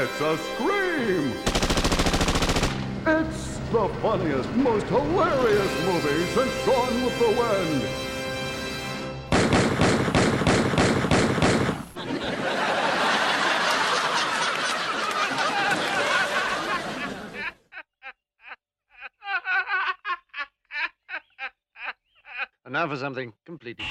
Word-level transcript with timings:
It's 0.00 0.20
a 0.20 0.38
scream! 0.54 1.32
It's 3.04 3.58
the 3.72 3.88
funniest, 4.00 4.48
most 4.54 4.86
hilarious 4.86 5.84
movie 5.84 6.24
since 6.34 6.54
Gone 6.64 7.02
with 7.04 7.18
the 7.18 7.26
Wind. 7.36 7.82
And 22.64 22.72
now 22.72 22.86
for 22.86 22.96
something 22.96 23.32
completely. 23.44 23.84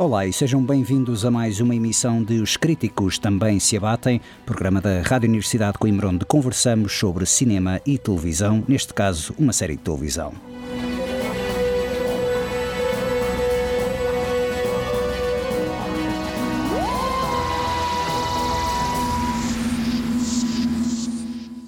Olá 0.00 0.24
e 0.26 0.32
sejam 0.32 0.64
bem-vindos 0.64 1.26
a 1.26 1.30
mais 1.30 1.60
uma 1.60 1.74
emissão 1.74 2.24
de 2.24 2.40
Os 2.40 2.56
Críticos 2.56 3.18
Também 3.18 3.60
Se 3.60 3.76
Abatem, 3.76 4.18
programa 4.46 4.80
da 4.80 5.02
Rádio 5.02 5.28
Universidade 5.28 5.74
de 5.74 5.78
Coimbra 5.78 6.08
onde 6.08 6.24
conversamos 6.24 6.98
sobre 6.98 7.26
cinema 7.26 7.82
e 7.84 7.98
televisão, 7.98 8.64
neste 8.66 8.94
caso 8.94 9.34
uma 9.38 9.52
série 9.52 9.76
de 9.76 9.82
televisão. 9.82 10.32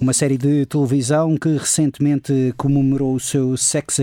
Uma 0.02 0.12
série 0.12 0.36
de 0.36 0.66
televisão 0.66 1.36
que 1.36 1.56
recentemente 1.56 2.52
comemorou 2.56 3.14
o 3.14 3.20
seu 3.20 3.56
60 3.56 4.02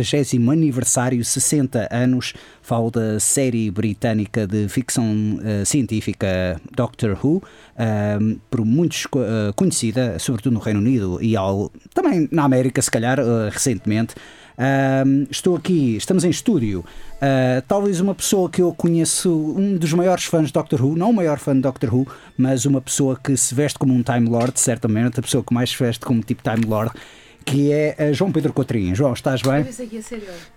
aniversário, 0.50 1.26
60 1.26 1.90
anos. 1.92 2.34
Falo 2.62 2.90
da 2.90 3.20
série 3.20 3.70
britânica 3.70 4.48
de 4.48 4.70
ficção 4.70 5.04
uh, 5.04 5.66
científica 5.66 6.56
Doctor 6.74 7.20
Who, 7.22 7.40
uh, 7.40 8.40
por 8.50 8.64
muitos 8.64 9.04
uh, 9.08 9.54
conhecida, 9.58 10.18
sobretudo 10.20 10.54
no 10.54 10.62
Reino 10.62 10.80
Unido 10.80 11.22
e 11.22 11.36
ao, 11.36 11.70
também 11.94 12.30
na 12.32 12.46
América, 12.46 12.82
se 12.82 12.90
calhar, 12.90 13.20
recentemente. 13.52 14.16
Uh, 14.60 15.26
estou 15.32 15.56
aqui, 15.56 15.96
estamos 15.96 16.26
em 16.26 16.30
estúdio. 16.30 16.84
Uh, 17.16 17.62
talvez 17.66 18.02
uma 18.02 18.14
pessoa 18.14 18.50
que 18.50 18.62
eu 18.62 18.74
conheço, 18.74 19.32
um 19.32 19.78
dos 19.78 19.94
maiores 19.94 20.26
fãs 20.26 20.48
de 20.48 20.54
Doctor 20.54 20.84
Who, 20.84 20.98
não 20.98 21.12
o 21.12 21.14
maior 21.14 21.40
fã 21.40 21.56
de 21.56 21.62
Doctor 21.62 21.96
Who, 21.96 22.08
mas 22.38 22.66
uma 22.66 22.82
pessoa 22.82 23.18
que 23.22 23.38
se 23.38 23.56
veste 23.56 23.80
como 23.80 23.94
um 23.94 24.04
Time 24.04 24.28
Lord, 24.28 24.60
certamente, 24.60 25.18
a 25.18 25.24
pessoa 25.24 25.42
que 25.42 25.54
mais 25.54 25.70
se 25.70 25.82
veste 25.82 26.06
como 26.06 26.22
tipo 26.22 26.44
Time 26.44 26.66
Lord, 26.66 26.92
que 27.46 27.72
é 27.72 28.14
João 28.14 28.32
Pedro 28.32 28.52
Cotrinho. 28.52 28.94
João, 28.94 29.14
estás 29.14 29.42
bem? 29.42 29.60
Eu 29.60 29.64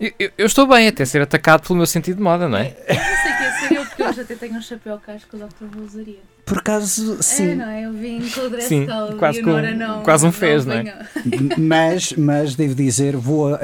eu. 0.00 0.12
Eu, 0.18 0.30
eu 0.36 0.46
estou 0.46 0.66
bem, 0.66 0.88
até 0.88 1.04
ser 1.04 1.22
atacado 1.22 1.62
pelo 1.62 1.76
meu 1.76 1.86
sentido 1.86 2.16
de 2.16 2.22
moda, 2.22 2.48
não 2.48 2.58
é? 2.58 2.74
Eu 2.88 2.96
pensei 2.96 3.32
que 3.36 3.42
ia 3.42 3.52
ser 3.52 3.74
eu, 3.76 3.81
porque 3.96 4.02
hoje 4.10 4.20
até 4.22 4.34
tenho 4.34 4.54
um 4.54 4.62
chapéu 4.62 4.98
casco 4.98 5.28
que 5.30 5.36
o 5.36 5.38
Dr. 5.46 5.76
Who 5.76 5.84
usaria. 5.84 6.18
Por 6.44 6.58
acaso, 6.58 7.22
sim. 7.22 7.50
É, 7.50 7.54
não 7.54 7.68
é? 7.68 7.84
Eu 7.86 7.92
vim 7.92 8.20
com 8.28 8.40
o 8.40 8.50
dress 8.50 8.66
Sim, 8.68 8.84
code 8.86 9.14
quase 9.16 9.38
e 9.38 9.42
com- 9.42 9.60
não. 9.76 10.02
quase 10.02 10.26
um 10.26 10.32
fez, 10.32 10.66
não 10.66 10.74
é? 10.74 10.82
venho. 10.82 11.50
mas, 11.58 12.12
mas 12.14 12.54
devo 12.56 12.74
dizer, 12.74 13.16
vou 13.16 13.54
a- 13.54 13.60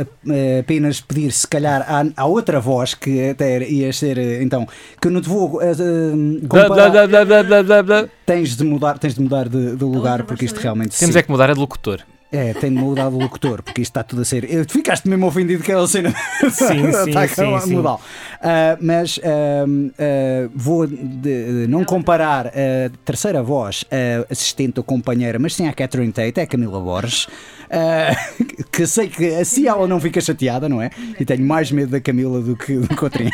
apenas 0.60 1.00
pedir, 1.00 1.32
se 1.32 1.46
calhar, 1.46 1.82
à, 1.90 2.04
à 2.16 2.24
outra 2.26 2.60
voz, 2.60 2.94
que 2.94 3.30
até 3.30 3.68
ia 3.68 3.92
ser, 3.92 4.16
eh, 4.16 4.42
então, 4.42 4.66
que 5.00 5.08
eu 5.08 5.12
não 5.12 5.20
te 5.20 5.28
vou 5.28 5.60
eh, 5.60 5.72
eh, 5.72 6.46
Blá, 6.46 6.62
comparar. 6.68 6.90
blá, 6.90 7.06
blá, 7.06 7.24
blá, 7.24 7.42
blá, 7.42 7.62
blá, 7.62 7.82
blá. 7.82 8.08
Tens 8.24 8.56
de 8.56 8.64
mudar, 8.64 8.96
tens 8.98 9.14
de 9.14 9.20
mudar 9.20 9.48
de, 9.48 9.74
de 9.74 9.84
lugar, 9.84 10.22
porque 10.24 10.44
isto 10.44 10.58
realmente 10.60 10.96
Temos 10.98 11.14
sim. 11.14 11.18
é 11.18 11.22
que 11.22 11.30
mudar 11.30 11.50
a 11.50 11.54
de 11.54 11.60
locutor. 11.60 12.00
É, 12.30 12.52
tem 12.52 12.70
de 12.70 12.76
mudar 12.78 13.08
de 13.08 13.16
locutor, 13.16 13.62
porque 13.62 13.80
isto 13.80 13.90
está 13.90 14.02
tudo 14.02 14.20
a 14.20 14.24
ser. 14.24 14.46
Ficaste 14.68 15.08
mesmo 15.08 15.26
ofendido 15.26 15.58
com 15.60 15.70
aquela 15.70 15.88
cena. 15.88 16.14
Sim, 16.50 16.92
sim, 16.92 17.12
sim, 17.34 17.54
a 17.54 17.60
sim. 17.60 17.72
mudar. 17.74 17.98
Ah, 18.42 18.76
mas 18.80 19.18
ah, 19.24 19.64
ah, 19.98 20.50
vou 20.54 20.86
de- 20.86 21.62
de 21.62 21.66
não 21.68 21.84
comparar 21.84 22.48
a 22.48 22.90
terceira 23.04 23.42
voz, 23.42 23.84
a 23.90 24.30
assistente 24.30 24.78
ou 24.78 24.84
companheira, 24.84 25.38
mas 25.38 25.54
sim 25.54 25.66
a 25.68 25.72
Catherine 25.72 26.12
Tate, 26.12 26.38
é 26.38 26.42
a 26.42 26.46
Camila 26.46 26.78
Borges. 26.80 27.28
Ah, 27.70 28.14
que 28.72 28.86
sei 28.86 29.08
que 29.08 29.34
assim 29.34 29.66
ela 29.66 29.86
não 29.86 30.00
fica 30.00 30.20
chateada, 30.20 30.68
não 30.68 30.80
é? 30.80 30.90
E 31.18 31.24
tenho 31.24 31.44
mais 31.44 31.70
medo 31.70 31.92
da 31.92 32.00
Camila 32.00 32.40
do 32.40 32.56
que 32.56 32.76
do 32.76 32.96
Cotrim. 32.96 33.28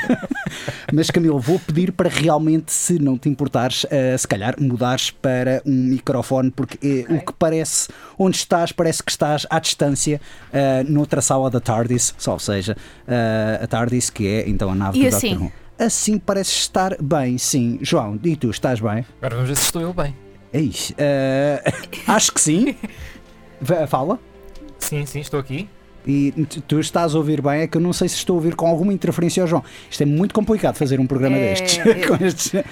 Mas 0.92 1.10
Camila, 1.10 1.38
vou 1.38 1.58
pedir 1.58 1.92
para 1.92 2.08
realmente, 2.08 2.72
se 2.72 2.98
não 2.98 3.18
te 3.18 3.28
importares, 3.28 3.86
ah, 3.90 4.16
se 4.16 4.26
calhar 4.26 4.54
mudares 4.60 5.10
para 5.10 5.62
um 5.64 5.72
microfone, 5.72 6.50
porque 6.50 6.78
eh, 6.82 7.12
o 7.12 7.24
que 7.24 7.32
parece, 7.32 7.88
onde 8.18 8.36
estás, 8.36 8.72
parece 8.72 9.02
que 9.02 9.10
estás 9.10 9.46
à 9.50 9.58
distância 9.58 10.20
ah, 10.52 10.84
noutra 10.88 11.20
sala 11.20 11.50
da 11.50 11.60
TARDIS, 11.60 12.14
ou 12.26 12.38
seja, 12.38 12.76
a 13.60 13.66
TARDIS 13.66 14.10
que 14.10 14.26
é 14.26 14.48
então 14.48 14.70
a 14.70 14.74
nave 14.74 14.98
E 14.98 15.08
do 15.08 15.16
assim? 15.16 15.34
Dr. 15.34 15.42
Who. 15.42 15.52
Assim 15.76 16.18
parece 16.18 16.52
estar 16.52 16.96
bem, 17.02 17.36
sim. 17.36 17.78
João, 17.82 18.18
e 18.22 18.36
tu, 18.36 18.48
estás 18.48 18.78
bem? 18.78 19.04
Agora 19.18 19.34
vamos 19.34 19.48
ver 19.48 19.56
se 19.56 19.64
estou 19.64 19.82
eu 19.82 19.92
bem. 19.92 20.14
Eish, 20.52 20.94
ah, 20.98 21.72
acho 22.14 22.32
que 22.32 22.40
sim. 22.40 22.76
Fala. 23.88 24.18
Sim, 24.78 25.04
sim, 25.06 25.20
estou 25.20 25.40
aqui. 25.40 25.68
E 26.06 26.32
tu- 26.68 26.78
estás 26.80 27.14
a 27.14 27.18
ouvir 27.18 27.40
bem, 27.40 27.62
é 27.62 27.66
que 27.66 27.78
eu 27.78 27.80
não 27.80 27.90
sei 27.94 28.10
se 28.10 28.16
estou 28.16 28.34
a 28.34 28.36
ouvir 28.36 28.54
com 28.54 28.66
alguma 28.66 28.92
interferência 28.92 29.42
ao 29.42 29.46
João. 29.48 29.64
Isto 29.90 30.02
é 30.02 30.06
muito 30.06 30.34
complicado 30.34 30.76
fazer 30.76 31.00
um 31.00 31.06
programa 31.06 31.34
É, 31.38 31.54
destes. 31.54 31.78
é. 31.78 31.94
com 32.06 32.22
estes. 32.22 32.54
É 32.54 32.64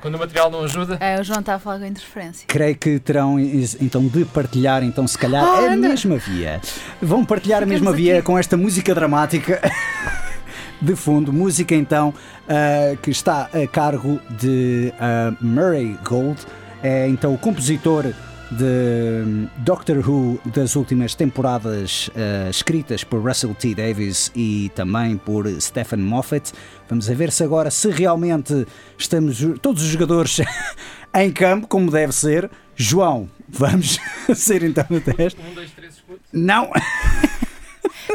quando 0.00 0.16
o 0.16 0.18
material 0.18 0.50
não 0.50 0.64
ajuda. 0.64 0.96
É, 0.98 1.20
o 1.20 1.22
João 1.22 1.38
está 1.38 1.54
a 1.54 1.58
falar 1.60 1.78
com 1.78 1.84
interferência. 1.86 2.44
Creio 2.48 2.76
que 2.76 2.98
terão 2.98 3.38
is- 3.38 3.76
então 3.80 4.04
de 4.08 4.24
partilhar 4.24 4.82
então 4.82 5.06
se 5.06 5.16
calhar 5.16 5.44
Oh, 5.44 5.52
a 5.66 5.72
anda. 5.72 5.88
mesma 5.88 6.16
via. 6.16 6.60
Vão 7.00 7.24
partilhar 7.24 7.58
a 7.62 7.66
Ficamos 7.66 7.80
mesma 7.82 7.96
via 7.96 8.14
aqui. 8.18 8.26
com 8.26 8.36
esta 8.36 8.56
música 8.56 8.92
dramática 8.92 9.60
de 10.82 10.96
fundo, 10.96 11.32
música 11.32 11.76
então 11.76 12.12
ah, 12.48 12.96
que 13.00 13.12
está 13.12 13.48
a 13.54 13.68
cargo 13.68 14.18
de 14.30 14.92
ah, 14.98 15.32
Murray 15.40 15.96
Gold, 16.04 16.40
é 16.82 17.06
então 17.08 17.32
o 17.32 17.38
compositor 17.38 18.06
de 18.50 19.22
hum, 19.24 19.48
Doctor 19.58 19.98
Who 19.98 20.40
das 20.46 20.74
últimas 20.76 21.14
temporadas 21.14 22.10
ah, 22.16 22.48
escritas 22.50 23.04
por 23.04 23.20
Russell 23.20 23.54
T. 23.54 23.74
Davies 23.74 24.30
e 24.34 24.70
também 24.74 25.16
por 25.16 25.48
Stephen 25.60 26.00
Moffat. 26.00 26.52
Vamos 26.88 27.08
a 27.08 27.14
ver 27.14 27.30
se 27.30 27.44
agora 27.44 27.70
se 27.70 27.88
realmente 27.90 28.66
estamos 28.98 29.38
todos 29.62 29.82
os 29.82 29.88
jogadores 29.88 30.40
em 31.14 31.30
campo 31.32 31.66
como 31.68 31.90
deve 31.90 32.12
ser. 32.12 32.50
João, 32.74 33.28
vamos 33.48 33.98
ser 34.34 34.62
então 34.62 34.84
o 34.90 35.00
teste. 35.00 35.38
Um, 35.40 35.54
dois, 35.54 35.70
três, 35.70 35.94
escudo. 35.94 36.18
Não, 36.32 36.70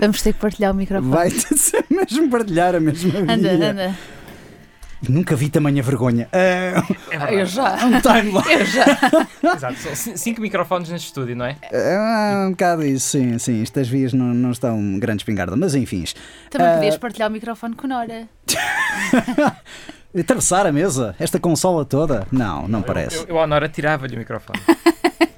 Vamos 0.02 0.22
ter 0.22 0.34
que 0.34 0.40
partilhar 0.40 0.72
o 0.73 0.75
microfone. 0.75 1.09
vai 1.13 1.29
ser 1.29 1.85
mesmo 1.90 2.29
partilhar 2.29 2.75
a 2.75 2.79
mesma 2.81 3.19
Anda, 3.19 3.57
via. 3.57 3.72
anda. 3.72 3.96
Nunca 5.09 5.35
vi 5.35 5.49
tamanha 5.49 5.81
vergonha. 5.83 6.27
Ah, 6.31 6.83
É 7.29 7.41
Eu 7.41 7.45
já. 7.45 7.75
um 7.85 7.99
timeline. 8.01 8.53
Eu 8.53 8.66
já. 8.66 8.85
Exato, 9.55 9.75
são 9.79 9.95
cin- 9.95 10.17
cinco 10.17 10.41
microfones 10.41 10.89
neste 10.89 11.07
estúdio, 11.07 11.35
não 11.35 11.46
é? 11.46 11.55
Ah, 11.73 12.46
um 12.47 12.52
bocado 12.52 12.84
isso, 12.85 13.09
sim, 13.09 13.37
sim. 13.40 13.61
Estas 13.61 13.87
vias 13.87 14.13
não, 14.13 14.34
não 14.34 14.52
estão 14.52 14.99
grande 14.99 15.22
espingarda, 15.22 15.55
mas 15.55 15.75
enfim. 15.75 16.03
Também 16.49 16.67
Ah, 16.67 16.73
podias 16.75 16.97
partilhar 16.97 17.29
o 17.29 17.34
microfone 17.34 17.75
com 17.75 17.87
Nora. 17.87 18.28
Atravessar 20.17 20.66
a 20.66 20.72
mesa, 20.72 21.13
esta 21.19 21.40
consola 21.40 21.84
toda? 21.84 22.25
Não, 22.31 22.67
não 22.69 22.81
parece. 22.81 23.17
Eu, 23.17 23.22
eu, 23.23 23.28
eu 23.35 23.40
à 23.41 23.47
Nora 23.47 23.67
tirava-lhe 23.67 24.16
o 24.16 24.17
microfone. 24.19 24.59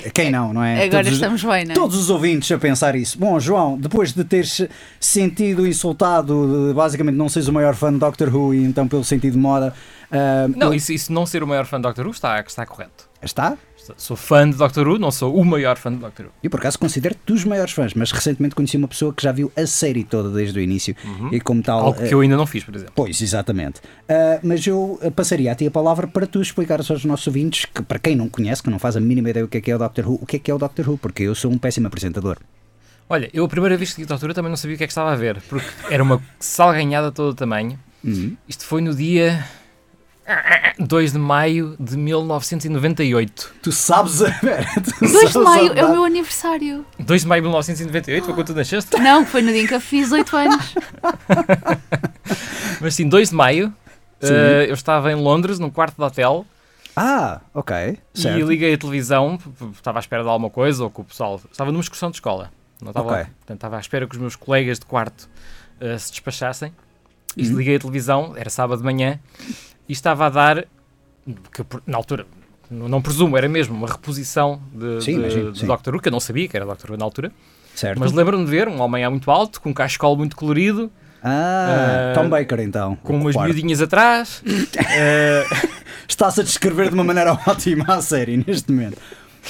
Que- 0.00 0.10
Quem 0.10 0.30
não, 0.30 0.52
não 0.52 0.62
é? 0.62 0.74
Agora 0.84 0.90
Todos 0.90 1.08
os- 1.08 1.14
estamos 1.14 1.44
bem, 1.44 1.64
não 1.64 1.72
é? 1.72 1.74
Todos 1.74 1.96
os 1.96 2.10
ouvintes 2.10 2.50
a 2.52 2.58
pensar 2.58 2.94
isso. 2.94 3.18
Bom, 3.18 3.38
João, 3.40 3.78
depois 3.78 4.12
de 4.12 4.24
teres 4.24 4.66
sentido 5.00 5.66
insultado, 5.66 6.68
de, 6.68 6.74
basicamente 6.74 7.14
não 7.16 7.28
seres 7.28 7.48
o 7.48 7.52
maior 7.52 7.74
fã 7.74 7.92
de 7.92 7.98
Doctor 7.98 8.34
Who 8.34 8.54
e 8.54 8.64
então 8.64 8.86
pelo 8.86 9.04
sentido 9.04 9.32
de 9.34 9.38
moda. 9.38 9.72
ah, 10.10 10.46
Não, 10.54 10.68
eu- 10.68 10.74
isso, 10.74 10.92
isso 10.92 11.12
não 11.12 11.24
ser 11.26 11.42
o 11.42 11.46
maior 11.46 11.64
fã 11.66 11.76
de 11.78 11.82
Doctor 11.82 12.04
Who 12.06 12.12
está, 12.12 12.40
está 12.40 12.64
correto. 12.66 13.08
Está? 13.22 13.56
Sou 13.96 14.16
fã 14.16 14.48
de 14.48 14.56
Doctor 14.56 14.88
Who, 14.88 14.98
não 14.98 15.10
sou 15.10 15.34
o 15.34 15.44
maior 15.44 15.76
fã 15.76 15.92
de 15.92 15.98
Doctor 15.98 16.26
Who. 16.26 16.32
Eu 16.42 16.50
por 16.50 16.60
acaso 16.60 16.78
considero-te 16.78 17.20
dos 17.26 17.44
maiores 17.44 17.72
fãs, 17.72 17.94
mas 17.94 18.10
recentemente 18.10 18.54
conheci 18.54 18.76
uma 18.76 18.88
pessoa 18.88 19.12
que 19.12 19.22
já 19.22 19.32
viu 19.32 19.52
a 19.56 19.66
série 19.66 20.04
toda 20.04 20.30
desde 20.30 20.58
o 20.58 20.62
início 20.62 20.94
e 21.30 21.40
como 21.40 21.62
tal. 21.62 21.80
Algo 21.80 22.02
eh, 22.02 22.08
que 22.08 22.14
eu 22.14 22.20
ainda 22.20 22.36
não 22.36 22.46
fiz, 22.46 22.64
por 22.64 22.74
exemplo. 22.74 22.92
Pois, 22.94 23.20
exatamente. 23.20 23.80
Ah, 24.08 24.40
mas 24.42 24.66
eu 24.66 24.98
ah, 25.02 25.10
passaria 25.10 25.52
a 25.52 25.54
ti 25.54 25.66
a 25.66 25.70
palavra 25.70 26.06
para 26.06 26.26
tu 26.26 26.40
explicares 26.40 26.90
aos 26.90 27.04
nossos 27.04 27.26
ouvintes, 27.26 27.64
que 27.66 27.82
para 27.82 27.98
quem 27.98 28.16
não 28.16 28.28
conhece, 28.28 28.62
que 28.62 28.70
não 28.70 28.78
faz 28.78 28.96
a 28.96 29.00
mínima 29.00 29.30
ideia 29.30 29.44
o 29.44 29.48
que 29.48 29.58
é 29.58 29.60
que 29.60 29.70
é 29.70 29.76
o 29.76 29.78
Doctor 29.78 30.08
Who, 30.08 30.18
o 30.22 30.26
que 30.26 30.36
é 30.36 30.38
que 30.38 30.50
é 30.50 30.54
o 30.54 30.58
Doctor 30.58 30.88
Who, 30.88 30.98
porque 30.98 31.22
eu 31.22 31.34
sou 31.34 31.50
um 31.50 31.58
péssimo 31.58 31.86
apresentador. 31.86 32.38
Olha, 33.08 33.30
eu 33.32 33.44
a 33.44 33.48
primeira 33.48 33.76
vez 33.76 33.92
que 33.92 34.00
vi 34.00 34.06
Doctor 34.06 34.28
Who 34.28 34.34
também 34.34 34.50
não 34.50 34.56
sabia 34.56 34.74
o 34.74 34.78
que 34.78 34.84
é 34.84 34.86
que 34.86 34.92
estava 34.92 35.12
a 35.12 35.16
ver, 35.16 35.40
porque 35.48 35.68
era 35.90 36.02
uma 36.02 36.20
salganhada 36.40 37.12
todo 37.12 37.30
o 37.30 37.34
tamanho. 37.34 37.78
Uhum. 38.02 38.36
Isto 38.48 38.64
foi 38.64 38.80
no 38.80 38.94
dia 38.94 39.44
2 40.78 41.12
de 41.12 41.18
maio 41.18 41.76
de 41.78 41.96
1998. 41.96 43.54
Tu 43.62 43.72
sabes 43.72 44.22
a. 44.22 44.30
Tu 44.98 45.12
2 45.12 45.32
de 45.32 45.38
maio 45.38 45.72
é 45.74 45.84
o 45.84 45.92
meu 45.92 46.04
aniversário. 46.04 46.84
2 46.98 47.22
de 47.22 47.28
maio 47.28 47.42
de 47.42 47.48
1998 47.48 48.24
foi 48.24 48.34
quando 48.34 48.46
tu 48.48 48.54
nasceste? 48.54 48.96
Não, 48.98 49.24
foi 49.24 49.42
no 49.42 49.52
dia 49.52 49.62
em 49.62 49.66
que 49.66 49.74
eu 49.74 49.80
fiz 49.80 50.10
8 50.12 50.36
anos. 50.36 50.74
Mas 52.80 52.94
sim, 52.94 53.08
2 53.08 53.30
de 53.30 53.34
maio. 53.34 53.72
Eh, 54.20 54.66
eu 54.68 54.74
estava 54.74 55.12
em 55.12 55.14
Londres, 55.14 55.58
num 55.58 55.70
quarto 55.70 55.96
de 55.96 56.02
hotel, 56.02 56.46
Ah, 56.96 57.40
ok. 57.52 57.98
e 58.14 58.20
Certo. 58.20 58.46
liguei 58.46 58.72
a 58.74 58.78
televisão, 58.78 59.38
estava 59.74 59.98
à 59.98 60.00
espera 60.00 60.22
de 60.22 60.28
alguma 60.28 60.48
coisa, 60.50 60.84
ou 60.84 60.90
que 60.90 61.00
o 61.00 61.04
pessoal. 61.04 61.40
Estava 61.52 61.70
numa 61.70 61.82
excursão 61.82 62.10
de 62.10 62.16
escola. 62.16 62.50
Não 62.80 62.88
estava, 62.90 63.06
Ok. 63.12 63.24
portanto, 63.24 63.56
estava 63.56 63.76
à 63.76 63.80
espera 63.80 64.06
que 64.06 64.14
os 64.14 64.20
meus 64.20 64.34
colegas 64.36 64.78
de 64.78 64.86
quarto 64.86 65.28
eh, 65.80 65.98
se 65.98 66.10
despachassem. 66.10 66.72
E 67.36 67.46
Uhum. 67.48 67.58
liguei 67.58 67.76
a 67.76 67.78
televisão, 67.78 68.32
era 68.34 68.48
sábado 68.48 68.78
de 68.78 68.84
manhã, 68.84 69.20
e 69.88 69.92
estava 69.92 70.26
a 70.26 70.28
dar, 70.30 70.64
que 71.52 71.64
na 71.86 71.96
altura, 71.96 72.26
não, 72.70 73.00
presumo, 73.00 73.36
era 73.36 73.48
mesmo 73.48 73.74
uma 73.76 73.86
reposição 73.88 74.60
de, 74.72 75.02
Sim, 75.04 75.20
de- 75.22 75.52
de. 75.52 75.66
Doctor 75.66 75.94
Who, 75.94 76.00
que 76.02 76.08
eu 76.08 76.12
não 76.12 76.20
sabia 76.20 76.48
que 76.48 76.56
era 76.56 76.66
Doctor 76.66 76.90
Who 76.92 76.96
na 76.98 77.04
altura. 77.04 77.30
certo. 77.74 77.98
Mas 77.98 78.12
lembro-me 78.12 78.44
de 78.44 78.50
ver 78.50 78.68
um 78.68 78.80
homem 78.80 79.08
muito 79.08 79.30
alto, 79.30 79.60
com 79.60 79.70
um 79.70 79.74
cachecol 79.74 80.16
muito 80.16 80.34
colorido, 80.36 80.90
Ah, 81.22 82.10
Ah, 82.12 82.14
Tom 82.14 82.28
Baker 82.28 82.60
então. 82.60 82.94
com 83.02 83.16
umas 83.16 83.34
quarto. 83.34 83.48
miudinhas 83.52 83.80
atrás. 83.80 84.42
eh, 84.96 85.44
Estás 86.08 86.38
a 86.38 86.42
descrever 86.42 86.88
de 86.88 86.94
uma 86.94 87.02
maneira 87.02 87.32
ótima 87.46 87.84
a 87.96 88.00
série 88.02 88.36
neste 88.36 88.70
momento. 88.70 88.98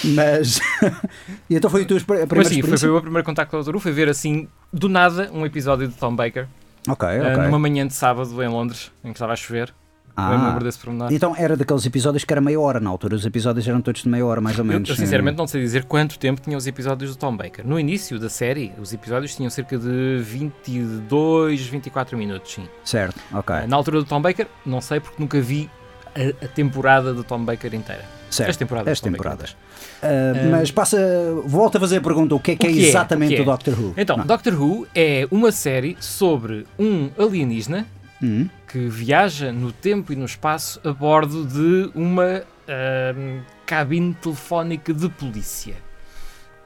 Mas. 0.04 0.58
e 1.50 1.56
então 1.56 1.68
foi 1.70 1.82
a 1.82 1.86
tua 1.86 1.96
esper- 1.98 2.22
a 2.22 2.26
primeira 2.26 2.48
mas 2.48 2.48
sim, 2.48 2.62
foi, 2.62 2.78
foi 2.78 2.88
o 2.88 2.92
meu 2.92 3.00
primeiro 3.02 3.24
contacto 3.24 3.50
com 3.50 3.56
o 3.56 3.60
Doctor 3.60 3.74
Who, 3.76 3.80
foi 3.80 3.92
ver 3.92 4.08
assim, 4.08 4.48
do 4.72 4.88
nada, 4.88 5.30
um 5.32 5.44
episódio 5.44 5.88
de 5.88 5.94
Tom 5.94 6.14
Baker, 6.14 6.46
Ok, 6.88 7.08
eh, 7.08 7.20
ok. 7.20 7.44
numa 7.44 7.58
manhã 7.58 7.86
de 7.86 7.92
sábado 7.94 8.42
em 8.42 8.48
Londres, 8.48 8.90
em 9.04 9.08
que 9.08 9.14
estava 9.16 9.32
a 9.32 9.36
chover. 9.36 9.72
Eu 10.18 10.22
Ah, 10.22 10.38
me 10.38 10.46
lembro 10.46 10.64
desse 10.64 10.78
pormenor. 10.78 11.12
Então 11.12 11.34
era 11.36 11.56
daqueles 11.56 11.84
episódios 11.84 12.24
que 12.24 12.32
era 12.32 12.40
meia 12.40 12.58
hora 12.58 12.80
na 12.80 12.88
altura. 12.88 13.14
Os 13.16 13.26
episódios 13.26 13.68
eram 13.68 13.82
todos 13.82 14.02
de 14.02 14.08
meia 14.08 14.24
hora, 14.24 14.40
mais 14.40 14.58
ou 14.58 14.64
Eu, 14.64 14.68
menos. 14.68 14.88
eu 14.88 14.96
sinceramente 14.96 15.36
não 15.36 15.46
sei 15.46 15.60
dizer 15.60 15.84
quanto 15.84 16.18
tempo 16.18 16.40
tinham 16.40 16.56
os 16.56 16.66
episódios 16.66 17.10
do 17.14 17.18
Tom 17.18 17.36
Baker. 17.36 17.66
No 17.66 17.78
início 17.78 18.18
da 18.18 18.30
série, 18.30 18.72
os 18.80 18.92
episódios 18.94 19.34
tinham 19.36 19.50
cerca 19.50 19.76
de 19.76 20.22
22, 20.22 21.60
24 21.66 22.16
minutos, 22.16 22.52
sim. 22.54 22.66
Certo, 22.84 23.20
ok. 23.32 23.54
Eh, 23.56 23.66
Na 23.66 23.76
altura 23.76 23.98
do 23.98 24.04
Tom 24.04 24.20
Baker, 24.20 24.46
não 24.64 24.80
sei 24.80 25.00
porque 25.00 25.16
nunca 25.20 25.40
vi 25.40 25.70
a, 26.14 26.44
a 26.44 26.48
temporada 26.48 27.12
do 27.12 27.22
Tom 27.22 27.44
Baker 27.44 27.74
inteira. 27.74 28.04
certo. 28.30 28.50
As 28.50 28.56
temporadas. 28.56 28.92
As 28.92 29.00
temporadas. 29.00 29.56
Ah, 30.02 30.32
mas 30.50 30.70
passa. 30.70 30.98
Volta 31.44 31.78
a 31.78 31.80
fazer 31.80 31.98
a 31.98 32.00
pergunta: 32.00 32.34
o 32.34 32.40
que 32.40 32.52
é 32.52 32.56
que 32.56 32.66
O 32.66 32.70
é 32.70 32.72
que 32.72 32.84
é? 32.84 32.88
exatamente 32.88 33.34
O 33.34 33.36
que 33.36 33.42
o, 33.42 33.44
é? 33.44 33.46
Doctor 33.46 33.74
Who? 33.80 33.94
Então, 33.96 34.16
Não. 34.16 34.26
Doctor 34.26 34.54
Who 34.54 34.86
é 34.94 35.26
uma 35.30 35.52
série 35.52 35.96
sobre 36.00 36.66
um 36.78 37.10
alienígena 37.18 37.86
Hum, 38.26 38.48
que 38.66 38.88
viaja 38.88 39.52
no 39.52 39.70
tempo 39.72 40.12
e 40.12 40.16
no 40.16 40.24
espaço 40.24 40.80
a 40.84 40.92
bordo 40.92 41.46
de 41.46 41.90
uma 41.94 42.42
ahm, 42.68 43.40
cabine 43.64 44.12
telefónica 44.14 44.92
de 44.92 45.08
polícia. 45.08 45.74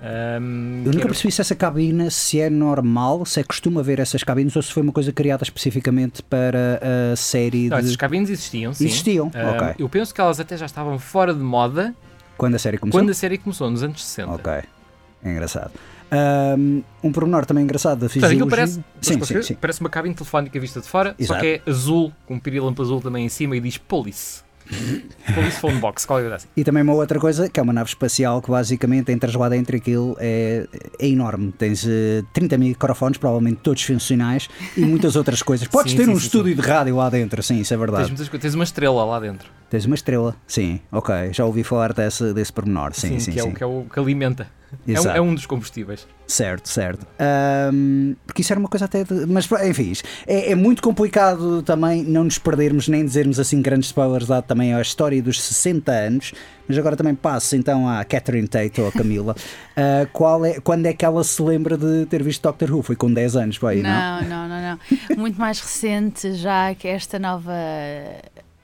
Ahm, 0.03 0.81
Eu 0.85 0.87
nunca 0.93 1.01
era- 1.01 1.09
percebi 1.09 1.31
se 1.31 1.41
essa 1.43 1.55
cabine 1.55 2.11
se 2.11 2.41
é 2.41 2.49
normal, 2.49 3.27
se 3.27 3.39
é 3.41 3.45
costuma 3.45 3.83
ver 3.83 3.99
essas 4.01 4.25
cabines 4.25 4.57
ou 4.57 4.63
se 4.63 4.73
foi 4.73 4.83
uma 4.83 4.93
coisa 4.93 5.13
criada 5.13 5.43
especificamente 5.43 6.23
para 6.23 6.81
a 7.13 7.17
série 7.17 7.69
Não, 7.69 7.77
de. 7.79 7.85
essas 7.85 7.97
cabines 7.97 8.31
existiam, 8.31 8.73
sim. 8.73 8.87
Existiam, 8.87 9.31
Ahm, 9.35 9.49
ok. 9.51 9.75
Eu 9.79 9.89
penso 9.91 10.15
que 10.15 10.21
elas 10.21 10.41
até 10.41 10.57
já 10.57 10.65
estavam 10.67 10.99
fora 10.99 11.35
de 11.35 11.41
moda 11.43 11.95
Quando 12.39 12.55
a 12.55 12.59
série 12.59 12.79
começou? 12.79 12.99
quando 13.01 13.11
a 13.11 13.15
série 13.15 13.37
começou, 13.37 13.71
nos 13.71 13.83
anos 13.83 14.03
60. 14.03 14.33
Ok, 14.33 14.53
é 14.53 15.31
engraçado. 15.31 15.73
Um, 16.13 16.83
um 17.05 17.13
pormenor 17.13 17.47
também 17.47 17.63
engraçado 17.65 17.99
da 18.01 18.07
Portanto, 18.09 18.23
fisiologia. 18.31 18.47
parece, 18.51 18.85
sim, 19.01 19.25
sim, 19.25 19.43
sim. 19.43 19.55
parece 19.55 19.81
uma 19.81 19.89
cabine 19.91 20.15
telefónica 20.15 20.59
vista 20.59 20.81
de 20.81 20.89
fora, 20.89 21.15
Exato. 21.19 21.39
só 21.39 21.41
que 21.41 21.47
é 21.67 21.71
azul, 21.71 22.13
com 22.27 22.35
um 22.35 22.39
pirilampo 22.39 22.83
azul 22.83 23.01
também 23.01 23.25
em 23.25 23.29
cima 23.29 23.57
e 23.57 23.61
diz 23.61 23.79
Police. 23.79 24.43
Police 25.35 25.59
Phone 25.61 25.79
Box, 25.79 26.07
qual 26.07 26.21
é 26.21 26.33
assim? 26.33 26.47
E 26.57 26.63
também 26.63 26.83
uma 26.83 26.93
outra 26.95 27.19
coisa, 27.19 27.49
que 27.49 27.59
é 27.59 27.63
uma 27.63 27.73
nave 27.73 27.89
espacial 27.89 28.41
que 28.41 28.51
basicamente 28.51 29.11
entras 29.11 29.35
lá 29.35 29.49
dentro 29.49 29.75
e 29.75 29.79
aquilo 29.79 30.17
é, 30.21 30.67
é 30.99 31.09
enorme. 31.09 31.53
Tens 31.59 31.85
eh, 31.89 32.23
30 32.33 32.57
microfones, 32.59 33.19
provavelmente 33.19 33.61
todos 33.63 33.83
funcionais, 33.83 34.49
e 34.77 34.81
muitas 34.83 35.17
outras 35.17 35.43
coisas. 35.43 35.67
Podes 35.69 35.93
Sim, 35.93 35.99
ter 35.99 36.05
sim, 36.05 36.11
um 36.13 36.17
estúdio 36.17 36.55
de 36.55 36.61
rádio 36.61 36.97
lá 36.97 37.11
dentro, 37.11 37.43
sim, 37.43 37.59
isso 37.61 37.75
é 37.75 37.77
Tens, 37.77 37.81
verdade. 37.81 38.09
muitas 38.09 38.29
coisas- 38.29 38.43
tens 38.43 38.55
uma 38.55 38.65
estrela 38.65 39.05
lá 39.05 39.19
dentro. 39.19 39.49
Tens 39.71 39.87
uma 39.87 39.95
estrela, 39.95 40.35
sim, 40.49 40.81
ok. 40.91 41.33
Já 41.33 41.45
ouvi 41.45 41.63
falar 41.63 41.93
desse, 41.93 42.35
desse 42.35 42.53
pormenor, 42.53 42.93
sim, 42.93 43.21
sim, 43.21 43.31
que, 43.31 43.39
É 43.39 43.43
sim. 43.45 43.51
o, 43.51 43.55
que 43.55 43.63
é 43.63 43.67
o 43.67 43.85
que 43.85 44.01
alimenta. 44.01 44.49
É 44.87 45.01
um, 45.01 45.11
é 45.11 45.21
um 45.21 45.35
dos 45.35 45.47
combustíveis. 45.47 46.07
Certo, 46.27 46.69
certo. 46.69 47.05
Ahm, 47.19 48.15
porque 48.25 48.43
isso 48.43 48.53
era 48.53 48.61
uma 48.61 48.69
coisa 48.69 48.85
até. 48.85 49.03
De, 49.03 49.27
mas 49.27 49.49
enfim, 49.65 49.93
é, 50.27 50.53
é 50.53 50.55
muito 50.55 50.81
complicado 50.81 51.61
também 51.63 52.05
não 52.05 52.25
nos 52.25 52.39
perdermos 52.39 52.87
nem 52.87 53.05
dizermos 53.05 53.41
assim 53.41 53.61
grandes 53.61 53.89
spoilers, 53.89 54.29
dado 54.29 54.45
também 54.45 54.73
a 54.73 54.81
história 54.81 55.21
dos 55.21 55.43
60 55.43 55.91
anos. 55.91 56.33
Mas 56.69 56.79
agora 56.79 56.97
também 56.97 57.17
passo 57.17 57.57
então 57.57 57.89
à 57.89 58.05
Catherine 58.05 58.47
Tate 58.47 58.81
ou 58.81 58.89
à 58.89 58.93
Camila. 58.93 59.35
Ah, 59.77 60.07
qual 60.13 60.45
é, 60.45 60.61
quando 60.61 60.85
é 60.85 60.93
que 60.93 61.05
ela 61.07 61.25
se 61.25 61.41
lembra 61.41 61.79
de 61.79 62.05
ter 62.05 62.23
visto 62.23 62.43
Doctor 62.43 62.71
Who? 62.71 62.83
Foi 62.83 62.95
com 62.97 63.11
10 63.11 63.37
anos, 63.37 63.57
vai, 63.57 63.77
não? 63.77 63.89
Não, 63.89 64.29
não, 64.29 64.49
não, 64.49 64.61
não. 64.61 65.17
Muito 65.17 65.41
mais 65.41 65.59
recente 65.59 66.35
já 66.35 66.75
que 66.75 66.87
esta 66.87 67.19
nova 67.19 67.55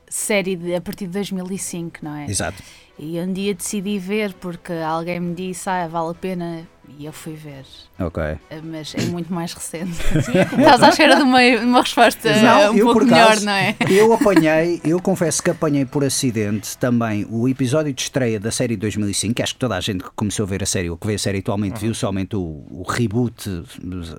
série 0.08 0.56
de, 0.56 0.74
a 0.74 0.80
partir 0.80 1.06
de 1.06 1.12
2005, 1.12 1.98
não 2.02 2.14
é? 2.16 2.26
Exato. 2.26 2.62
E 2.98 3.20
um 3.20 3.32
dia 3.32 3.54
decidi 3.54 3.98
ver 3.98 4.32
porque 4.34 4.72
alguém 4.72 5.20
me 5.20 5.34
disse, 5.34 5.68
ah, 5.68 5.86
vale 5.86 6.10
a 6.12 6.14
pena, 6.14 6.66
e 6.98 7.04
eu 7.06 7.12
fui 7.12 7.34
ver. 7.34 7.64
Ok. 7.98 8.22
Eh, 8.22 8.38
Mas 8.62 8.94
é 8.94 9.02
muito 9.06 9.32
mais 9.32 9.52
recente. 9.52 9.92
Estás 10.58 10.82
à 10.82 10.88
espera 10.90 11.16
de 11.16 11.22
uma, 11.22 11.40
uma 11.62 11.80
resposta 11.82 12.28
Não, 12.42 12.72
um 12.72 12.76
eu, 12.76 12.86
pouco 12.86 13.04
melhor, 13.04 13.26
acaso, 13.26 13.44
não 13.46 13.52
é? 13.52 13.74
Eu 13.88 14.12
apanhei, 14.12 14.80
eu 14.84 15.00
confesso 15.00 15.42
que 15.42 15.50
apanhei 15.50 15.84
por 15.84 16.04
acidente 16.04 16.76
também 16.78 17.26
o 17.30 17.48
episódio 17.48 17.92
de 17.92 18.02
estreia 18.02 18.38
da 18.40 18.50
série 18.50 18.74
de 18.76 18.80
2005, 18.80 19.34
que 19.34 19.42
acho 19.42 19.54
que 19.54 19.60
toda 19.60 19.76
a 19.76 19.80
gente 19.80 20.04
que 20.04 20.10
começou 20.14 20.44
a 20.44 20.46
ver 20.46 20.62
a 20.62 20.66
série, 20.66 20.88
ou 20.90 20.96
que 20.96 21.06
vê 21.06 21.14
a 21.14 21.18
série 21.18 21.38
atualmente, 21.38 21.80
viu 21.80 21.94
somente 21.94 22.36
o, 22.36 22.40
o 22.70 22.84
reboot, 22.88 23.62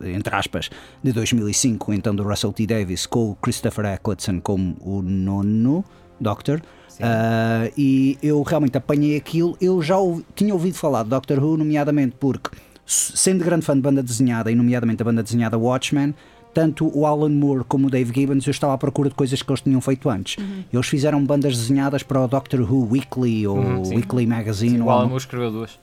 entre 0.03 0.35
aspas, 0.35 0.69
de 1.03 1.11
2005, 1.11 1.93
então 1.93 2.15
do 2.15 2.23
Russell 2.23 2.51
T. 2.53 2.65
Davis, 2.67 3.05
com 3.05 3.31
o 3.31 3.35
Christopher 3.35 3.85
Eccleston 3.93 4.39
como 4.41 4.75
o 4.81 5.01
nono 5.01 5.83
Doctor. 6.19 6.61
Ah, 6.99 7.69
e 7.77 8.17
eu 8.23 8.41
realmente 8.41 8.75
apanhei 8.75 9.15
aquilo. 9.17 9.55
Eu 9.61 9.83
já 9.83 9.97
ouvi- 9.97 10.25
tinha 10.33 10.51
ouvido 10.51 10.73
falar 10.75 11.03
de 11.03 11.09
Doctor 11.09 11.37
Who, 11.43 11.55
nomeadamente 11.57 12.15
porque, 12.19 12.49
sendo 12.87 13.43
grande 13.43 13.65
fã 13.65 13.75
de 13.75 13.81
banda 13.81 14.01
desenhada, 14.01 14.51
e 14.51 14.55
nomeadamente 14.55 15.01
a 15.01 15.05
banda 15.05 15.21
desenhada 15.21 15.57
Watchmen, 15.57 16.15
tanto 16.53 16.89
o 16.97 17.05
Alan 17.05 17.29
Moore 17.29 17.63
como 17.67 17.87
o 17.87 17.89
Dave 17.89 18.11
Gibbons, 18.13 18.47
eu 18.47 18.51
estava 18.51 18.73
à 18.73 18.77
procura 18.77 19.09
de 19.09 19.15
coisas 19.15 19.41
que 19.43 19.51
eles 19.51 19.61
tinham 19.61 19.79
feito 19.81 20.09
antes. 20.09 20.37
Eles 20.73 20.87
fizeram 20.87 21.23
bandas 21.23 21.55
desenhadas 21.55 22.01
para 22.01 22.19
o 22.19 22.27
Doctor 22.27 22.61
Who 22.61 22.89
Weekly 22.91 23.45
ou 23.45 23.57
Uhum, 23.57 23.85
sim. 23.85 23.95
Weekly 23.95 24.25
Magazine. 24.25 24.79
O 24.81 24.85
ou 24.85 24.89
Alan 24.89 25.07
Moore 25.07 25.19
escreveu 25.19 25.51
duas. 25.51 25.77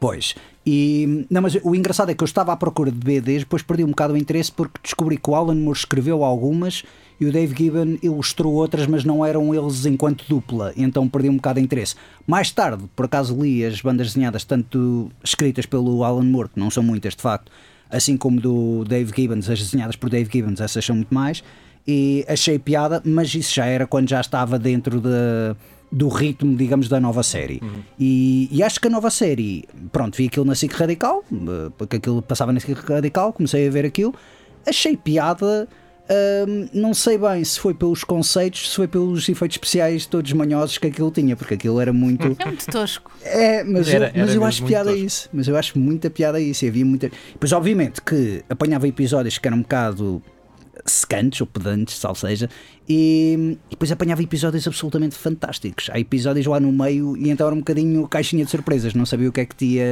Pois. 0.00 0.34
E, 0.66 1.26
não, 1.30 1.42
mas 1.42 1.56
o 1.62 1.74
engraçado 1.74 2.10
é 2.10 2.14
que 2.14 2.22
eu 2.22 2.26
estava 2.26 2.52
à 2.52 2.56
procura 2.56 2.90
de 2.90 2.98
BDs, 2.98 3.40
depois 3.40 3.62
perdi 3.62 3.84
um 3.84 3.88
bocado 3.88 4.14
o 4.14 4.16
interesse 4.16 4.50
porque 4.50 4.80
descobri 4.82 5.16
que 5.16 5.30
o 5.30 5.34
Alan 5.34 5.54
Moore 5.54 5.78
escreveu 5.78 6.24
algumas 6.24 6.82
e 7.20 7.26
o 7.26 7.32
Dave 7.32 7.54
Gibbon 7.56 7.98
ilustrou 8.02 8.54
outras, 8.54 8.86
mas 8.86 9.04
não 9.04 9.24
eram 9.24 9.54
eles 9.54 9.86
enquanto 9.86 10.24
dupla, 10.28 10.72
então 10.76 11.08
perdi 11.08 11.28
um 11.28 11.36
bocado 11.36 11.58
de 11.58 11.64
interesse. 11.64 11.94
Mais 12.26 12.50
tarde, 12.50 12.84
por 12.94 13.06
acaso, 13.06 13.40
li 13.40 13.64
as 13.64 13.80
bandas 13.80 14.08
desenhadas, 14.08 14.44
tanto 14.44 15.10
escritas 15.24 15.66
pelo 15.66 16.04
Alan 16.04 16.24
Moore, 16.24 16.50
que 16.50 16.60
não 16.60 16.70
são 16.70 16.82
muitas 16.82 17.14
de 17.14 17.22
facto, 17.22 17.50
assim 17.90 18.16
como 18.16 18.40
do 18.40 18.84
Dave 18.84 19.12
Gibbons, 19.14 19.48
as 19.48 19.58
desenhadas 19.58 19.96
por 19.96 20.10
Dave 20.10 20.30
Gibbons, 20.30 20.60
essas 20.60 20.84
são 20.84 20.96
muito 20.96 21.14
mais, 21.14 21.42
e 21.86 22.24
achei 22.28 22.58
piada, 22.58 23.00
mas 23.04 23.34
isso 23.34 23.54
já 23.54 23.64
era 23.66 23.86
quando 23.86 24.08
já 24.08 24.20
estava 24.20 24.58
dentro 24.58 25.00
de 25.00 25.56
do 25.90 26.08
ritmo, 26.08 26.56
digamos, 26.56 26.88
da 26.88 26.98
nova 26.98 27.22
série. 27.22 27.60
E, 27.98 28.48
e 28.50 28.62
acho 28.62 28.80
que 28.80 28.88
a 28.88 28.90
nova 28.90 29.08
série, 29.08 29.64
pronto, 29.92 30.16
vi 30.16 30.26
aquilo 30.26 30.44
na 30.44 30.54
SIC 30.54 30.72
Radical, 30.72 31.24
eh, 31.32 31.70
porque 31.78 31.96
aquilo 31.96 32.20
passava 32.20 32.52
na 32.52 32.60
SIC 32.60 32.76
Radical, 32.88 33.32
comecei 33.32 33.66
a 33.68 33.70
ver 33.70 33.86
aquilo, 33.86 34.14
achei 34.66 34.96
piada. 34.96 35.68
Hum, 36.48 36.68
não 36.72 36.94
sei 36.94 37.18
bem 37.18 37.42
se 37.44 37.58
foi 37.58 37.74
pelos 37.74 38.04
conceitos, 38.04 38.70
se 38.70 38.76
foi 38.76 38.86
pelos 38.88 39.28
efeitos 39.28 39.54
especiais 39.56 40.06
todos 40.06 40.32
manhosos 40.32 40.78
que 40.78 40.86
aquilo 40.86 41.10
tinha, 41.10 41.36
porque 41.36 41.54
aquilo 41.54 41.80
era 41.80 41.92
muito. 41.92 42.26
É 42.40 42.44
muito 42.46 42.66
tosco. 42.66 43.10
É, 43.22 43.64
mas, 43.64 43.88
Era- 43.88 44.06
eu, 44.08 44.12
mas 44.20 44.30
era 44.30 44.38
eu 44.38 44.44
acho 44.44 44.64
piada 44.64 44.90
tosco. 44.90 45.04
isso. 45.06 45.28
Mas 45.32 45.48
eu 45.48 45.56
acho 45.56 45.78
muita 45.78 46.08
piada 46.10 46.38
a 46.38 46.40
isso. 46.40 46.64
E 46.64 46.68
havia 46.68 46.84
muita. 46.84 47.10
Pois, 47.38 47.52
obviamente, 47.52 48.00
que 48.02 48.44
apanhava 48.48 48.86
episódios 48.88 49.38
que 49.38 49.46
eram 49.48 49.58
um 49.58 49.62
bocado 49.62 50.22
secantes 50.84 51.40
ou 51.40 51.46
pedantes, 51.46 51.96
salvo 51.96 52.18
seja, 52.20 52.48
e, 52.88 53.56
e 53.66 53.70
depois 53.70 53.90
apanhava 53.90 54.22
episódios 54.22 54.66
absolutamente 54.68 55.16
fantásticos. 55.16 55.88
Há 55.90 55.98
episódios 55.98 56.46
lá 56.46 56.60
no 56.60 56.70
meio 56.70 57.16
e 57.16 57.30
então 57.30 57.46
era 57.46 57.54
um 57.56 57.58
bocadinho 57.58 58.06
caixinha 58.06 58.44
de 58.44 58.50
surpresas, 58.50 58.94
não 58.94 59.04
sabia 59.06 59.28
o 59.28 59.32
que 59.32 59.40
é 59.40 59.46
que 59.46 59.56
tinha. 59.56 59.84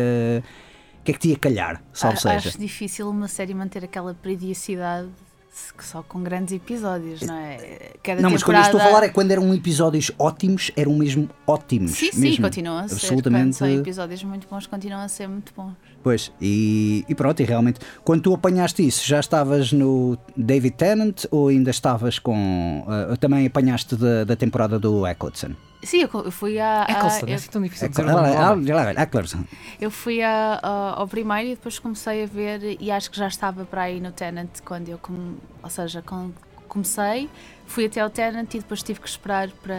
O 1.01 1.05
que 1.05 1.11
é 1.11 1.15
que 1.15 1.21
tinha 1.21 1.37
calhar, 1.37 1.83
salvo 1.93 2.17
A- 2.17 2.21
seja. 2.21 2.49
Acho 2.51 2.59
difícil 2.59 3.09
uma 3.11 3.27
série 3.29 3.53
manter 3.55 3.83
aquela 3.85 4.15
periodicidade 4.15 5.09
só 5.81 6.03
com 6.03 6.23
grandes 6.23 6.53
episódios, 6.55 7.23
não 7.23 7.37
é? 7.37 7.93
Cada 8.03 8.21
Não, 8.21 8.31
mas 8.31 8.43
quando 8.43 8.57
eu 8.57 8.63
temporada... 8.63 8.67
estou 8.67 8.81
a 8.81 8.85
falar 8.85 9.07
é 9.07 9.09
quando 9.09 9.31
eram 9.31 9.55
episódios 9.55 10.11
ótimos, 10.19 10.71
eram 10.77 10.95
mesmo 10.95 11.29
ótimos. 11.47 11.93
Sim, 11.93 12.11
sim, 12.13 12.21
mesmo. 12.21 12.45
continuam 12.45 12.79
a 12.79 12.83
ser. 12.83 12.89
Quando 12.89 13.03
Absolutamente. 13.03 13.57
são 13.57 13.69
episódios 13.69 14.25
muito 14.25 14.49
bons, 14.49 14.67
continuam 14.67 15.03
a 15.03 15.09
ser 15.09 15.29
muito 15.29 15.53
bons. 15.57 15.75
Pois, 16.03 16.33
e, 16.41 17.05
e 17.09 17.15
pronto, 17.15 17.41
e 17.41 17.45
realmente, 17.45 17.81
quando 18.05 18.23
tu 18.23 18.35
apanhaste 18.35 18.87
isso, 18.87 19.07
já 19.07 19.21
estavas 19.21 19.73
no 19.73 20.19
David 20.37 20.77
Tennant 20.77 21.25
ou 21.31 21.49
ainda 21.49 21.71
estavas 21.71 22.19
com. 22.19 22.85
ah, 22.87 23.17
também 23.17 23.47
apanhaste 23.47 23.97
da, 23.97 24.25
da 24.25 24.37
temporada 24.37 24.79
do 24.79 25.07
Eccleston? 25.07 25.53
Sim, 25.85 26.03
eu, 26.03 26.31
fui 26.31 26.59
a. 26.59 26.87
Eccleston, 26.89 27.27
é 27.27 27.31
eu, 27.31 27.35
assim 27.35 27.51
tão 27.51 27.63
difícil 27.63 27.87
Ah, 27.87 28.55
dizer 28.57 28.99
Eccleston. 29.01 29.45
eu 29.81 29.91
fui 29.91 30.23
a- 30.23 30.59
a- 30.63 30.95
ao 31.01 31.07
primeiro 31.09 31.49
e 31.49 31.55
depois 31.55 31.79
comecei 31.79 32.25
a 32.25 32.27
ver, 32.27 32.77
e 32.81 32.91
acho 32.91 33.11
que 33.11 33.17
já 33.19 33.29
estava 33.29 33.65
para 33.65 33.83
aí 33.83 34.01
no 34.01 34.11
Tenant 34.13 34.49
quando 34.65 34.89
eu. 34.89 34.99
com- 34.99 35.35
ou 35.63 35.71
seja, 35.71 36.03
quando 36.03 36.35
comecei, 36.69 37.29
fui 37.67 37.87
até 37.87 38.01
ao 38.01 38.11
Tenant 38.11 38.53
e 38.55 38.59
depois 38.59 38.83
tive 38.83 39.01
que 39.01 39.09
esperar 39.09 39.49
para. 39.63 39.75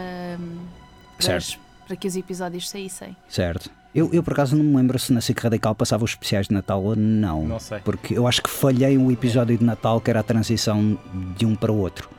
para, 1.16 1.26
Certo. 1.26 1.58
para 1.86 1.96
que 1.96 2.06
os 2.08 2.16
episódios 2.16 2.68
saíssem. 2.68 3.16
Certo. 3.28 3.70
Eu, 3.94 4.10
eu 4.12 4.22
por 4.22 4.34
acaso 4.34 4.54
não 4.54 4.62
me 4.64 4.76
lembro 4.76 4.98
se 4.98 5.10
na 5.12 5.22
SIC 5.22 5.40
Radical 5.40 5.74
passava 5.74 6.04
os 6.04 6.10
especiais 6.10 6.48
de 6.48 6.52
Natal 6.54 6.82
ou 6.84 6.94
não. 6.94 7.46
Não 7.46 7.58
sei. 7.58 7.78
Porque 7.78 8.12
eu 8.16 8.26
acho 8.28 8.42
que 8.42 8.50
falhei 8.50 8.98
um 8.98 9.10
episódio 9.10 9.56
de 9.56 9.64
Natal 9.64 10.00
que 10.02 10.10
era 10.10 10.20
a 10.20 10.22
transição 10.22 10.98
de 11.34 11.46
um 11.46 11.54
para 11.54 11.72
o 11.72 11.78
outro. 11.78 12.10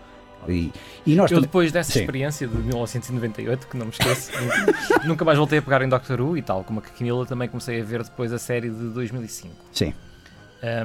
E, 0.49 0.71
e 1.05 1.15
nós 1.15 1.29
Eu 1.31 1.41
depois 1.41 1.71
dessa 1.71 1.91
Sim. 1.91 1.99
experiência 2.01 2.47
de 2.47 2.55
1998, 2.57 3.67
que 3.67 3.77
não 3.77 3.85
me 3.87 3.91
esqueço, 3.91 4.31
nunca- 5.05 5.25
mais 5.25 5.37
voltei 5.37 5.59
a 5.59 5.61
pegar 5.61 5.81
em 5.81 5.89
Doctor 5.89 6.21
Who 6.21 6.37
e 6.37 6.41
tal, 6.41 6.63
como 6.63 6.79
a 6.79 6.81
Camila 6.81 7.25
também 7.25 7.47
comecei 7.49 7.81
a 7.81 7.83
ver 7.83 8.03
depois 8.03 8.31
a 8.31 8.39
série 8.39 8.69
de 8.69 8.89
2005. 8.89 9.53
Sim. 9.73 9.93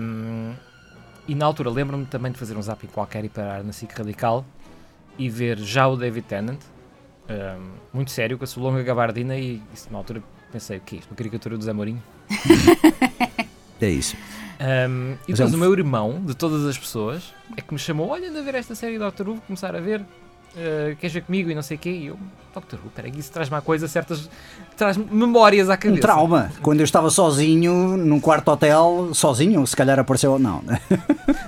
Um, 0.01 0.53
e 1.29 1.35
na 1.35 1.47
altura 1.47 1.71
lembro-me 1.71 2.05
também 2.07 2.33
de 2.33 2.39
fazer 2.39 2.57
um 2.57 2.63
zapping 2.63 2.89
qualquer 2.89 3.25
e 3.25 3.29
parar 3.29 3.63
na 3.63 3.73
SIC 3.73 3.93
Radical 3.97 4.45
e 5.19 5.29
ver 5.31 5.59
já 5.59 5.87
o 5.87 5.97
David 5.97 6.27
Tennant, 6.27 6.59
um, 7.31 7.71
muito 7.95 8.11
sério, 8.11 8.37
com 8.37 8.45
a 8.45 8.47
sua 8.47 8.63
longa 8.65 8.83
gabardina 8.83 9.37
e 9.37 9.63
isso, 9.73 9.89
na 9.91 9.99
altura 9.99 10.23
pensei, 10.51 10.79
o 10.79 10.81
que 10.81 10.97
é 10.97 10.99
isto? 10.99 11.11
Uma 11.11 11.17
caricatura 11.17 11.57
do 11.57 11.65
Zé 11.65 11.73
Mourinho? 11.73 12.03
É 13.85 13.91
isso. 13.91 14.17
Um, 14.61 15.17
e 15.27 15.33
é 15.33 15.35
depois 15.35 15.53
um 15.53 15.57
o 15.57 15.61
meu 15.61 15.73
irmão, 15.73 16.23
de 16.25 16.35
todas 16.37 16.65
as 16.67 16.79
pessoas, 16.79 17.35
é 17.57 17.61
que 17.61 17.73
me 17.75 17.79
chamou: 17.81 18.09
Olha, 18.11 18.29
anda 18.31 18.39
a 18.39 18.43
ver 18.43 18.55
esta 18.55 18.75
série 18.75 18.99
Doctor 18.99 19.29
Who, 19.29 19.41
começar 19.47 19.75
a 19.75 19.81
ver. 19.81 20.01
Uh, 20.55 20.95
queres 20.97 21.15
ver 21.15 21.23
comigo 21.23 21.51
e 21.51 21.55
não 21.55 21.63
sei 21.63 21.79
o 21.79 21.81
quê? 21.81 21.89
E 21.91 22.07
eu, 22.09 22.19
Doctor 22.55 22.79
Who, 22.85 22.91
peraí, 22.91 23.11
isso 23.17 23.33
traz-me 23.33 23.57
a 23.57 23.61
coisa, 23.63 23.89
certas. 23.89 24.29
traz 24.77 24.97
memórias 24.99 25.71
à 25.71 25.75
Um 25.75 25.77
cabeça. 25.79 26.01
trauma. 26.03 26.53
Quando 26.61 26.81
eu 26.81 26.85
estava 26.85 27.09
sozinho 27.11 27.97
num 27.97 28.21
quarto 28.21 28.49
hotel, 28.51 29.11
sozinho, 29.15 29.67
se 29.67 29.75
calhar 29.75 29.99
apareceu. 29.99 30.39
Não. 30.39 30.63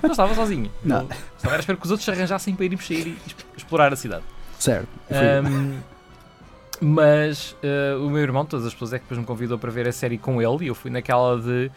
Não 0.02 0.10
estava 0.10 0.34
sozinho. 0.34 0.70
Não. 0.82 1.02
Eu 1.02 1.08
Estava 1.36 1.56
a 1.56 1.58
esperar 1.58 1.76
que 1.78 1.84
os 1.84 1.90
outros 1.90 2.04
se 2.06 2.10
arranjassem 2.10 2.54
para 2.54 2.64
irmos 2.64 2.86
sair 2.86 3.06
e 3.08 3.18
exp- 3.26 3.40
explorar 3.58 3.92
a 3.92 3.96
cidade. 3.96 4.24
certo. 4.58 4.88
Um, 5.10 5.74
mas 6.80 7.56
uh, 7.62 8.04
o 8.04 8.10
meu 8.10 8.20
irmão, 8.22 8.44
todas 8.44 8.66
as 8.66 8.72
pessoas 8.72 8.92
é 8.94 8.98
que 8.98 9.04
depois 9.04 9.18
me 9.20 9.26
convidou 9.26 9.58
para 9.58 9.70
ver 9.70 9.86
a 9.86 9.92
série 9.92 10.18
com 10.18 10.42
ele 10.42 10.64
e 10.64 10.68
eu 10.68 10.74
fui 10.74 10.90
naquela 10.90 11.38
de. 11.40 11.70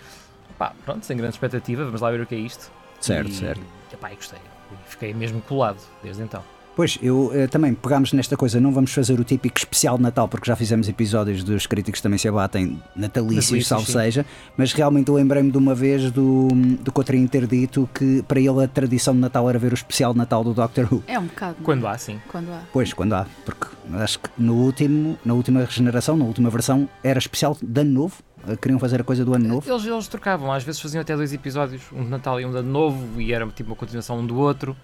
Pá, 0.57 0.73
pronto, 0.85 1.05
sem 1.05 1.15
grande 1.15 1.35
expectativa, 1.35 1.85
vamos 1.85 2.01
lá 2.01 2.11
ver 2.11 2.21
o 2.21 2.25
que 2.25 2.35
é 2.35 2.39
isto. 2.39 2.71
certo, 2.99 3.29
e, 3.29 3.33
certo. 3.33 3.61
Epá, 3.93 4.11
e 4.11 4.15
gostei. 4.15 4.39
E 4.71 4.89
Fiquei 4.89 5.13
mesmo 5.13 5.41
colado 5.41 5.79
desde 6.03 6.23
então. 6.23 6.43
Pois, 6.77 6.95
eu 7.01 7.31
eh, 7.33 7.47
também 7.47 7.73
pegámos 7.73 8.13
nesta 8.13 8.37
coisa, 8.37 8.59
não 8.61 8.71
vamos 8.71 8.93
fazer 8.93 9.19
o 9.19 9.23
típico 9.23 9.57
especial 9.57 9.97
de 9.97 10.03
Natal, 10.03 10.27
porque 10.27 10.45
já 10.45 10.55
fizemos 10.55 10.87
episódios 10.87 11.43
dos 11.43 11.65
críticos 11.65 12.01
também 12.01 12.19
se 12.19 12.27
abatem 12.27 12.79
natalícios, 12.95 13.65
salvo 13.65 13.87
seja, 13.87 14.23
mas 14.55 14.73
realmente 14.73 15.09
eu 15.09 15.15
lembrei-me 15.15 15.49
de 15.49 15.57
uma 15.57 15.73
vez 15.73 16.11
do, 16.11 16.49
do 16.79 16.91
Cotrim 16.91 17.25
ter 17.25 17.47
dito 17.47 17.89
que 17.95 18.21
para 18.27 18.39
ele 18.39 18.63
a 18.63 18.67
tradição 18.67 19.15
de 19.15 19.19
Natal 19.19 19.49
era 19.49 19.57
ver 19.57 19.71
o 19.71 19.73
especial 19.73 20.11
de 20.11 20.19
Natal 20.19 20.43
do 20.43 20.53
Doctor 20.53 20.87
Who. 20.93 21.03
É 21.07 21.17
um 21.17 21.25
bocado. 21.25 21.55
não 21.55 21.61
é? 21.61 21.65
Quando 21.65 21.87
há, 21.87 21.97
sim. 21.97 22.21
Quando 22.27 22.51
há. 22.51 22.61
Pois, 22.71 22.93
quando 22.93 23.13
há, 23.13 23.25
porque 23.43 23.65
acho 23.93 24.19
que 24.19 24.29
no 24.37 24.53
último, 24.57 25.17
na 25.25 25.33
última 25.33 25.61
regeneração, 25.61 26.15
na 26.15 26.25
última 26.25 26.51
versão, 26.51 26.87
era 27.03 27.17
especial 27.17 27.57
de 27.59 27.81
ano 27.81 27.91
novo, 27.91 28.17
queriam 28.55 28.79
fazer 28.79 29.01
a 29.01 29.03
coisa 29.03 29.25
do 29.25 29.33
ano 29.33 29.47
novo. 29.47 29.69
Eles, 29.69 29.85
eles 29.85 30.07
trocavam, 30.07 30.51
às 30.51 30.63
vezes 30.63 30.79
faziam 30.79 31.01
até 31.01 31.15
dois 31.15 31.33
episódios, 31.33 31.81
um 31.91 32.03
de 32.03 32.09
Natal 32.09 32.39
e 32.39 32.45
um 32.45 32.51
de 32.51 32.57
Ano 32.57 32.71
Novo, 32.71 33.19
e 33.21 33.33
era 33.33 33.45
tipo 33.47 33.69
uma 33.71 33.75
continuação 33.75 34.19
um 34.19 34.25
do 34.25 34.37
outro. 34.37 34.75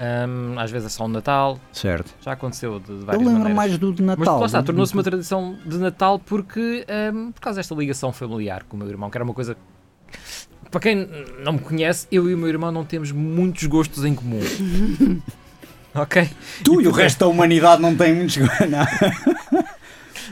Um, 0.00 0.56
às 0.60 0.70
vezes 0.70 0.86
é 0.86 0.90
só 0.90 1.06
um 1.06 1.08
Natal, 1.08 1.58
Certo. 1.72 2.14
já 2.20 2.30
aconteceu 2.32 2.78
de, 2.78 2.86
de 2.86 2.92
Eu 2.92 2.98
várias 3.00 3.18
lembro 3.26 3.32
maneiras. 3.38 3.56
mais 3.56 3.78
do 3.78 3.92
de 3.92 4.00
Mas 4.02 4.18
Natal. 4.18 4.40
lá 4.40 4.46
do- 4.46 4.62
tornou-se 4.66 4.94
uma 4.94 5.02
tradição 5.02 5.58
de 5.66 5.76
Natal 5.78 6.20
porque, 6.20 6.86
um, 7.12 7.32
por 7.32 7.40
causa 7.40 7.58
desta 7.58 7.74
ligação 7.74 8.12
familiar 8.12 8.62
com 8.68 8.76
o 8.76 8.78
meu 8.78 8.88
irmão, 8.88 9.10
que 9.10 9.16
era 9.16 9.24
uma 9.24 9.34
coisa. 9.34 9.56
Para 10.70 10.80
quem 10.80 11.08
não 11.42 11.54
me 11.54 11.58
conhece, 11.58 12.06
eu 12.12 12.30
e 12.30 12.34
o 12.34 12.38
meu 12.38 12.46
irmão 12.48 12.70
não 12.70 12.84
temos 12.84 13.10
muitos 13.10 13.64
gostos 13.64 14.04
em 14.04 14.14
comum. 14.14 14.38
ok? 15.94 16.30
Tu 16.62 16.80
e 16.82 16.86
o 16.86 16.92
resto 16.92 17.18
da 17.20 17.26
humanidade 17.26 17.82
não 17.82 17.96
tem 17.96 18.14
muitos. 18.14 18.36
Não. 18.68 19.68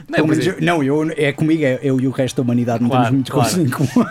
Não, 0.09 0.25
mas 0.25 0.45
eu- 0.45 0.55
não, 0.61 0.81
eu, 0.83 1.11
é 1.17 1.33
comigo, 1.33 1.63
é 1.65 1.79
eu 1.83 1.99
e 1.99 2.07
o 2.07 2.11
resto 2.11 2.37
da 2.37 2.41
humanidade 2.43 2.81
não 2.81 2.89
Claro, 2.89 3.05
temos 3.07 3.29
muitos 3.29 3.51
claro. 3.51 3.61
em 3.61 3.69
comum. 3.69 4.07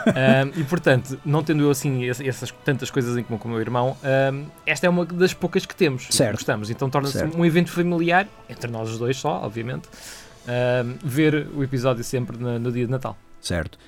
Um, 0.57 0.61
e 0.61 0.65
portanto, 0.65 1.19
não 1.25 1.43
tendo 1.43 1.63
eu 1.63 1.71
assim 1.71 2.05
ess- 2.05 2.21
essas 2.21 2.51
tantas 2.65 2.91
coisas 2.91 3.17
em 3.17 3.23
comum 3.23 3.39
com 3.39 3.49
o 3.49 3.51
meu 3.53 3.61
irmão, 3.61 3.97
um, 4.33 4.45
esta 4.67 4.87
é 4.87 4.91
uma 4.91 5.07
das 5.07 5.33
poucas 5.33 5.65
que 5.65 5.75
temos. 5.75 6.07
que 6.07 6.15
Certo. 6.15 6.33
Gostamos. 6.35 6.69
Então 6.71 6.91
torna-se 6.91 7.25
um 7.37 7.45
evento 7.47 7.71
familiar, 7.71 8.29
entre 8.49 8.71
nós 8.71 8.91
os 8.91 8.99
dois 8.99 9.17
só, 9.17 9.41
obviamente, 9.43 9.89
um, 10.47 10.95
ver 11.03 11.47
o 11.57 11.63
episódio 11.65 12.05
sempre 12.05 12.37
na- 12.39 12.59
no 12.59 12.71
dia 12.71 12.85
de 12.85 12.91
Natal. 12.91 13.17
Certo. 13.41 13.79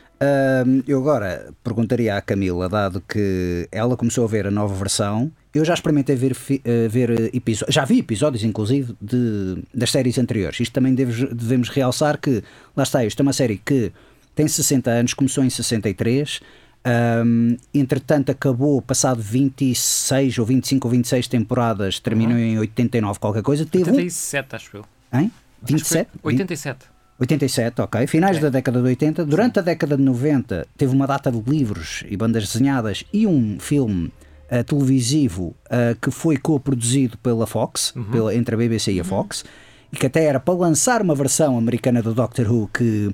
Eu 0.87 0.99
agora 1.01 1.53
perguntaria 1.63 2.17
à 2.17 2.21
Camila, 2.21 2.69
dado 2.69 3.01
que 3.07 3.69
ela 3.71 3.97
começou 3.97 4.25
a 4.25 4.29
ver 4.29 4.47
a 4.47 4.51
nova 4.51 4.75
versão, 4.75 5.31
eu 5.55 5.65
já 5.65 5.75
experimentei 5.75 6.15
ver, 6.17 6.37
eh, 6.65 6.89
ver 6.89 7.35
episódios, 7.35 7.75
já 7.75 7.85
vi 7.85 7.99
episódios 8.01 8.45
inclusive 8.45 8.95
de, 9.01 9.63
das 9.75 9.91
séries 9.91 10.19
anteriores. 10.19 10.61
Isto 10.61 10.73
também 10.73 10.95
deves- 10.95 11.29
devemos 11.33 11.69
realçar 11.69 12.19
que, 12.21 12.43
lá 12.77 12.83
está, 12.83 13.05
isto 13.05 13.19
é 13.21 13.23
uma 13.23 13.33
série 13.33 13.57
que 13.65 13.93
tem 14.35 14.47
60 14.47 14.91
anos, 14.91 15.15
começou 15.15 15.43
em 15.43 15.51
63, 15.51 16.41
ahm, 16.85 17.57
entretanto 17.75 18.31
acabou, 18.31 18.81
passado 18.81 19.21
26 19.23 20.39
ou 20.39 20.47
25 20.47 20.87
ou 20.87 20.93
26 20.93 21.27
temporadas, 21.29 21.99
terminou 21.99 22.39
em 22.39 22.59
89 22.59 23.19
qualquer 23.19 23.43
coisa, 23.43 23.67
teve 23.67 23.91
um... 23.91 23.95
87, 23.95 24.57
acho 24.57 24.77
eu. 24.77 24.85
Hein? 25.13 25.31
Acho 25.63 25.67
que 25.67 25.73
27? 25.73 26.09
foi 26.23 26.33
87. 26.35 26.87
87, 27.19 27.81
ok. 27.81 28.07
Finais 28.07 28.37
É. 28.37 28.41
da 28.41 28.49
década 28.49 28.81
de 28.81 28.87
80. 28.87 29.25
Durante 29.25 29.59
a 29.59 29.63
década 29.63 29.97
de 29.97 30.03
90 30.05 30.67
teve 30.77 30.95
uma 30.95 31.05
data 31.07 31.33
de 31.33 31.51
livros 31.51 32.05
e 32.09 32.17
bandas 32.17 32.45
desenhadas 32.53 33.03
e 33.13 33.27
um 33.27 33.59
filme 33.59 34.13
eh, 34.51 34.63
televisivo 34.63 35.55
eh, 35.71 35.97
que 36.01 36.11
foi 36.11 36.37
co-produzido 36.37 37.17
pela 37.19 37.47
Fox, 37.47 37.93
Uhum. 37.95 38.05
pela, 38.05 38.35
entre 38.35 38.55
a 38.55 38.59
BBC 38.59 38.93
e 38.93 39.01
a 39.01 39.05
Fox, 39.05 39.45
e 39.93 39.97
que 39.97 40.07
até 40.07 40.25
era 40.25 40.39
para 40.41 40.55
lançar 40.55 41.01
uma 41.03 41.15
versão 41.15 41.57
americana 41.59 42.03
do 42.03 42.13
Doctor 42.15 42.51
Who 42.51 42.69
que 42.73 43.11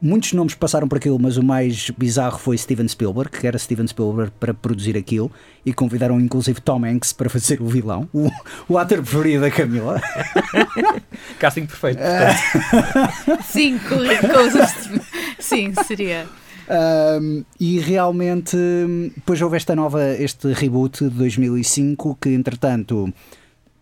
muitos 0.00 0.32
nomes 0.32 0.54
passaram 0.54 0.86
por 0.86 0.98
aquilo, 0.98 1.18
mas 1.18 1.36
o 1.36 1.42
mais 1.42 1.90
bizarro 1.98 2.38
foi 2.38 2.56
Steven 2.56 2.86
Spielberg, 2.86 3.30
que 3.36 3.46
era 3.46 3.58
Steven 3.58 3.86
Spielberg 3.86 4.30
para 4.38 4.54
produzir 4.54 4.96
aquilo, 4.96 5.28
e 5.66 5.72
convidaram 5.72 6.20
inclusive 6.20 6.60
Tom 6.60 6.84
Hanks 6.84 7.12
para 7.12 7.28
fazer 7.28 7.60
o 7.60 7.66
vilão, 7.66 8.08
o, 8.12 8.30
o 8.68 8.78
ator 8.78 8.98
preferido 9.02 9.40
da 9.42 9.50
Camila. 9.50 10.00
Casting 11.40 11.66
perfeito. 11.66 11.98
Portanto. 11.98 13.42
Sim, 13.44 13.78
com, 13.78 13.96
com 13.96 14.40
os- 14.46 15.44
Sim, 15.44 15.72
seria. 15.86 16.26
Um, 16.70 17.44
e 17.58 17.78
realmente 17.80 18.56
hum, 18.56 19.10
depois 19.14 19.40
houve 19.40 19.56
esta 19.56 19.74
nova 19.74 20.02
este 20.18 20.52
reboot 20.52 21.04
de 21.04 21.10
2005 21.10 22.18
que 22.20 22.28
entretanto 22.30 23.12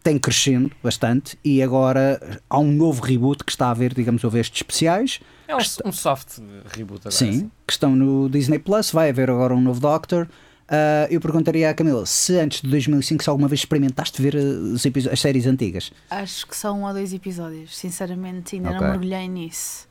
tem 0.03 0.17
crescendo 0.19 0.71
bastante 0.83 1.37
e 1.45 1.61
agora 1.61 2.39
há 2.49 2.59
um 2.61 2.71
novo 2.71 3.03
reboot 3.03 3.43
que 3.43 3.51
está 3.51 3.71
a 3.71 3.75
ver 3.75 3.93
digamos 3.93 4.23
houve 4.23 4.39
estes 4.39 4.59
especiais 4.61 5.19
É 5.49 5.57
um, 5.57 5.59
um 5.87 5.91
soft 5.93 6.39
reboot 6.77 7.01
agora. 7.01 7.11
sim, 7.11 7.51
que 7.67 7.73
estão 7.73 7.97
no 7.97 8.29
Disney 8.29 8.61
Plus 8.61 8.93
vai 8.93 9.09
haver 9.11 9.31
agora 9.31 9.55
um 9.55 9.61
novo 9.61 9.81
Doctor 9.81 10.29
Uh, 10.69 11.07
eu 11.11 11.21
perguntaria 11.21 11.71
à 11.71 11.75
Camila 11.75 12.05
se 12.07 12.37
antes 12.41 12.61
de 12.61 12.69
2005 12.69 13.23
se 13.23 13.31
alguma 13.31 13.47
vez 13.47 13.61
experimentaste 13.61 14.21
ver 14.21 14.35
os 14.35 14.85
episo- 14.85 15.09
as 15.13 15.21
séries 15.21 15.47
antigas 15.47 15.93
Acho 16.11 16.45
que 16.45 16.57
só 16.57 16.73
um 16.73 16.83
ou 16.85 16.93
dois 16.93 17.15
episódios. 17.15 17.77
Sinceramente, 17.79 18.57
ainda 18.57 18.71
Ok. 18.71 18.81
não 18.81 18.89
mergulhei 18.89 19.29
nisso. 19.29 19.86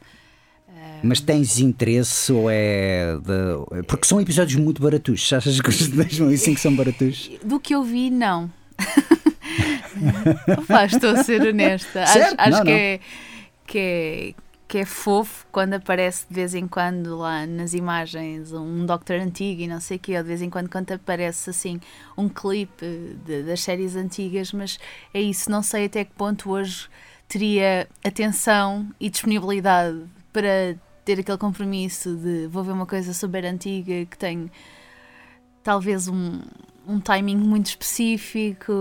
Mas 1.03 1.19
tens 1.19 1.59
interesse 1.59 2.31
ou 2.31 2.49
é 2.49 3.15
de... 3.17 3.83
porque 3.83 4.05
são 4.07 4.19
episódios 4.19 4.59
muito 4.59 4.81
baratos 4.81 5.31
achas 5.33 5.59
que 5.61 5.69
os 5.69 5.77
de 5.89 5.95
2005 5.95 6.59
são 6.59 6.75
baratos? 6.75 7.29
Do 7.43 7.59
que 7.59 7.73
eu 7.75 7.83
vi, 7.83 8.09
não. 8.09 8.51
Opa, 10.57 10.85
estou 10.85 11.11
a 11.11 11.23
ser 11.23 11.41
honesta. 11.41 12.03
Acho, 12.03 12.13
Certo, 12.13 12.39
acho 12.39 12.51
não, 12.51 12.63
que, 12.65 12.71
não. 12.71 12.77
É, 12.77 12.99
que, 13.65 13.77
é, 13.77 14.33
que 14.67 14.77
é 14.79 14.85
fofo 14.85 15.45
quando 15.51 15.75
aparece 15.75 16.25
de 16.29 16.35
vez 16.35 16.53
em 16.55 16.67
quando 16.67 17.17
lá 17.17 17.45
nas 17.45 17.73
imagens 17.73 18.51
um 18.51 18.85
Doctor 18.85 19.17
antigo 19.17 19.61
e 19.61 19.67
não 19.67 19.79
sei 19.79 19.97
o 19.97 19.99
quê, 19.99 20.17
ou 20.17 20.23
de 20.23 20.27
vez 20.27 20.41
em 20.41 20.49
quando 20.49 20.69
quando 20.69 20.91
aparece 20.91 21.49
assim 21.49 21.79
um 22.17 22.27
clipe 22.27 23.15
de- 23.25 23.43
das 23.43 23.61
séries 23.61 23.95
antigas, 23.95 24.51
mas 24.51 24.77
é 25.13 25.21
isso, 25.21 25.49
não 25.49 25.63
sei 25.63 25.85
até 25.85 26.03
que 26.03 26.11
ponto 26.13 26.49
hoje 26.51 26.87
teria 27.27 27.87
atenção 28.03 28.87
e 28.99 29.09
disponibilidade 29.09 30.03
para 30.35 30.75
ter 31.05 31.17
aquele 31.19 31.37
compromisso 31.37 32.13
de 32.17 32.47
vou 32.47 32.61
ver 32.61 32.73
uma 32.73 32.85
coisa 32.85 33.13
super 33.13 33.45
antiga 33.45 34.05
que 34.05 34.17
tem 34.17 34.51
talvez 35.63 36.09
um, 36.09 36.41
um 36.85 36.99
timing 36.99 37.37
muito 37.37 37.67
específico, 37.67 38.73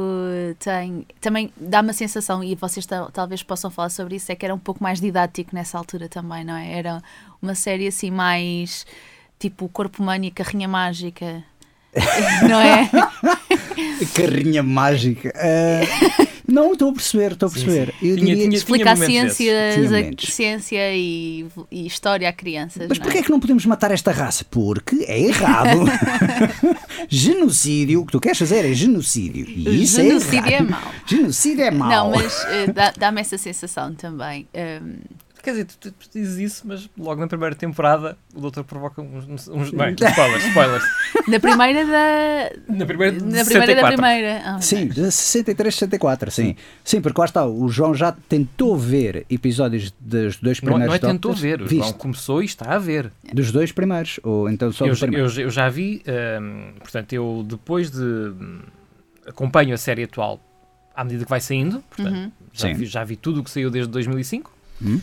tem 0.59 1.07
também 1.21 1.53
dá-me 1.57 1.91
a 1.91 1.93
sensação, 1.93 2.43
e 2.43 2.55
vocês 2.57 2.85
tal- 2.87 3.11
talvez 3.11 3.43
possam 3.43 3.71
falar 3.71 3.89
sobre 3.89 4.17
isso, 4.17 4.33
é 4.33 4.35
que 4.35 4.45
era 4.45 4.55
um 4.55 4.59
pouco 4.59 4.83
mais 4.83 5.01
didático 5.01 5.55
nessa 5.55 5.79
altura 5.79 6.09
também, 6.09 6.45
não 6.45 6.57
é? 6.57 6.73
Era 6.73 7.01
uma 7.41 7.55
série 7.55 7.87
assim 7.87 8.11
mais 8.11 8.85
tipo 9.39 9.69
Corpo 9.69 10.03
Humano 10.03 10.25
e 10.25 10.31
Carrinha 10.31 10.67
Mágica, 10.69 11.45
não 12.51 12.61
é? 12.61 12.91
Carrinha 14.15 14.63
mágica. 14.63 15.33
Ah, 15.37 16.27
não, 16.55 16.73
estou 16.73 16.91
a 16.91 16.93
perceber, 16.93 17.33
estou 17.33 17.47
a 17.49 17.51
Sim, 17.51 17.65
perceber. 17.65 17.87
sim. 18.01 18.09
Eu 18.09 18.17
Tinha- 18.17 18.27
diria- 18.29 18.45
tinha- 18.45 18.57
Explicar 18.57 18.97
ciências, 18.97 19.93
a- 19.93 20.27
ciência 20.33 20.97
e, 20.97 21.47
e 21.71 21.87
história 21.87 22.29
a 22.29 22.33
crianças. 22.33 22.87
Mas 22.89 22.99
não 22.99 23.05
porquê 23.05 23.19
é? 23.19 23.21
é 23.21 23.25
que 23.25 23.31
não 23.31 23.41
podemos 23.41 23.67
matar 23.67 23.91
esta 23.91 24.11
raça? 24.13 24.45
Porque 24.51 25.05
é 25.09 25.21
errado. 25.21 25.81
genocídio, 27.09 28.01
o 28.03 28.07
que 28.07 28.13
tu 28.13 28.21
queres 28.21 28.39
fazer 28.39 28.65
é 28.65 28.73
genocídio. 28.73 29.47
E 29.49 29.83
isso 29.83 29.97
Genocídio 30.03 30.49
é 30.49 30.55
é 30.55 30.63
mau. 30.63 30.93
Genocídio 31.07 31.65
é 31.65 31.71
mau. 31.71 31.89
Não, 31.91 32.11
mas 32.11 32.47
dá- 32.75 32.93
dá-me 32.97 33.21
essa 33.21 33.37
sensação 33.39 33.95
também. 33.95 34.47
Um, 34.55 34.95
Quer 35.45 35.51
dizer, 35.51 35.65
tu, 35.67 35.77
tu- 35.79 35.93
tu 35.93 36.09
dizes 36.19 36.39
isso, 36.39 36.63
mas 36.67 36.89
logo 36.99 37.21
na 37.21 37.27
primeira 37.29 37.55
temporada 37.55 38.17
o 38.35 38.41
doutor 38.41 38.65
provoca 38.65 39.03
uns. 39.03 39.49
uns, 39.49 39.71
bem, 39.71 39.95
spoilers, 40.01 40.45
spoilers. 40.47 40.85
na 41.29 41.39
primeira 41.39 41.85
da. 41.85 42.75
Na 42.75 42.87
primeira, 42.87 43.17
de 43.17 43.23
Na 43.25 43.45
primeira 43.45 43.75
da 43.75 43.89
64. 43.91 43.93
primeira. 43.97 44.43
Ah, 44.45 44.61
Sim, 44.61 44.87
de 44.89 45.13
63, 45.13 45.75
64, 45.75 46.31
sim. 46.31 46.57
Sim, 46.83 47.01
porque 47.03 47.21
lá 47.21 47.27
está, 47.27 47.47
o 47.47 47.69
João 47.69 47.95
já 47.95 48.11
tentou 48.13 48.77
ver 48.77 49.27
episódios 49.29 49.93
dos 50.01 50.39
dois 50.39 50.61
Não, 50.63 50.73
primeiros 50.73 50.87
não 51.01 51.09
é 51.09 51.13
tentou 51.13 51.33
Doctors. 51.33 51.41
ver, 51.41 51.61
o 51.61 51.67
Viste? 51.67 51.77
João 51.89 51.93
começou 51.93 52.43
e 52.43 52.47
está 52.47 52.75
a 52.75 52.79
ver. 52.79 53.13
Dos 53.33 53.53
dois 53.53 53.71
primeiros, 53.71 54.19
ou 54.23 54.49
então 54.49 54.73
só 54.73 54.87
Eu, 54.87 54.95
eu, 55.13 55.29
eu 55.29 55.51
já 55.51 55.69
vi, 55.69 56.03
hum, 56.41 56.73
portanto, 56.79 57.13
eu 57.13 57.45
depois 57.47 57.91
de. 57.91 58.01
hum, 58.03 58.61
acompanho 59.27 59.75
a 59.75 59.79
série 59.79 60.05
atual 60.05 60.41
à 60.95 61.03
medida 61.03 61.25
que 61.25 61.31
vai 61.31 61.41
saindo, 61.41 61.83
portanto, 61.91 62.15
Uhum. 62.15 62.31
já, 62.53 62.73
vi, 62.73 62.87
já 62.87 63.03
vi 63.05 63.17
tudo 63.17 63.41
o 63.41 63.45
que 63.45 63.51
saiu 63.51 63.71
desde 63.71 63.91
2005. 63.91 64.53
Hum? 64.83 65.01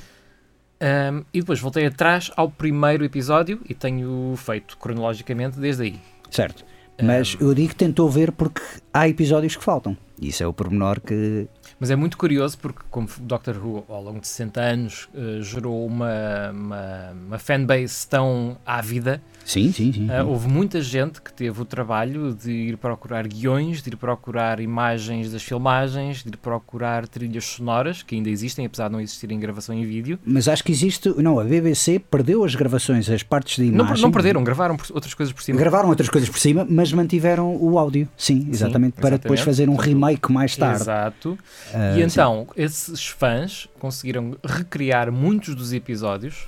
Hum, 0.81 1.23
e 1.31 1.41
depois 1.41 1.59
voltei 1.59 1.85
atrás 1.85 2.31
ao 2.35 2.49
primeiro 2.49 3.05
episódio 3.05 3.61
e 3.69 3.75
tenho 3.75 4.33
feito 4.35 4.77
cronologicamente 4.77 5.59
desde 5.59 5.83
aí. 5.83 5.99
Certo. 6.31 6.65
Mas 7.03 7.37
eu 7.39 7.53
digo 7.53 7.69
que 7.69 7.75
tentou 7.75 8.09
ver 8.09 8.31
porque 8.31 8.61
há 8.93 9.07
episódios 9.07 9.55
que 9.55 9.63
faltam. 9.63 9.97
Isso 10.21 10.43
é 10.43 10.47
o 10.47 10.53
pormenor 10.53 10.99
que. 11.01 11.47
Mas 11.79 11.89
é 11.89 11.95
muito 11.95 12.15
curioso 12.15 12.57
porque, 12.59 12.81
como 12.91 13.07
Doctor 13.21 13.57
Who, 13.57 13.83
ao 13.89 14.03
longo 14.03 14.19
de 14.19 14.27
60 14.27 14.61
anos, 14.61 15.09
eh, 15.15 15.41
gerou 15.41 15.83
uma, 15.83 16.51
uma, 16.51 17.11
uma 17.25 17.39
fanbase 17.39 18.07
tão 18.07 18.55
ávida, 18.63 19.21
Sim, 19.45 19.71
sim, 19.71 19.91
sim. 19.91 20.07
eh, 20.09 20.23
houve 20.23 20.47
muita 20.47 20.81
gente 20.81 21.21
que 21.21 21.33
teve 21.33 21.61
o 21.61 21.65
trabalho 21.65 22.33
de 22.33 22.51
ir 22.51 22.77
procurar 22.77 23.27
guiões, 23.27 23.81
de 23.81 23.89
ir 23.89 23.95
procurar 23.97 24.59
imagens 24.59 25.31
das 25.31 25.43
filmagens, 25.43 26.23
de 26.23 26.29
ir 26.29 26.37
procurar 26.37 27.07
trilhas 27.07 27.45
sonoras, 27.45 28.01
que 28.03 28.15
ainda 28.15 28.29
existem, 28.29 28.65
apesar 28.65 28.87
de 28.87 28.93
não 28.93 29.01
existirem 29.01 29.39
gravação 29.39 29.75
em 29.75 29.83
vídeo. 29.85 30.19
Mas 30.25 30.47
acho 30.47 30.63
que 30.63 30.71
existe. 30.71 31.09
Não, 31.21 31.39
a 31.39 31.43
BBC 31.43 31.99
perdeu 31.99 32.43
as 32.43 32.55
gravações, 32.55 33.09
as 33.09 33.23
partes 33.23 33.55
de 33.63 33.69
Não, 33.71 33.85
imagem. 33.85 34.01
não 34.03 34.11
perderam, 34.11 34.43
gravaram 34.43 34.77
outras 34.91 35.13
coisas 35.13 35.33
por 35.33 35.43
cima. 35.43 35.57
Gravaram 35.59 35.89
outras 35.89 36.09
coisas 36.09 36.29
por 36.29 36.39
cima, 36.39 36.65
mas 36.69 36.91
mantiveram 36.93 37.55
o 37.55 37.77
áudio. 37.77 38.07
Sim, 38.15 38.47
exatamente. 38.49 38.93
para 38.93 39.17
depois 39.17 39.39
exatamente. 39.39 39.45
fazer 39.45 39.69
um 39.69 39.75
remake 39.75 40.31
mais 40.31 40.55
tarde. 40.55 40.81
Exato. 40.81 41.37
Ah, 41.73 41.91
e 41.91 41.95
sim. 41.95 42.01
então, 42.03 42.47
esses 42.55 43.07
fãs 43.07 43.67
conseguiram 43.79 44.35
recriar 44.43 45.11
muitos 45.11 45.55
dos 45.55 45.73
episódios, 45.73 46.47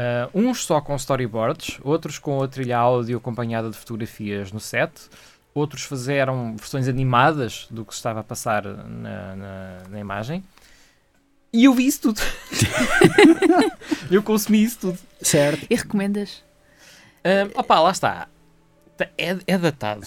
ah, 0.00 0.30
uns 0.32 0.64
só 0.64 0.80
com 0.80 0.96
storyboards, 0.96 1.78
outros 1.84 2.18
com 2.18 2.42
a 2.42 2.48
trilha 2.48 2.78
áudio 2.78 3.18
acompanhada 3.18 3.68
de 3.68 3.76
fotografias 3.76 4.50
no 4.50 4.58
set, 4.58 4.90
outros 5.52 5.82
fizeram 5.82 6.56
versões 6.56 6.88
animadas 6.88 7.66
do 7.70 7.84
que 7.84 7.92
se 7.92 7.98
estava 7.98 8.20
a 8.20 8.24
passar 8.24 8.64
na, 8.64 9.36
na, 9.36 9.82
na 9.90 10.00
imagem. 10.00 10.42
E 11.52 11.64
eu 11.64 11.74
vi 11.74 11.86
isso 11.86 12.00
tudo. 12.00 12.22
eu 14.10 14.22
consumi 14.22 14.62
isso 14.62 14.78
tudo. 14.78 14.98
Certo. 15.20 15.66
E 15.68 15.74
recomendas? 15.74 16.42
Ah, 17.22 17.60
opá, 17.60 17.80
lá 17.80 17.90
está. 17.90 18.26
É, 19.18 19.36
é 19.46 19.58
datado. 19.58 20.06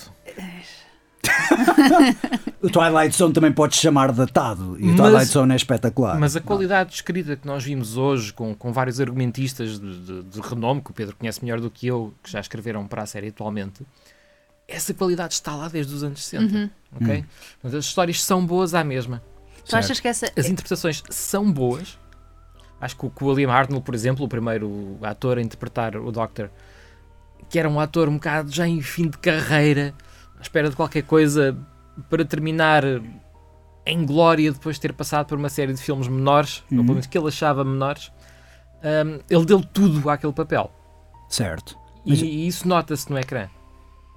O 2.62 2.70
Twilight 2.70 3.14
Zone 3.16 3.34
também 3.34 3.52
pode 3.52 3.76
chamar 3.76 4.12
datado. 4.14 4.78
E 4.80 4.84
o 4.84 4.88
Mas- 4.88 4.96
Twilight 4.96 5.26
Zone 5.32 5.52
é 5.52 5.56
espetacular. 5.58 6.18
Mas 6.18 6.36
a 6.38 6.40
qualidade 6.42 6.92
de 6.92 6.96
escrita 6.96 7.36
que 7.36 7.46
nós 7.46 7.62
vimos 7.64 7.98
hoje, 7.98 8.32
com, 8.32 8.56
com 8.56 8.72
vários 8.72 9.02
argumentistas 9.02 9.78
de, 9.80 9.98
de- 10.00 10.24
de 10.24 10.40
renome, 10.40 10.82
que 10.82 10.92
o 10.92 10.94
Pedro 10.94 11.14
conhece 11.18 11.44
melhor 11.44 11.60
do 11.60 11.70
que 11.70 11.88
eu, 11.88 12.14
que 12.24 12.32
já 12.32 12.40
escreveram 12.40 12.88
para 12.88 13.04
a 13.04 13.06
série 13.06 13.28
atualmente, 13.28 13.86
essa 14.66 14.94
qualidade 14.94 15.34
está 15.34 15.54
lá 15.56 15.68
desde 15.68 15.94
os 15.94 16.04
anos 16.04 16.24
60. 16.24 16.56
Uhum. 16.56 16.70
ok? 17.02 17.26
Portanto, 17.62 17.80
as 17.80 17.86
histórias 17.86 18.24
são 18.24 18.46
boas 18.46 18.74
à 18.74 18.82
mesma. 18.82 19.22
Tu 19.68 19.76
achas 19.76 20.00
que 20.00 20.08
essa. 20.08 20.26
As 20.38 20.46
interpretações 20.46 21.04
são 21.10 21.52
boas. 21.52 21.98
Acho 22.80 22.96
que 22.98 23.06
o, 23.06 23.10
que 23.10 23.24
o 23.24 23.28
William 23.28 23.52
Hartnell, 23.52 23.82
por 23.82 23.94
exemplo, 23.94 24.26
o 24.26 24.30
primeiro 24.30 24.98
ator 25.02 25.38
a 25.38 25.42
interpretar 25.42 25.98
o 25.98 26.12
Doctor, 26.14 26.50
que 27.50 27.60
era 27.60 27.70
um 27.70 27.78
ator 27.80 28.08
um 28.08 28.14
bocado 28.16 28.50
já 28.52 28.66
em 28.68 28.82
fim 28.82 29.10
de 29.10 29.18
carreira, 29.18 29.94
à 30.44 30.46
espera 30.46 30.70
de 30.70 30.76
qualquer 30.76 31.04
coisa 31.04 31.58
para 32.10 32.26
terminar 32.26 32.84
em 33.86 34.06
glória 34.06 34.52
depois 34.52 34.76
de 34.76 34.82
ter 34.82 34.94
passado 34.94 35.28
por 35.28 35.38
uma 35.38 35.50
série 35.50 35.74
de 35.74 35.82
filmes 35.82 36.08
menores, 36.08 36.64
ou 36.72 36.78
pelo 36.78 36.86
menos 36.86 37.06
que 37.06 37.18
ele 37.18 37.28
achava 37.28 37.64
menores, 37.64 38.12
hum, 38.84 39.20
ele 39.30 39.46
deu 39.46 39.62
tudo 39.62 40.10
àquele 40.10 40.34
papel. 40.34 40.72
Certo. 41.30 41.78
E, 42.06 42.14
e 42.14 42.48
isso 42.48 42.68
nota-se 42.68 43.10
no 43.10 43.18
ecrã. 43.18 43.48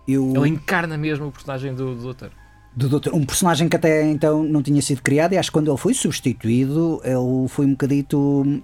Eu, 0.07 0.33
Ele 0.37 0.49
encarna 0.51 0.97
mesmo 0.97 1.27
o 1.27 1.33
personagem 1.33 1.75
do, 1.75 1.95
do 1.97 2.03
Doutor. 2.03 2.31
do 2.77 2.89
doutor, 2.89 3.15
um 3.15 3.25
personagem 3.25 3.69
que 3.69 3.75
até 3.77 4.09
então 4.09 4.45
não 4.45 4.63
tinha 4.63 4.81
sido 4.81 5.03
criado 5.03 5.33
e 5.33 5.39
acho 5.39 5.51
que 5.51 5.55
quando 5.55 5.69
ele 5.71 5.79
foi 5.79 5.95
substituído, 5.95 7.01
ele 7.05 7.49
foi 7.49 7.67
um 7.67 7.71
bocadito. 7.71 8.63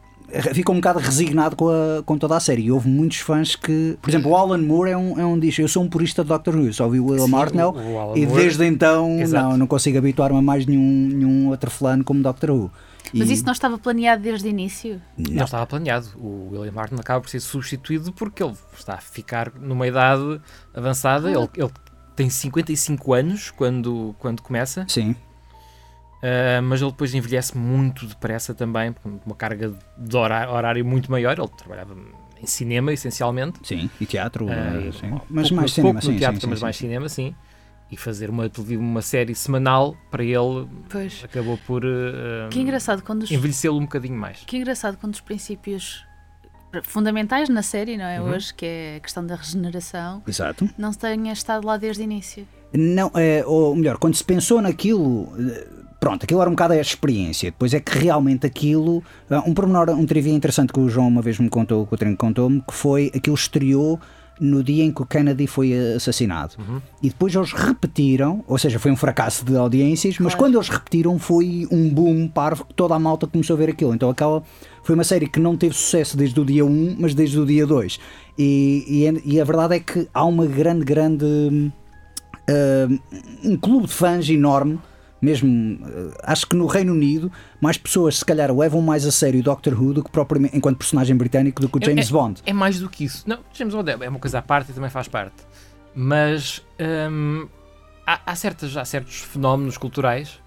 Ficou 0.54 0.74
um 0.74 0.78
bocado 0.78 0.98
resignado 0.98 1.54
com, 1.56 1.68
a- 1.68 2.02
com 2.04 2.16
toda 2.16 2.36
a 2.36 2.40
série. 2.40 2.62
E 2.62 2.72
houve 2.72 2.88
muitos 2.88 3.18
fãs 3.18 3.54
que. 3.56 3.96
Por 4.00 4.08
exemplo, 4.10 4.30
o 4.30 4.36
Alan 4.36 4.58
Moore 4.58 4.90
é 4.90 4.96
um, 4.96 5.18
é 5.20 5.26
um 5.26 5.38
diz: 5.38 5.58
Eu 5.58 5.68
sou 5.68 5.82
um 5.82 5.88
purista 5.88 6.22
de 6.22 6.28
Doctor 6.28 6.54
Who, 6.56 6.66
eu 6.66 6.72
só 6.72 6.88
vi 6.88 6.98
o 7.00 7.06
Will 7.06 7.28
Martnell 7.28 7.74
e 8.14 8.24
Moore- 8.26 8.42
desde 8.42 8.64
então 8.64 9.20
Exato. 9.20 9.48
não, 9.50 9.56
não 9.58 9.66
consigo 9.66 9.98
habituar-me 9.98 10.38
a 10.38 10.42
mais 10.42 10.64
nenhum, 10.66 11.08
nenhum 11.08 11.48
outro 11.48 11.70
fulano 11.70 12.02
como 12.04 12.22
Doctor 12.22 12.50
Who. 12.50 12.70
Mas 13.14 13.28
E- 13.28 13.34
isso 13.34 13.44
não 13.44 13.52
estava 13.52 13.76
planeado 13.76 14.22
desde 14.22 14.46
o 14.46 14.50
início? 14.50 15.00
Não 15.18 15.44
estava 15.44 15.66
planeado. 15.66 16.06
O 16.16 16.48
William 16.52 16.72
Martin 16.72 16.94
acaba 16.98 17.20
por 17.20 17.28
ser 17.28 17.40
substituído 17.40 18.10
porque 18.12 18.42
ele 18.42 18.54
está 18.78 18.94
a 18.94 18.98
ficar 18.98 19.52
numa 19.60 19.86
idade 19.86 20.40
avançada. 20.72 21.30
Ele, 21.30 21.46
ele 21.56 21.70
tem 22.16 22.30
55 22.30 23.12
anos 23.12 23.50
quando, 23.50 24.14
quando 24.18 24.40
começa, 24.40 24.86
Sim, 24.88 25.14
ah, 26.22 26.62
mas 26.62 26.80
ele 26.80 26.90
depois 26.90 27.12
envelhece 27.14 27.58
muito 27.58 28.06
depressa 28.06 28.54
também, 28.54 28.92
com 28.92 29.18
uma 29.26 29.34
carga 29.34 29.72
de 29.98 30.16
horário 30.16 30.84
muito 30.84 31.10
maior. 31.10 31.36
Ele 31.38 31.48
trabalhava 31.48 31.96
em 32.40 32.46
cinema, 32.46 32.92
essencialmente. 32.92 33.58
sim. 33.64 33.90
E 34.00 34.06
teatro, 34.06 34.48
eh, 34.48 34.90
sim. 34.92 35.10
pouco 35.10 35.26
mas 35.28 35.50
mais 35.50 35.52
pouco 35.52 35.68
cinema, 35.74 35.94
no 35.94 36.02
sim, 36.02 36.16
teatro, 36.16 36.40
sim, 36.40 36.46
mas 36.48 36.58
sim, 36.58 36.64
mais 36.64 36.76
sim. 36.76 36.86
cinema, 36.86 37.08
sim. 37.08 37.34
E 37.90 37.96
fazer 37.96 38.30
uma, 38.30 38.50
uma 38.70 39.02
série 39.02 39.34
semanal 39.34 39.94
para 40.10 40.24
ele 40.24 40.66
Pois. 40.88 41.22
acabou 41.24 41.58
por 41.58 41.84
ah, 41.84 42.48
Que 42.50 42.60
engraçado 42.60 43.02
quando 43.02 43.24
os, 43.24 43.30
envelhecê-lo 43.30 43.76
um 43.76 43.82
bocadinho 43.82 44.16
mais. 44.16 44.38
que 44.46 44.56
engraçado 44.56 44.96
quando 44.96 45.14
os 45.14 45.20
princípios 45.20 46.04
fundamentais 46.84 47.48
na 47.50 47.62
série, 47.62 47.98
não 47.98 48.06
é? 48.06 48.20
Uhum. 48.20 48.30
Hoje, 48.30 48.54
que 48.54 48.64
é 48.64 48.96
a 48.96 49.00
questão 49.00 49.26
da 49.26 49.34
regeneração, 49.36 50.22
Exato. 50.26 50.68
não 50.78 50.90
se 50.90 50.98
tenha 50.98 51.32
estado 51.32 51.66
lá 51.66 51.76
desde 51.76 52.02
o 52.02 52.04
início. 52.04 52.48
Não, 52.72 53.10
é, 53.14 53.44
ou 53.44 53.76
melhor, 53.76 53.98
quando 53.98 54.14
se 54.14 54.24
pensou 54.24 54.62
naquilo, 54.62 55.30
eh, 55.38 55.81
pronto, 56.02 56.24
aquilo 56.24 56.40
era 56.40 56.50
um 56.50 56.54
bocado 56.54 56.72
a 56.72 56.80
experiência. 56.80 57.52
Depois 57.52 57.72
é 57.72 57.78
que 57.78 57.96
realmente 57.96 58.44
aquilo. 58.44 59.04
ah, 59.30 59.44
Um 59.46 59.54
pormenor, 59.54 59.88
um 59.90 60.04
trivia 60.04 60.32
interessante 60.32 60.72
que 60.72 60.80
o 60.80 60.88
João 60.88 61.06
uma 61.06 61.22
vez 61.22 61.38
me 61.38 61.48
contou, 61.48 61.86
que 61.86 61.94
o 61.94 61.96
Trem 61.96 62.16
contou-me, 62.16 62.60
que 62.60 62.74
foi 62.74 63.12
aquilo 63.14 63.36
estreou 63.36 64.00
no 64.40 64.64
dia 64.64 64.82
em 64.82 64.90
que 64.90 65.00
o 65.00 65.06
Kennedy 65.06 65.46
foi 65.46 65.72
assassinado. 65.94 66.56
E 67.00 67.08
depois 67.08 67.32
eles 67.32 67.52
repetiram, 67.52 68.42
ou 68.48 68.58
seja, 68.58 68.80
foi 68.80 68.90
um 68.90 68.96
fracasso 68.96 69.44
de 69.44 69.56
audiências, 69.56 70.16
mas 70.18 70.34
Claro. 70.34 70.38
quando 70.38 70.54
eles 70.56 70.68
repetiram 70.68 71.16
foi 71.20 71.68
um 71.70 71.88
boom 71.88 72.26
parvo 72.26 72.64
que 72.64 72.74
toda 72.74 72.96
a 72.96 72.98
malta 72.98 73.28
começou 73.28 73.54
a 73.54 73.58
ver 73.60 73.70
aquilo. 73.70 73.94
Então 73.94 74.10
aquela 74.10 74.42
foi 74.82 74.96
uma 74.96 75.04
série 75.04 75.28
que 75.28 75.38
não 75.38 75.56
teve 75.56 75.76
sucesso 75.76 76.16
desde 76.16 76.40
o 76.40 76.44
dia 76.44 76.64
1, 76.66 76.96
mas 76.98 77.14
desde 77.14 77.38
o 77.38 77.46
dia 77.46 77.64
2. 77.64 78.00
E, 78.36 78.84
e, 79.24 79.34
e 79.36 79.40
a 79.40 79.44
verdade 79.44 79.76
é 79.76 79.78
que 79.78 80.08
há 80.12 80.24
uma 80.24 80.46
grande, 80.46 80.84
grande. 80.84 81.24
uh, 82.48 82.98
um 83.44 83.56
clube 83.56 83.86
de 83.86 83.92
fãs 83.92 84.28
enorme 84.28 84.80
Mesmo, 85.22 85.78
eh, 85.86 86.20
acho 86.24 86.48
que 86.48 86.56
no 86.56 86.66
Reino 86.66 86.92
Unido, 86.92 87.30
mais 87.60 87.78
pessoas 87.78 88.18
se 88.18 88.24
calhar 88.24 88.52
levam 88.52 88.82
mais 88.82 89.06
a 89.06 89.12
sério 89.12 89.38
o 89.38 89.42
Doctor 89.42 89.80
Who 89.80 89.94
do 89.94 90.02
que 90.02 90.10
propriamente 90.10 90.56
enquanto 90.56 90.78
personagem 90.78 91.16
britânico 91.16 91.62
do 91.62 91.68
que 91.68 91.78
o 91.78 91.84
James 91.84 92.08
é, 92.08 92.12
Bond. 92.12 92.42
É 92.44 92.52
mais 92.52 92.80
do 92.80 92.90
que 92.90 93.04
isso. 93.04 93.22
Não, 93.24 93.38
James 93.54 93.72
Bond 93.72 93.88
é 93.88 94.08
uma 94.08 94.18
coisa 94.18 94.40
à 94.40 94.42
parte 94.42 94.72
e 94.72 94.74
também 94.74 94.90
faz 94.90 95.06
parte. 95.06 95.36
Mas 95.94 96.60
hum, 97.08 97.46
há, 98.04 98.20
há, 98.26 98.34
certas, 98.34 98.76
há 98.76 98.84
certos 98.84 99.18
fenómenos 99.18 99.78
culturais 99.78 100.40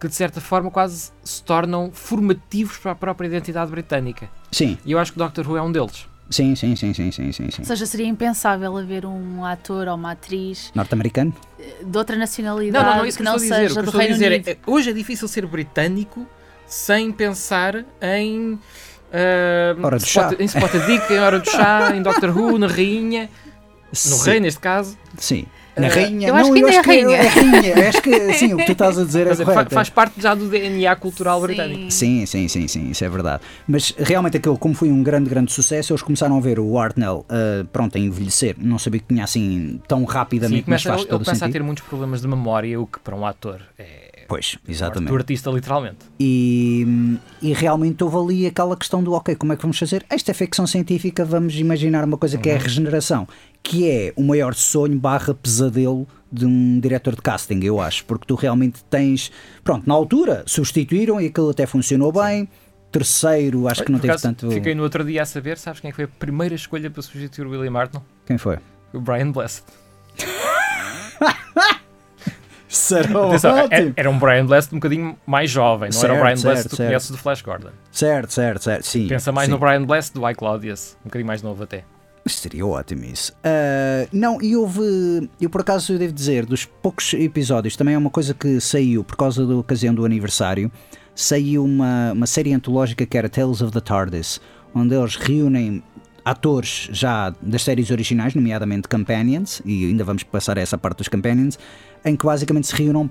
que 0.00 0.08
de 0.08 0.14
certa 0.14 0.40
forma 0.40 0.70
quase 0.70 1.12
se 1.22 1.44
tornam 1.44 1.92
formativos 1.92 2.76
para 2.78 2.92
a 2.92 2.94
própria 2.94 3.28
identidade 3.28 3.70
britânica. 3.70 4.28
Sim. 4.50 4.76
E 4.84 4.92
eu 4.92 4.98
acho 4.98 5.12
que 5.12 5.18
o 5.18 5.22
Doctor 5.22 5.48
Who 5.48 5.56
é 5.56 5.62
um 5.62 5.70
deles. 5.70 6.08
Sim, 6.32 6.56
sim, 6.56 6.74
sim, 6.74 6.94
sim, 6.94 7.12
sim, 7.12 7.32
sim, 7.32 7.50
sim. 7.50 7.60
Ou 7.60 7.64
seja, 7.66 7.86
seria 7.86 8.06
impensável 8.06 8.76
haver 8.76 9.04
um 9.04 9.44
ator 9.44 9.86
ou 9.88 9.94
uma 9.94 10.12
atriz 10.12 10.72
norte-americano 10.74 11.34
de 11.84 11.98
outra 11.98 12.16
nacionalidade 12.16 12.84
não, 12.84 12.92
não, 12.92 12.98
não, 13.00 13.06
isso 13.06 13.18
que, 13.18 13.24
que 13.24 13.30
não 13.30 13.36
dizer, 13.36 13.68
seja 13.68 13.80
que 13.80 13.90
do 13.90 13.96
Reino 13.96 14.14
dizer 14.14 14.32
Unido. 14.32 14.48
É, 14.48 14.56
hoje 14.66 14.90
é 14.90 14.92
difícil 14.92 15.28
ser 15.28 15.46
britânico 15.46 16.26
sem 16.66 17.12
pensar 17.12 17.84
em 18.00 18.54
uh, 18.54 19.84
hora 19.84 19.98
do 19.98 20.04
Spot, 20.04 20.30
chá. 20.30 20.36
em 20.38 20.46
Spotted 20.46 20.86
Dick, 20.86 21.12
em 21.12 21.18
Hora 21.18 21.38
do 21.38 21.50
Chá, 21.50 21.94
em 21.94 22.00
Doctor 22.02 22.36
Who, 22.36 22.58
na 22.58 22.66
Rainha, 22.66 23.28
no 23.90 23.94
Sim. 23.94 24.30
Rei 24.30 24.40
neste 24.40 24.60
caso. 24.60 24.96
Sim. 25.18 25.46
Na 25.74 25.86
Eh, 25.86 25.90
rainha. 25.90 26.28
eu 26.28 26.34
acho 26.34 26.48
não, 26.48 26.54
que 26.54 26.60
eu 26.60 26.66
ainda 26.66 26.80
acho 26.80 26.90
é 26.90 26.94
que 26.94 27.02
rainha. 27.02 27.16
é 27.16 27.26
rainha. 27.28 27.68
Eu 27.82 27.88
acho 27.88 28.02
que 28.02 28.32
sim, 28.34 28.52
o 28.52 28.56
que 28.58 28.64
tu 28.66 28.72
estás 28.72 28.98
a 28.98 29.04
dizer 29.04 29.26
é 29.26 29.34
fa- 29.34 29.44
correto. 29.44 29.74
faz 29.74 29.88
parte 29.88 30.20
já 30.20 30.34
do 30.34 30.46
DNA 30.48 30.94
cultural 30.96 31.40
britânico. 31.40 31.90
Sim, 31.90 32.26
sim, 32.26 32.46
sim, 32.46 32.68
sim, 32.68 32.90
isso 32.90 33.02
é 33.04 33.08
verdade. 33.08 33.42
Mas 33.66 33.94
realmente 33.96 34.36
aquilo, 34.36 34.58
como 34.58 34.74
foi 34.74 34.90
um 34.90 35.02
grande, 35.02 35.30
grande 35.30 35.50
sucesso, 35.50 35.92
eles 35.92 36.02
começaram 36.02 36.36
a 36.36 36.40
ver 36.40 36.58
o 36.60 36.78
Hartnell 36.78 37.24
uh, 37.30 37.64
pronto 37.72 37.96
a 37.96 38.00
envelhecer. 38.00 38.54
Não 38.58 38.78
sabia 38.78 39.00
que 39.00 39.06
tinha 39.06 39.24
assim 39.24 39.80
tão 39.88 40.00
Sim, 40.00 40.06
rapidamente, 40.06 40.64
mas 40.68 40.82
começa, 40.82 40.88
faz 40.90 41.00
ele 41.00 41.08
todo 41.10 41.22
o 41.22 41.24
começa 41.24 41.44
a 41.44 41.46
sentido. 41.48 41.52
ter 41.60 41.62
muitos 41.64 41.84
problemas 41.84 42.20
de 42.20 42.28
memória, 42.28 42.78
o 42.78 42.86
que 42.86 42.98
para 43.00 43.16
um 43.16 43.24
ator 43.26 43.60
é. 43.78 44.11
Pois, 44.28 44.56
exatamente. 44.68 45.08
do 45.10 45.16
artista, 45.16 45.50
literalmente. 45.50 45.98
E, 46.18 47.18
e 47.40 47.52
realmente 47.52 48.02
houve 48.04 48.16
ali 48.16 48.46
aquela 48.46 48.76
questão 48.76 49.02
do 49.02 49.12
ok, 49.12 49.34
como 49.34 49.52
é 49.52 49.56
que 49.56 49.62
vamos 49.62 49.78
fazer? 49.78 50.04
Esta 50.08 50.30
é 50.30 50.34
ficção 50.34 50.66
científica, 50.66 51.24
vamos 51.24 51.54
imaginar 51.56 52.04
uma 52.04 52.16
coisa 52.16 52.38
que 52.38 52.48
Uhum. 52.48 52.54
é 52.54 52.58
a 52.58 52.62
regeneração, 52.62 53.28
que 53.62 53.88
é 53.88 54.12
o 54.16 54.22
maior 54.22 54.54
sonho 54.54 54.98
barra 54.98 55.34
pesadelo 55.34 56.06
de 56.30 56.46
um 56.46 56.80
diretor 56.80 57.14
de 57.14 57.20
casting, 57.22 57.60
eu 57.62 57.80
acho, 57.80 58.04
porque 58.06 58.24
tu 58.26 58.34
realmente 58.34 58.82
tens. 58.84 59.30
Pronto, 59.62 59.86
na 59.86 59.94
altura 59.94 60.42
substituíram 60.46 61.20
e 61.20 61.26
aquilo 61.26 61.50
até 61.50 61.66
funcionou 61.66 62.10
bem. 62.12 62.48
Terceiro, 62.90 63.68
acho 63.68 63.84
que 63.84 63.92
não 63.92 63.98
teve 63.98 64.18
tanto. 64.18 64.50
Fiquei 64.50 64.74
no 64.74 64.82
outro 64.82 65.02
dia 65.04 65.22
a 65.22 65.26
saber, 65.26 65.56
sabes 65.56 65.80
quem 65.80 65.90
é 65.90 65.92
foi 65.94 66.04
a 66.04 66.08
primeira 66.08 66.54
escolha 66.54 66.90
para 66.90 67.00
substituir 67.02 67.46
o 67.46 67.50
William 67.50 67.74
Hartnell? 67.78 68.02
Quem 68.26 68.36
foi? 68.36 68.58
O 68.92 69.00
Brian 69.00 69.30
Blessed. 69.30 69.64
Será 72.72 73.26
Atenção, 73.26 73.54
ótimo. 73.54 73.92
era, 73.94 74.10
um 74.10 74.18
Brian 74.18 74.46
Blessed 74.46 74.74
um 74.74 74.78
bocadinho 74.78 75.18
mais 75.26 75.50
jovem, 75.50 75.90
não 75.92 75.98
era 76.02 76.14
o 76.14 76.16
Certo, 76.16 76.22
Brian 76.22 76.36
certo, 76.36 76.44
Blessed 76.44 76.62
que 76.62 76.68
tu 76.70 76.76
certo. 76.76 76.88
conheces 76.88 77.10
do 77.10 77.18
Flash 77.18 77.42
Gordon. 77.42 77.68
Certo, 77.90 78.32
certo, 78.32 78.62
certo. 78.62 78.86
Sim. 78.86 79.08
Pensa 79.08 79.30
mais 79.30 79.46
sim. 79.46 79.52
no 79.52 79.58
Brian 79.58 79.84
Blessed 79.84 80.14
do 80.14 80.26
I 80.26 80.34
Claudius, 80.34 80.96
um 81.02 81.04
bocadinho 81.04 81.26
mais 81.26 81.42
novo 81.42 81.62
até. 81.62 81.84
Seria 82.24 82.66
ótimo 82.66 83.04
isso. 83.04 83.32
Ah, 83.44 84.06
não, 84.10 84.40
e 84.40 84.56
houve. 84.56 85.28
Eu 85.38 85.50
por 85.50 85.60
acaso 85.60 85.92
eu 85.92 85.98
devo 85.98 86.14
dizer, 86.14 86.46
dos 86.46 86.64
poucos 86.64 87.12
episódios, 87.12 87.76
também 87.76 87.94
é 87.94 87.98
uma 87.98 88.10
coisa 88.10 88.32
que 88.32 88.58
saiu 88.58 89.04
por 89.04 89.16
causa 89.16 89.46
da 89.46 89.54
ocasião 89.56 89.94
do 89.94 90.04
aniversário. 90.04 90.70
Saiu 91.14 91.64
uma, 91.64 92.12
uma 92.12 92.26
série 92.26 92.54
antológica 92.54 93.04
que 93.04 93.18
era 93.18 93.28
Tales 93.28 93.60
of 93.60 93.70
the 93.70 93.80
TARDIS, 93.80 94.40
onde 94.74 94.94
eles 94.94 95.16
reúnem 95.16 95.82
atores 96.24 96.88
já 96.92 97.34
das 97.42 97.62
séries 97.62 97.90
originais, 97.90 98.34
nomeadamente 98.34 98.88
Companions, 98.88 99.60
e 99.64 99.86
ainda 99.86 100.04
vamos 100.04 100.22
passar 100.22 100.56
a 100.56 100.60
essa 100.60 100.78
parte 100.78 100.98
dos 100.98 101.08
Companions, 101.08 101.58
em 102.04 102.16
que 102.16 102.24
basicamente 102.26 102.66
se 102.66 102.74
reúnem, 102.74 103.10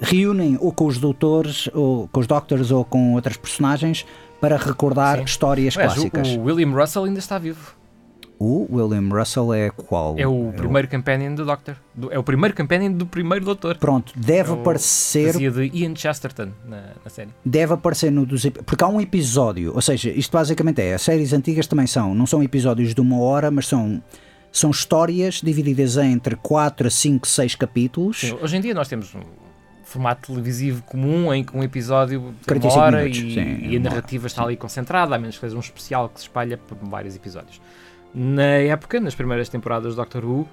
reúnem 0.00 0.58
ou 0.60 0.72
com 0.72 0.86
os 0.86 0.98
doutores, 0.98 1.68
ou 1.72 2.08
com 2.08 2.20
os 2.20 2.26
Doctors, 2.26 2.70
ou 2.70 2.84
com 2.84 3.14
outras 3.14 3.36
personagens 3.36 4.04
para 4.40 4.56
recordar 4.56 5.18
Sim. 5.18 5.24
histórias 5.24 5.74
o, 5.76 5.78
clássicas. 5.78 6.28
o 6.36 6.40
William 6.42 6.70
Russell 6.72 7.04
ainda 7.04 7.18
está 7.18 7.38
vivo. 7.38 7.76
O 8.44 8.66
William 8.76 9.08
Russell 9.08 9.54
é 9.54 9.70
qual? 9.70 10.16
É 10.18 10.26
o 10.26 10.52
primeiro 10.56 10.88
companion 10.88 11.32
do 11.32 11.44
Doctor. 11.44 11.76
Do- 11.94 12.12
é 12.12 12.18
o 12.18 12.24
primeiro 12.24 12.56
companion 12.56 12.90
do 12.90 13.06
primeiro 13.06 13.44
Doutor. 13.44 13.76
Pronto, 13.78 14.12
deve 14.16 14.50
É 14.50 14.52
o- 14.52 14.60
aparecer, 14.60 15.32
Fazia 15.34 15.48
de 15.52 15.70
Ian 15.72 15.94
Chesterton 15.94 16.48
na, 16.66 16.82
na 17.04 17.08
série. 17.08 17.28
deve 17.44 17.74
aparecer 17.74 18.10
no 18.10 18.26
dos 18.26 18.44
porque 18.66 18.82
há 18.82 18.88
um 18.88 19.00
episódio, 19.00 19.72
ou 19.72 19.80
seja, 19.80 20.10
isto 20.10 20.32
basicamente 20.32 20.82
é, 20.82 20.94
as 20.94 21.02
séries 21.02 21.32
antigas 21.32 21.68
também 21.68 21.86
são, 21.86 22.16
não 22.16 22.26
são 22.26 22.42
episódios 22.42 22.92
de 22.92 23.00
uma 23.00 23.20
hora, 23.20 23.48
mas 23.48 23.68
são 23.68 24.02
são 24.52 24.70
histórias 24.70 25.40
divididas 25.42 25.96
entre 25.96 26.36
4 26.36 26.86
a 26.86 26.90
5, 26.90 27.26
6 27.26 27.54
capítulos. 27.54 28.20
Sim, 28.20 28.38
hoje 28.40 28.56
em 28.56 28.60
dia 28.60 28.74
nós 28.74 28.86
temos 28.86 29.14
um 29.14 29.22
formato 29.82 30.30
televisivo 30.30 30.82
comum 30.82 31.32
em 31.32 31.42
que 31.42 31.56
um 31.56 31.62
episódio 31.62 32.34
tem 32.46 32.58
45 32.60 32.74
uma 32.74 32.84
hora 32.84 32.98
minutos, 32.98 33.18
e, 33.18 33.34
sim, 33.34 33.58
e 33.62 33.76
a 33.76 33.80
narrativa 33.80 34.26
está 34.26 34.44
ali 34.44 34.56
concentrada, 34.56 35.14
a 35.14 35.18
menos 35.18 35.36
que 35.36 35.40
seja 35.40 35.56
um 35.56 35.60
especial 35.60 36.08
que 36.08 36.20
se 36.20 36.26
espalha 36.26 36.56
por 36.58 36.76
vários 36.82 37.16
episódios. 37.16 37.60
Na 38.14 38.42
época, 38.42 39.00
nas 39.00 39.14
primeiras 39.14 39.48
temporadas 39.48 39.94
do 39.94 39.96
Doctor 39.96 40.24
Who, 40.24 40.48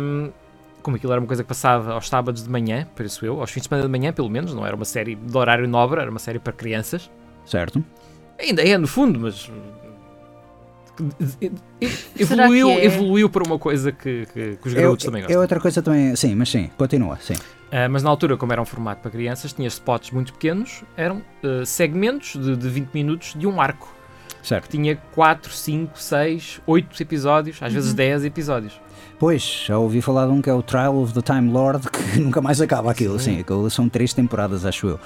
hum, 0.00 0.30
como 0.80 0.96
aquilo 0.96 1.12
era 1.12 1.20
uma 1.20 1.26
coisa 1.26 1.42
que 1.42 1.48
passava 1.48 1.92
aos 1.92 2.08
sábados 2.08 2.44
de 2.44 2.48
manhã, 2.48 2.86
penso 2.94 3.26
eu, 3.26 3.40
aos 3.40 3.50
fins 3.50 3.62
de 3.62 3.68
semana 3.68 3.84
de 3.84 3.90
manhã 3.90 4.12
pelo 4.12 4.30
menos, 4.30 4.54
não 4.54 4.64
era 4.64 4.74
uma 4.74 4.84
série 4.84 5.16
de 5.16 5.36
horário 5.36 5.66
nobre, 5.68 6.00
era 6.00 6.10
uma 6.10 6.20
série 6.20 6.38
para 6.38 6.52
crianças. 6.52 7.10
Certo? 7.44 7.82
Ainda 8.38 8.62
é 8.62 8.76
no 8.76 8.86
fundo, 8.86 9.18
mas 9.18 9.50
evoluiu, 12.18 12.68
é? 12.70 12.84
evoluiu 12.84 13.28
para 13.28 13.42
uma 13.46 13.58
coisa 13.58 13.92
que, 13.92 14.26
que- 14.32 14.56
que 14.60 14.68
os 14.68 14.74
garotos 14.74 15.04
também 15.04 15.20
é, 15.20 15.22
gostam. 15.24 15.38
é 15.38 15.42
outra 15.42 15.60
coisa 15.60 15.82
também, 15.82 16.14
sim, 16.16 16.34
mas 16.34 16.48
sim, 16.48 16.70
continua, 16.76 17.18
sim. 17.20 17.34
Ah, 17.70 17.88
mas 17.88 18.02
na 18.02 18.10
altura, 18.10 18.36
como 18.36 18.52
era 18.52 18.62
um 18.62 18.64
formato 18.64 19.02
para 19.02 19.10
crianças, 19.10 19.52
tinha 19.52 19.68
spots 19.68 20.10
muito 20.10 20.32
pequenos, 20.32 20.82
eram 20.96 21.22
ah, 21.42 21.64
segmentos 21.64 22.32
de, 22.42 22.56
de 22.56 22.68
20 22.68 22.90
minutos 22.92 23.34
de 23.36 23.46
um 23.46 23.60
arco. 23.60 23.94
Certo. 24.42 24.70
Tinha 24.70 24.96
4, 25.14 25.52
5, 25.52 26.00
6, 26.00 26.60
8 26.66 27.02
episódios, 27.02 27.58
às 27.60 27.72
vezes 27.72 27.92
10 27.92 28.24
episódios. 28.24 28.80
Pois, 29.18 29.42
já 29.66 29.76
ouvi 29.76 30.00
falar 30.00 30.26
de 30.26 30.32
um 30.32 30.40
que 30.40 30.48
é 30.48 30.54
o 30.54 30.62
Trial 30.62 30.96
of 30.96 31.12
the 31.12 31.20
Time 31.20 31.50
Lord, 31.50 31.86
que 31.90 32.20
nunca 32.20 32.40
mais 32.40 32.60
acaba 32.60 32.90
aquilo, 32.90 33.18
sim, 33.18 33.40
aquilo 33.40 33.68
são 33.68 33.88
três 33.88 34.14
temporadas, 34.14 34.64
acho 34.64 34.86
eu. 34.88 35.00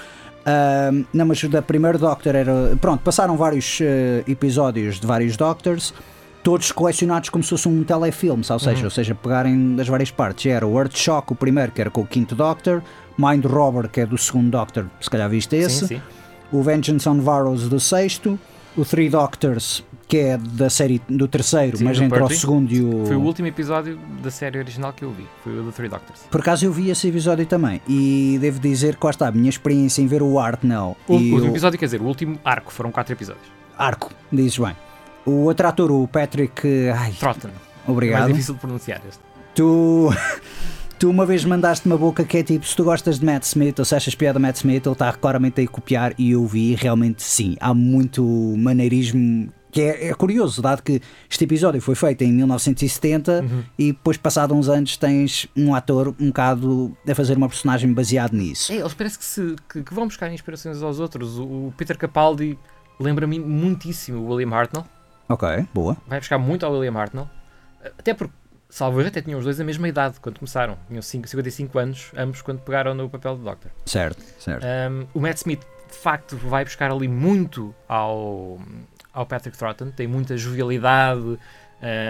Ahm, 0.45 1.05
não, 1.13 1.27
mas 1.27 1.43
da 1.45 1.63
primeiro 1.63 1.99
Doctor 1.99 2.35
era. 2.35 2.77
Pronto, 2.81 3.01
passaram 3.03 3.37
vários 3.37 3.79
eh, 3.81 4.25
episódios 4.27 4.99
de 4.99 5.07
vários 5.07 5.37
Doctors, 5.37 5.95
todos 6.43 6.73
colecionados 6.73 7.29
como 7.29 7.45
se 7.45 7.51
fosse 7.51 7.69
um 7.69 7.85
telefilme, 7.85 8.43
ou 8.49 8.59
seja, 8.59 8.85
ou 8.85 8.91
seja, 8.91 9.15
pegarem 9.15 9.77
das 9.77 9.87
várias 9.89 10.11
partes. 10.11 10.47
Era 10.47 10.67
o 10.67 10.77
Earthshock, 10.79 11.33
o 11.33 11.37
primeiro, 11.37 11.71
que 11.71 11.81
era 11.81 11.91
com 11.91 12.01
o 12.01 12.07
quinto 12.07 12.35
Doctor, 12.35 12.83
Mind 13.17 13.45
Robber, 13.45 13.89
que 13.89 14.01
é 14.01 14.07
do 14.07 14.19
segundo 14.19 14.51
Doctor, 14.51 14.87
se 15.01 15.09
calhar 15.09 15.29
viste 15.31 15.55
esse, 15.55 15.81
Sim, 15.81 15.87
sim. 15.87 16.03
o 16.51 16.61
Vengeance 16.63 17.09
on 17.09 17.21
Varros 17.21 17.69
do 17.69 17.79
sexto, 17.79 18.37
o 18.77 18.85
Three 18.85 19.09
Doctors, 19.09 19.85
que 20.09 20.19
é 20.19 20.37
da 20.39 20.69
série 20.71 21.01
do 21.09 21.27
terceiro, 21.29 21.77
Sim, 21.77 21.85
mas 21.85 22.01
entre 22.01 22.23
o 22.23 22.29
segundo 22.31 22.73
e 22.73 22.83
o. 22.83 23.07
Foi 23.07 23.17
o 23.17 23.21
último 23.21 23.49
episódio 23.49 23.99
da 24.23 24.31
série 24.31 24.59
original 24.59 24.93
que 24.93 25.05
eu 25.05 25.11
vi. 25.11 25.27
Foi 25.43 25.59
o 25.59 25.63
do 25.63 25.73
Three 25.73 25.89
Doctors. 25.89 26.21
Por 26.31 26.41
acaso 26.41 26.65
eu 26.65 26.73
vi 26.73 26.91
esse 26.91 27.09
episódio 27.09 27.45
também 27.47 27.81
e 27.89 28.39
devo 28.41 28.59
dizer 28.61 28.97
que 28.97 29.05
lá 29.05 29.11
está, 29.11 29.29
a 29.29 29.33
minha 29.33 29.51
experiência 29.51 30.03
em 30.03 30.07
ver 30.07 30.23
o 30.23 30.39
Hartnell 30.39 30.97
O, 31.09 31.19
e 31.19 31.33
o 31.33 31.47
episódio, 31.47 31.79
quer 31.79 31.87
dizer, 31.87 32.01
o 32.01 32.05
último 32.05 32.39
arco, 32.45 32.73
foram 32.73 32.91
4 32.91 33.13
episódios. 33.13 33.47
arco, 33.79 34.11
dizes 34.31 34.59
bem. 34.59 34.77
O 35.25 35.45
outro 35.45 35.69
ator, 35.69 35.91
o 35.93 36.07
Patrick, 36.09 36.67
ai, 36.95 37.13
Trotton. 37.13 37.49
É 37.49 37.51
mais 37.51 37.89
obrigado. 37.89 38.29
difícil 38.29 38.55
de 38.55 38.61
pronunciar 38.61 39.01
este. 39.09 39.21
Tu, 39.55 40.11
tu 41.03 41.11
uma 41.11 41.27
vez 41.27 41.45
mandaste 41.45 41.85
uma 41.87 41.99
boca 41.99 42.23
que 42.23 42.39
é 42.39 42.43
tipo, 42.45 42.65
se 42.65 42.77
tu 42.77 42.85
gostas 42.85 43.19
de 43.19 43.27
Matt 43.27 43.43
Smith 43.43 43.77
ou 43.77 43.85
se 43.85 43.93
achas 43.93 44.15
piada 44.15 44.39
Matt 44.39 44.55
Smith, 44.59 44.87
ele 44.87 44.93
está 44.93 45.13
claramente 45.13 45.61
a 45.61 45.67
copiar 45.67 46.15
e 46.17 46.31
eu 46.31 46.47
vi 46.47 46.77
realmente 46.77 47.25
sim, 47.25 47.57
há 47.59 47.75
muito 47.75 48.23
maneirismo 48.57 49.53
que 49.73 49.81
é, 49.81 50.11
é 50.11 50.15
curioso, 50.15 50.63
dado 50.63 50.81
que 50.81 51.01
este 51.29 51.43
episódio 51.43 51.81
foi 51.81 51.97
feito 51.97 52.23
em 52.23 52.33
1970 52.33 53.41
Uhum. 53.43 53.65
e 53.77 53.87
depois 53.91 54.17
passado 54.17 54.55
uns 54.55 54.69
anos 54.69 54.97
tens 54.97 55.49
um 55.57 55.75
ator 55.75 56.15
um 56.21 56.29
bocado 56.29 56.97
a 57.09 57.15
fazer 57.17 57.37
uma 57.37 57.49
personagem 57.49 57.93
baseado 57.93 58.35
nisso. 58.35 58.71
É, 58.73 58.77
eles 58.77 58.95
parece 58.95 59.19
que, 59.19 59.25
se, 59.25 59.57
que, 59.69 59.83
que 59.83 59.93
vão 59.93 60.07
buscar 60.07 60.33
inspirações 60.33 60.81
aos 60.83 61.01
outros. 61.01 61.37
O, 61.37 61.43
o 61.43 61.75
Peter 61.77 61.99
Capaldi 61.99 62.57
lembra-me 63.01 63.41
muitíssimo 63.41 64.21
o 64.21 64.35
William 64.35 64.55
Hartnell. 64.55 64.85
Ok, 65.29 65.49
boa. 65.75 65.97
vai 66.07 66.21
buscar 66.21 66.39
muito 66.39 66.65
ao 66.65 66.73
William 66.73 66.97
Hartnell. 66.97 67.29
Até 67.99 68.15
porque, 68.15 68.33
salvo 68.73 69.01
erro, 69.01 69.09
até 69.09 69.21
tinham 69.21 69.39
os 69.39 69.45
dois 69.45 69.61
a 69.61 69.65
mesma 69.65 69.87
idade 69.87 70.19
quando 70.19 70.39
começaram. 70.39 70.79
Tinham 70.89 71.03
5, 71.03 71.29
55 71.29 71.79
anos, 71.79 72.11
ambos 72.17 72.41
quando 72.41 72.61
pegaram 72.61 72.95
no 72.95 73.09
papel 73.09 73.37
do 73.37 73.45
Doctor. 73.45 73.71
Certo, 73.85 74.23
certo. 74.39 74.65
Um, 74.65 75.07
o 75.13 75.21
Matt 75.21 75.37
Smith, 75.37 75.61
de 75.61 75.99
facto, 75.99 76.39
vai 76.39 76.65
buscar 76.65 76.91
ali 76.91 77.07
muito 77.07 77.75
ao, 77.87 78.59
ao 79.13 79.27
Patrick 79.27 79.59
Troughton. 79.59 79.91
Tem 79.91 80.07
muita 80.07 80.39
jovialidade, 80.39 81.39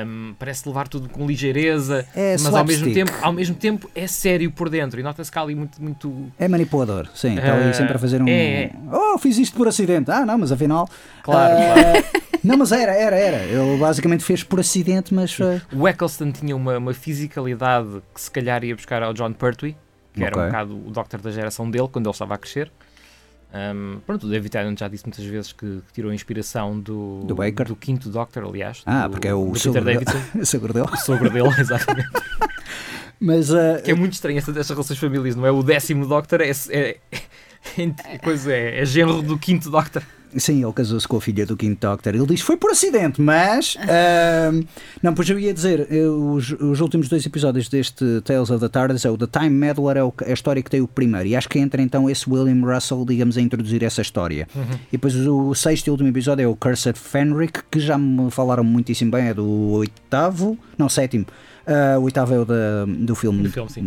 um, 0.07 0.35
parece 0.39 0.69
levar 0.69 0.87
tudo 0.89 1.09
com 1.09 1.27
ligeireza, 1.27 2.07
É 2.15 2.33
mas 2.41 2.55
ao 2.55 2.65
mesmo, 2.65 2.93
tempo, 2.93 3.13
ao 3.23 3.33
mesmo 3.33 3.55
tempo 3.55 3.91
é 3.95 4.07
sério 4.07 4.51
por 4.51 4.69
dentro. 4.69 5.01
E 5.01 5.03
nota-se 5.03 5.31
que 5.33 5.39
há 5.39 5.43
ali 5.43 5.55
muito, 5.55 5.83
muito 5.83 6.31
É 6.39 6.47
manipulador, 6.49 7.09
sim. 7.15 7.37
Está 7.37 7.55
ali 7.55 7.75
sempre 7.75 7.97
a 7.97 7.99
fazer 7.99 8.21
um. 8.23 8.29
é, 8.29 8.65
é. 8.65 8.73
Oh, 8.93 9.19
fiz 9.19 9.39
isto 9.39 9.57
por 9.57 9.67
acidente. 9.69 10.11
Ah, 10.11 10.27
não, 10.27 10.39
mas 10.39 10.53
afinal. 10.53 10.89
claro. 11.23 11.55
eh, 11.55 12.05
Não, 12.45 12.57
mas 12.57 12.73
era, 12.73 12.93
era, 12.93 13.15
era. 13.17 13.37
Ele 13.45 13.77
basicamente 13.79 14.25
fez 14.25 14.43
por 14.43 14.59
acidente, 14.59 15.15
mas. 15.15 15.39
eh, 15.41 15.61
O 15.73 15.87
Eccleston 15.87 16.33
tinha 16.33 16.57
uma, 16.57 16.77
uma 16.77 16.93
fisicalidade 16.93 18.03
que 18.13 18.21
se 18.21 18.31
calhar 18.31 18.65
ia 18.65 18.75
buscar 18.75 19.03
ao 19.03 19.15
John 19.15 19.33
Pertwee. 19.33 19.77
que 20.13 20.23
era 20.25 20.35
Ok. 20.37 20.43
um 20.43 20.47
bocado 20.47 20.75
o 20.89 20.91
Doctor 20.91 21.21
da 21.21 21.31
geração 21.31 21.71
dele, 21.71 21.89
quando 21.91 22.07
ele 22.07 22.13
estava 22.13 22.35
a 22.35 22.39
crescer. 22.39 22.71
Um, 23.55 24.01
pronto, 24.07 24.27
o 24.27 24.31
David 24.31 24.51
Tennant 24.51 24.79
já 24.79 24.89
disse 24.89 25.05
muitas 25.05 25.25
vezes 25.25 25.53
que, 25.53 25.83
que 25.87 25.93
tirou 25.93 26.13
inspiração 26.13 26.81
do, 26.81 27.21
Do 27.25 27.35
Baker? 27.35 27.67
do 27.67 27.77
quinto 27.77 28.09
Doctor, 28.09 28.45
aliás. 28.45 28.83
Ah, 28.87 29.07
do, 29.07 29.13
porque 29.13 29.29
é 29.29 29.35
o 29.35 29.55
sogro 29.55 29.85
Peter 29.85 30.05
dele. 30.05 30.45
Sogro 30.47 30.73
dele. 30.73 30.87
o 30.91 30.97
sogro 30.97 31.31
dele, 31.31 31.49
exatamente. 31.61 32.09
Mas 33.21 33.53
ah, 33.55 33.81
Que 33.85 33.91
é 33.91 33.95
muito 33.95 34.15
estranho 34.15 34.39
essa 34.39 34.53
destas 34.53 34.75
relações 34.75 34.99
de 34.99 35.07
famílias, 35.07 35.37
não 35.37 35.47
é? 35.47 35.51
O 35.51 35.63
décimo 35.63 36.07
Doctor 36.07 36.41
é, 36.41 36.51
é, 36.71 36.99
é, 37.79 38.19
coisa, 38.19 38.53
é, 38.53 38.81
é 38.81 38.85
genro 38.87 39.21
do 39.23 39.39
quinto 39.39 39.71
Doctor. 39.71 40.03
Sim, 40.37 40.63
ele 40.65 40.73
casou-se 40.73 41.07
com 41.07 41.17
a 41.17 41.21
filha 41.21 41.45
do 41.45 41.57
Quinto 41.57 41.87
Doctor. 41.87 42.15
Ele 42.15 42.27
diz 42.27 42.41
foi 42.41 42.57
por 42.57 42.71
acidente, 42.71 43.21
mas. 43.21 43.77
ahm, 43.81 44.63
não, 45.03 45.13
pois 45.15 45.29
eu 45.29 45.39
ia 45.39 45.53
dizer, 45.53 45.87
eu- 45.93 46.33
os, 46.33 46.51
os 46.53 46.81
últimos 46.81 47.09
dois 47.09 47.25
episódios 47.27 47.69
deste 47.69 48.21
Tales 48.25 48.51
of 48.51 48.61
the 48.61 48.69
TARDIS 48.69 49.05
é 49.05 49.11
o 49.11 49.17
The 49.19 49.27
Time 49.27 49.51
Meddler, 49.51 49.97
é, 49.99 50.05
o- 50.05 50.13
é 50.23 50.31
a 50.31 50.35
história 50.35 50.63
que 50.63 50.71
tem 50.71 50.81
o 50.81 50.89
primeiro. 50.89 51.29
E 51.29 51.37
acho 51.37 51.49
que 51.49 51.59
entra 51.59 51.81
então 51.83 52.09
esse 52.09 52.29
William 52.31 52.61
Russell, 52.65 53.05
digamos, 53.07 53.37
a 53.37 53.41
introduzir 53.41 53.83
essa 53.83 54.01
história. 54.03 54.49
E 54.89 54.93
depois 54.93 55.15
o 55.17 55.55
sexto 55.55 55.87
e 55.89 55.91
último 55.91 56.09
episódio 56.09 56.43
é 56.43 56.47
o 56.47 56.57
Cursed 56.57 56.99
Fenric, 56.99 57.61
que 57.71 57.79
já 57.81 57.99
me 57.99 58.31
falaram 58.31 58.65
muitíssimo 58.65 59.11
bem, 59.11 59.27
é 59.29 59.35
do 59.35 59.47
oitavo, 59.73 60.57
não, 60.79 60.89
sétimo. 60.89 61.27
Ah, 61.65 61.97
o 61.99 62.03
oitavo 62.03 62.35
é 62.35 62.39
o 62.41 62.45
da, 62.45 62.85
do 62.89 63.15
filme. 63.15 63.45
Do 63.45 63.51
filme, 63.53 63.71
sim. 63.71 63.87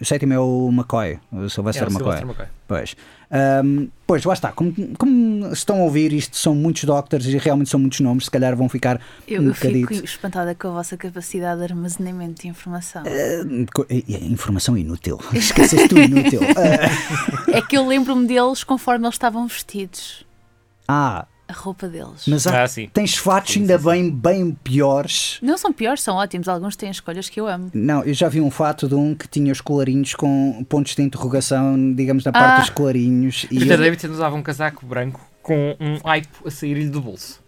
O 0.00 0.04
sétimo 0.04 0.32
é 0.32 0.38
o 0.38 0.68
McCoy, 0.72 1.18
o 1.32 1.48
Sylvester 1.50 1.84
É, 1.84 1.86
o 1.88 1.90
McCoy. 1.90 2.16
Sylvester 2.18 2.26
McCoy. 2.28 2.46
Pois. 2.68 2.96
Ahm, 3.30 3.88
pois, 4.06 4.24
lá 4.24 4.32
está. 4.32 4.52
Como, 4.52 4.72
como 4.96 5.46
estão 5.52 5.76
a 5.80 5.84
ouvir, 5.84 6.12
isto 6.14 6.36
são 6.36 6.54
muitos 6.54 6.84
doctors 6.84 7.26
e 7.26 7.36
realmente 7.36 7.68
são 7.68 7.78
muitos 7.78 8.00
nomes, 8.00 8.24
se 8.24 8.30
calhar 8.30 8.56
vão 8.56 8.68
ficar 8.68 9.00
Eu, 9.26 9.42
um 9.42 9.46
eu 9.48 9.54
fico 9.54 9.78
bocadito. 9.80 10.04
espantada 10.04 10.54
com 10.54 10.68
a 10.68 10.70
vossa 10.70 10.96
capacidade 10.96 11.58
de 11.58 11.64
armazenamento 11.72 12.40
de 12.42 12.48
informação. 12.48 13.02
ah, 13.06 13.66
co- 13.74 13.86
é- 13.90 13.98
é 14.14 14.24
informação 14.24 14.78
inútil. 14.78 15.20
Esqueces 15.34 15.86
tu 15.88 15.98
inútil. 15.98 16.40
É 17.52 17.60
que 17.60 17.76
eu 17.76 17.86
lembro-me 17.86 18.26
deles 18.26 18.64
conforme 18.64 19.04
eles 19.06 19.14
estavam 19.16 19.46
vestidos. 19.46 20.24
Ah, 20.86 21.26
A 21.48 21.52
roupa 21.54 21.88
deles. 21.88 22.24
mas 22.28 22.46
há- 22.46 22.62
Ah, 22.64 22.68
sim. 22.68 22.90
tens 22.92 23.16
fatos 23.16 23.54
Sim, 23.54 23.60
ainda 23.60 23.78
sim, 23.78 23.84
bem, 23.86 24.10
bem 24.10 24.50
piores. 24.62 25.38
Não 25.40 25.56
são 25.56 25.72
piores, 25.72 26.02
são 26.02 26.16
ótimos. 26.16 26.46
Alguns 26.46 26.76
têm 26.76 26.90
escolhas 26.90 27.28
que 27.30 27.40
eu 27.40 27.46
amo. 27.46 27.70
Não, 27.72 28.02
eu 28.04 28.12
já 28.12 28.28
vi 28.28 28.40
um 28.40 28.50
fato 28.50 28.86
de 28.86 28.94
um 28.94 29.14
que 29.14 29.26
tinha 29.26 29.50
os 29.50 29.60
colarinhos 29.60 30.14
com 30.14 30.62
pontos 30.68 30.94
de 30.94 31.02
interrogação, 31.02 31.94
digamos, 31.94 32.24
na 32.24 32.32
parte 32.32 32.56
Ah. 32.58 32.60
dos 32.60 32.70
colarinhos. 32.70 33.44
E 33.50 33.58
Peter 33.60 33.78
eu- 33.78 33.84
Davidson 33.84 34.08
usava 34.08 34.36
um 34.36 34.42
casaco 34.42 34.84
branco 34.84 35.20
com 35.42 35.74
um 35.80 35.98
aipo 36.04 36.46
a 36.46 36.50
sair-lhe 36.50 36.88
do 36.90 37.00
bolso. 37.00 37.40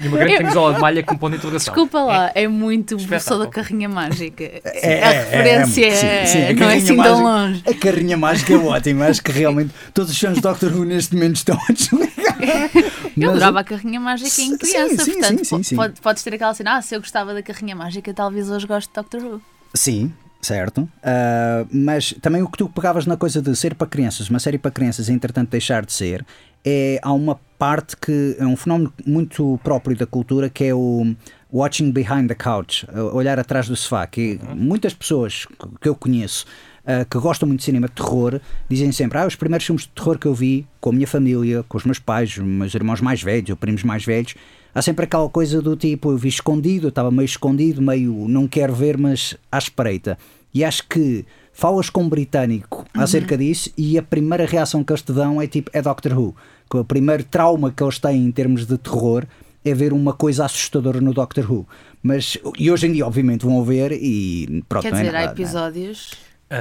E 0.00 0.08
uma 0.08 0.18
grande 0.18 0.38
camisola 0.38 0.74
de 0.74 0.80
malha 0.80 1.02
com 1.02 1.16
ponto 1.16 1.32
de 1.32 1.38
interrogação. 1.38 1.72
Desculpa 1.72 2.00
lá, 2.02 2.30
é 2.34 2.46
muito 2.48 2.94
o 2.94 2.98
professor 2.98 3.16
Espetáculo. 3.16 3.44
da 3.46 3.50
carrinha 3.50 3.88
mágica. 3.88 4.44
É, 4.64 5.02
a 5.04 5.12
é, 5.12 5.22
referência 5.22 5.86
é, 5.86 6.26
sim, 6.26 6.46
sim, 6.48 6.54
não 6.54 6.70
é 6.70 6.76
assim 6.76 6.96
tão 6.96 7.22
longe. 7.22 7.62
A 7.66 7.74
carrinha 7.74 8.16
mágica 8.16 8.52
é 8.52 8.56
ótima, 8.56 9.06
acho 9.06 9.22
que 9.22 9.32
realmente 9.32 9.70
todos 9.94 10.10
os 10.12 10.18
fãs 10.18 10.34
de 10.34 10.40
Doctor 10.40 10.72
Who 10.72 10.84
neste 10.84 11.14
momento 11.14 11.36
estão 11.36 11.58
a 11.68 11.72
desligar. 11.72 12.70
Eu 13.16 13.30
adorava 13.30 13.60
a 13.60 13.64
carrinha 13.64 14.00
mágica 14.00 14.40
em 14.42 14.56
criança, 14.56 15.04
sim, 15.04 15.12
portanto 15.12 15.38
sim, 15.38 15.44
sim, 15.44 15.56
po- 15.56 15.64
sim. 15.64 15.76
pode- 15.76 16.00
podes 16.00 16.22
ter 16.22 16.34
aquela 16.34 16.54
cena, 16.54 16.76
ah, 16.76 16.82
se 16.82 16.94
eu 16.94 17.00
gostava 17.00 17.32
da 17.34 17.42
carrinha 17.42 17.76
mágica, 17.76 18.12
talvez 18.12 18.50
hoje 18.50 18.66
goste 18.66 18.88
de 18.88 18.94
Doctor 18.94 19.22
Who. 19.22 19.42
Sim, 19.74 20.12
certo. 20.40 20.88
Ah, 21.02 21.64
mas 21.70 22.14
também 22.20 22.42
o 22.42 22.48
que 22.48 22.58
tu 22.58 22.68
pegavas 22.68 23.06
na 23.06 23.16
coisa 23.16 23.40
de 23.40 23.54
ser 23.54 23.74
para 23.74 23.86
crianças, 23.86 24.28
uma 24.28 24.38
série 24.40 24.58
para 24.58 24.70
crianças 24.70 25.08
e 25.08 25.12
entretanto 25.12 25.50
deixar 25.50 25.84
de 25.86 25.92
ser, 25.92 26.24
é, 26.64 26.98
há 27.02 27.12
uma 27.12 27.38
parte 27.58 27.96
que 27.96 28.36
é 28.38 28.46
um 28.46 28.56
fenómeno 28.56 28.92
muito 29.06 29.58
próprio 29.62 29.96
da 29.96 30.06
cultura 30.06 30.50
que 30.50 30.64
é 30.64 30.74
o 30.74 31.14
watching 31.52 31.92
behind 31.92 32.28
the 32.28 32.34
couch, 32.34 32.86
olhar 33.12 33.38
atrás 33.38 33.68
do 33.68 33.76
sofá, 33.76 34.06
que 34.06 34.40
muitas 34.54 34.94
pessoas 34.94 35.46
que 35.80 35.88
eu 35.88 35.94
conheço 35.94 36.46
ah, 36.84 37.04
que 37.08 37.16
gostam 37.18 37.46
muito 37.46 37.60
de 37.60 37.64
cinema 37.64 37.86
de 37.86 37.94
terror 37.94 38.40
dizem 38.68 38.90
sempre: 38.90 39.18
Ah, 39.18 39.26
os 39.26 39.36
primeiros 39.36 39.64
filmes 39.64 39.84
de 39.84 39.90
terror 39.90 40.18
que 40.18 40.26
eu 40.26 40.34
vi 40.34 40.66
com 40.80 40.90
a 40.90 40.92
minha 40.92 41.06
família, 41.06 41.64
com 41.68 41.78
os 41.78 41.84
meus 41.84 41.98
pais, 41.98 42.36
os 42.36 42.44
meus 42.44 42.74
irmãos 42.74 43.00
mais 43.00 43.22
velhos, 43.22 43.50
ou 43.50 43.56
primos 43.56 43.84
mais 43.84 44.04
velhos, 44.04 44.34
há 44.74 44.82
sempre 44.82 45.04
aquela 45.04 45.28
coisa 45.28 45.62
do 45.62 45.76
tipo: 45.76 46.10
eu 46.10 46.16
vi 46.16 46.28
escondido, 46.28 46.86
eu 46.86 46.88
estava 46.88 47.10
meio 47.10 47.24
escondido, 47.24 47.80
meio 47.80 48.26
não 48.28 48.48
quero 48.48 48.74
ver, 48.74 48.98
mas 48.98 49.36
à 49.50 49.58
espreita. 49.58 50.18
E 50.52 50.64
acho 50.64 50.86
que 50.88 51.24
falas 51.52 51.90
com 51.90 52.02
um 52.02 52.08
britânico 52.08 52.84
acerca 52.94 53.36
disso 53.36 53.70
e 53.76 53.98
a 53.98 54.02
primeira 54.02 54.46
reação 54.46 54.82
que 54.82 54.92
eles 54.92 55.02
te 55.02 55.12
dão 55.12 55.40
é 55.40 55.46
tipo: 55.46 55.70
é 55.72 55.80
Doctor 55.82 56.18
Who. 56.18 56.34
Que 56.70 56.76
o 56.78 56.84
primeiro 56.84 57.22
trauma 57.24 57.70
que 57.70 57.82
eles 57.82 57.98
têm 57.98 58.24
em 58.24 58.30
termos 58.32 58.66
de 58.66 58.78
terror 58.78 59.26
é 59.64 59.74
ver 59.74 59.92
uma 59.92 60.12
coisa 60.12 60.44
assustadora 60.44 61.00
no 61.00 61.12
Doctor 61.14 61.50
Who. 61.50 61.66
Mas, 62.02 62.36
e 62.58 62.70
hoje 62.70 62.86
em 62.88 62.92
dia, 62.92 63.06
obviamente, 63.06 63.44
vão 63.44 63.62
ver 63.62 63.92
e 63.92 64.64
pronto, 64.68 64.82
Quer 64.82 64.90
não 64.92 64.98
é 64.98 65.02
dizer, 65.02 65.14
há 65.16 65.20
nada, 65.20 65.30
é? 65.30 65.34
episódios 65.34 66.10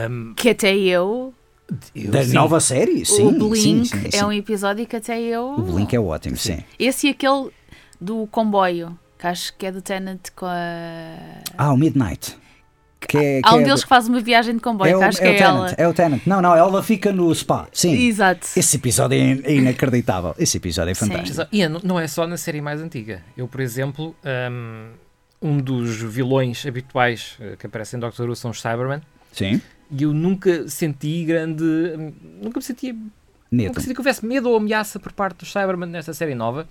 Um, 0.09 0.33
que 0.35 0.49
até 0.49 0.75
eu, 0.77 1.33
eu- 1.95 2.11
Da 2.11 2.23
sim. 2.23 2.33
nova 2.33 2.59
série? 2.59 3.03
Sim, 3.05 3.27
o 3.27 3.31
Blink 3.49 3.57
sim, 3.57 3.83
sim, 3.85 4.11
sim. 4.11 4.17
é 4.17 4.25
um 4.25 4.31
episódio 4.31 4.85
que 4.85 4.95
até 4.95 5.19
eu. 5.19 5.55
O 5.57 5.61
Blink 5.63 5.95
é 5.95 5.99
ótimo, 5.99 6.37
sim. 6.37 6.59
Esse 6.77 7.07
e 7.07 7.09
aquele 7.09 7.49
do 7.99 8.27
comboio, 8.27 8.97
que 9.17 9.25
acho 9.27 9.55
que 9.57 9.65
é 9.65 9.71
do 9.71 9.81
Tenant 9.81 10.19
com 10.35 10.45
a. 10.45 11.15
Ah, 11.57 11.73
o 11.73 11.77
Midnight. 11.77 12.37
Que 13.07 13.17
é, 13.17 13.39
Há 13.43 13.49
que 13.49 13.55
um 13.55 13.59
é 13.59 13.63
deles 13.63 13.83
que 13.83 13.89
faz 13.89 14.07
uma 14.07 14.21
viagem 14.21 14.55
de 14.55 14.61
comboio, 14.61 14.89
é 14.89 14.93
que 14.93 14.99
o, 14.99 15.03
acho 15.07 15.17
que 15.17 15.23
é 15.25 15.31
é, 15.31 15.33
o 15.33 15.37
Tenant, 15.37 15.57
ela. 15.57 15.75
é 15.77 15.87
o 15.87 15.93
Tenant. 15.93 16.21
Não, 16.25 16.41
não, 16.41 16.55
ela 16.55 16.81
fica 16.83 17.11
no 17.11 17.33
spa. 17.33 17.67
Sim. 17.73 17.93
Exato. 18.07 18.47
Esse 18.55 18.77
episódio 18.77 19.15
é 19.15 19.19
in- 19.19 19.41
é 19.43 19.53
inacreditável. 19.55 20.33
Esse 20.37 20.57
episódio 20.57 20.91
é 20.91 20.93
Sim. 20.93 21.07
fantástico. 21.07 21.47
E 21.51 21.67
não- 21.67 21.99
é 21.99 22.07
só 22.07 22.25
na 22.27 22.37
série 22.37 22.61
mais 22.61 22.79
antiga. 22.79 23.21
Eu, 23.35 23.47
por 23.47 23.59
exemplo, 23.59 24.15
um, 24.23 24.89
um 25.41 25.57
dos 25.57 25.97
vilões 26.01 26.65
habituais 26.65 27.35
eh, 27.41 27.55
que 27.57 27.65
aparecem 27.65 27.97
em 27.97 28.01
Doctor 28.01 28.29
Who 28.29 28.35
são 28.35 28.51
os 28.51 28.61
Cybermen. 28.61 29.01
Sim. 29.33 29.59
E 29.89 30.03
eu 30.03 30.13
nunca 30.13 30.67
senti 30.69 31.25
grande. 31.25 31.63
Nunca 32.41 32.59
me 32.59 32.63
senti. 32.63 32.93
Neto. 33.51 33.67
Nunca 33.69 33.81
senti 33.81 33.93
que 33.93 33.99
houvesse 33.99 34.25
medo 34.25 34.49
ou 34.49 34.55
ameaça 34.57 34.99
por 34.99 35.11
parte 35.11 35.39
dos 35.39 35.51
Cybermen 35.51 35.89
nesta 35.89 36.13
série 36.13 36.35
nova. 36.35 36.67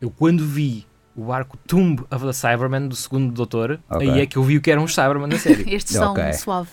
Eu, 0.00 0.10
quando 0.10 0.44
vi 0.44 0.84
o 1.18 1.32
arco 1.32 1.56
Tomb 1.66 2.02
of 2.10 2.24
the 2.24 2.32
Cybermen 2.32 2.86
do 2.88 2.94
segundo 2.94 3.32
Doutor, 3.32 3.80
Ok. 3.90 4.08
aí 4.08 4.20
é 4.20 4.26
que 4.26 4.36
eu 4.36 4.42
vi 4.44 4.56
o 4.56 4.60
que 4.60 4.70
eram 4.70 4.84
os 4.84 4.94
Cybermen 4.94 5.26
na 5.26 5.38
série. 5.38 5.64
Estes 5.74 5.96
são 5.96 6.12
Ok. 6.12 6.32
suave. 6.34 6.70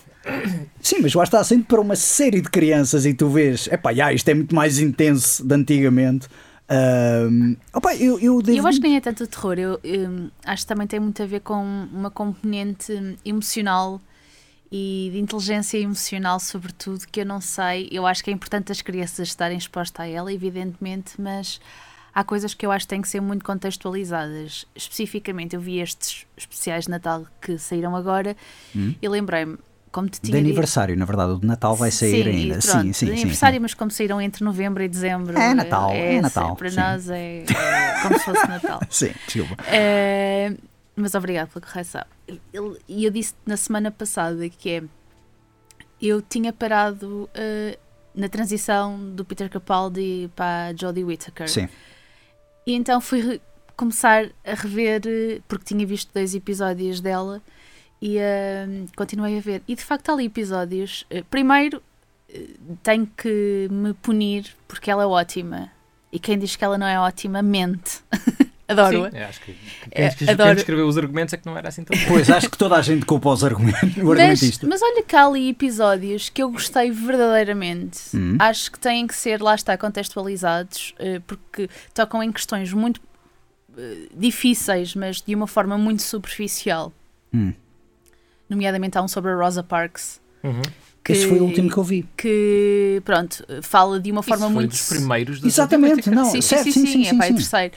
Sim, 0.81 0.99
mas 1.01 1.13
lá 1.13 1.23
está 1.23 1.43
sempre 1.43 1.65
para 1.67 1.81
uma 1.81 1.95
série 1.95 2.41
de 2.41 2.49
crianças 2.49 3.05
e 3.05 3.13
tu 3.13 3.29
vês, 3.29 3.67
epá, 3.67 3.93
já, 3.93 4.13
isto 4.13 4.27
é 4.29 4.33
muito 4.33 4.55
mais 4.55 4.79
intenso 4.79 5.45
de 5.45 5.53
antigamente. 5.55 6.27
Ahm, 6.67 7.55
opa, 7.73 7.95
eu, 7.95 8.19
eu 8.19 8.41
devo. 8.41 8.57
Eu 8.57 8.67
acho 8.67 8.79
que 8.79 8.87
nem 8.87 8.97
é 8.97 9.01
tanto 9.01 9.25
terror, 9.27 9.57
eu, 9.59 9.79
hum, 9.83 10.29
acho 10.45 10.63
que 10.63 10.67
também 10.67 10.87
tem 10.87 10.99
muito 10.99 11.21
a 11.21 11.25
ver 11.25 11.41
com 11.41 11.63
uma 11.91 12.09
componente 12.09 13.17
emocional 13.23 14.01
e 14.71 15.09
de 15.13 15.19
inteligência 15.19 15.77
emocional, 15.77 16.39
sobretudo, 16.39 17.05
que 17.11 17.21
eu 17.21 17.25
não 17.25 17.39
sei. 17.39 17.87
Eu 17.91 18.05
acho 18.07 18.23
que 18.23 18.31
é 18.31 18.33
importante 18.33 18.71
as 18.71 18.81
crianças 18.81 19.27
estarem 19.27 19.57
expostas 19.57 20.05
a 20.05 20.07
ela, 20.09 20.33
evidentemente, 20.33 21.13
mas 21.21 21.59
há 22.15 22.23
coisas 22.23 22.53
que 22.53 22.65
eu 22.65 22.71
acho 22.71 22.85
que 22.85 22.89
têm 22.89 23.01
que 23.01 23.09
ser 23.09 23.19
muito 23.21 23.43
contextualizadas. 23.43 24.65
Especificamente, 24.73 25.53
eu 25.55 25.61
vi 25.61 25.79
estes 25.79 26.25
especiais 26.37 26.85
de 26.85 26.91
Natal 26.91 27.27
que 27.41 27.57
saíram 27.57 27.93
agora 27.95 28.35
e 28.73 29.07
lembrei-me, 29.09 29.57
como 29.91 30.07
te 30.07 30.21
de 30.21 30.29
tinha 30.29 30.37
dito. 30.37 30.47
aniversário, 30.47 30.95
na 30.97 31.03
verdade, 31.05 31.33
o 31.33 31.39
de 31.39 31.45
Natal 31.45 31.75
vai 31.75 31.91
sair 31.91 32.23
Sim, 32.23 32.29
ainda. 32.29 32.57
e 32.57 32.61
sim, 32.61 32.71
pronto, 32.71 32.93
sim, 32.93 33.05
de 33.05 33.11
aniversário, 33.11 33.55
sim. 33.57 33.61
mas 33.61 33.73
como 33.73 33.91
saíram 33.91 34.21
entre 34.21 34.43
novembro 34.45 34.81
e 34.81 34.87
dezembro. 34.87 35.37
É 35.37 35.53
Natal, 35.53 35.91
é 35.91 36.21
Natal, 36.21 36.55
Para 36.55 36.71
nós 36.71 37.09
é, 37.09 37.43
é 37.43 37.45
como 38.01 38.17
se 38.17 38.25
fosse 38.25 38.47
Natal. 38.47 38.79
Sim, 38.89 39.11
desculpa. 39.27 39.63
Eh, 39.67 40.53
mas 40.95 41.13
obrigado 41.15 41.49
pela 41.49 41.65
correção. 41.65 42.03
E 42.87 43.03
eu 43.05 43.11
disse 43.11 43.33
na 43.45 43.57
semana 43.57 43.91
passada 43.91 44.47
que 44.49 44.69
é. 44.69 44.83
Eu 46.01 46.21
tinha 46.21 46.51
parado 46.53 47.29
eh, 47.33 47.77
na 48.13 48.27
transição 48.29 48.99
do 49.15 49.23
Peter 49.25 49.49
Capaldi 49.49 50.29
para 50.35 50.73
Jodie 50.77 51.03
Whittaker. 51.03 51.49
Sim. 51.49 51.67
E 52.65 52.73
então 52.73 52.99
fui 52.99 53.41
começar 53.75 54.29
a 54.43 54.53
rever, 54.53 55.01
eh, 55.05 55.41
porque 55.47 55.65
tinha 55.65 55.85
visto 55.85 56.11
dois 56.13 56.33
episódios 56.33 56.99
dela 57.01 57.41
e 58.01 58.17
eh, 58.17 58.67
continuei 58.95 59.37
a 59.37 59.41
ver. 59.41 59.61
E 59.67 59.75
de 59.75 59.83
facto 59.83 60.09
há 60.09 60.13
ali 60.13 60.25
episódios. 60.25 61.05
eh, 61.09 61.23
primeiro, 61.29 61.81
eh, 62.29 62.47
tenho 62.83 63.07
que 63.17 63.67
me 63.71 63.93
punir 63.93 64.55
porque 64.67 64.89
ela 64.91 65.03
é 65.03 65.05
ótima. 65.05 65.71
E 66.11 66.19
quem 66.19 66.37
diz 66.39 66.55
que 66.55 66.63
ela 66.63 66.77
não 66.77 66.87
é 66.87 66.99
ótima 66.99 67.41
mente. 67.41 68.01
Adoro-a. 68.67 69.11
Sim, 69.11 69.17
eu 69.17 69.25
acho 69.27 69.39
que 69.41 69.53
quem, 69.53 69.57
É, 69.91 70.09
quem 70.09 70.29
adoro- 70.29 70.57
escreveu 70.57 70.87
os 70.87 70.97
argumentos 70.97 71.33
é 71.33 71.37
que 71.37 71.45
não 71.45 71.55
era 71.57 71.67
assim 71.69 71.83
tão 71.83 71.95
bom. 72.01 72.05
Pois, 72.07 72.29
acho 72.29 72.49
que 72.49 72.57
toda 72.57 72.75
a 72.75 72.81
gente 72.81 73.05
culpa 73.05 73.29
os 73.29 73.43
argumentos. 73.43 73.81
O 73.97 74.05
Mas, 74.05 74.19
argumentista. 74.19 74.67
mas 74.67 74.81
olha 74.81 75.03
que 75.03 75.15
há 75.15 75.25
ali 75.25 75.49
episódios 75.49 76.29
que 76.29 76.41
eu 76.41 76.49
gostei 76.51 76.89
verdadeiramente. 76.91 77.99
Hum. 78.15 78.37
Acho 78.39 78.71
que 78.71 78.79
têm 78.79 79.05
que 79.05 79.13
ser, 79.15 79.39
lá 79.41 79.53
está, 79.53 79.77
contextualizados, 79.77 80.95
eh, 80.97 81.21
porque 81.27 81.69
tocam 81.93 82.23
em 82.23 82.31
questões 82.31 82.73
muito 82.73 82.99
eh, 83.77 84.07
difíceis, 84.17 84.95
mas 84.95 85.21
de 85.21 85.35
uma 85.35 85.45
forma 85.45 85.77
muito 85.77 86.01
superficial. 86.01 86.91
Hum. 87.33 87.53
Nomeadamente 88.49 88.97
há 88.97 89.01
um 89.03 89.07
sobre 89.07 89.31
a 89.31 89.35
Rosa 89.35 89.63
Parks, 89.63 90.19
Uhum. 90.43 90.61
que, 91.03 91.11
Esse 91.13 91.27
foi 91.27 91.39
o 91.39 91.43
último 91.43 91.69
que 91.71 91.77
eu 91.77 91.83
vi. 91.83 92.05
que, 92.17 93.01
pronto, 93.03 93.43
fala 93.63 93.99
de 93.99 94.11
uma 94.11 94.21
Isso 94.21 94.29
forma 94.29 94.45
foi 94.45 94.53
muito... 94.53 94.69
dos 94.71 94.87
primeiros 94.89 95.39
da 95.39 95.47
Exatamente, 95.47 96.09
não, 96.11 96.25
sim, 96.25 96.41
certo, 96.41 96.63
sim, 96.65 96.71
sim, 96.71 96.85
sim, 96.85 96.91
sim, 96.91 97.01
é 97.07 97.09
sim, 97.09 97.17
pá, 97.17 97.25
é 97.25 97.27
sim. 97.29 97.35
terceiro. 97.35 97.73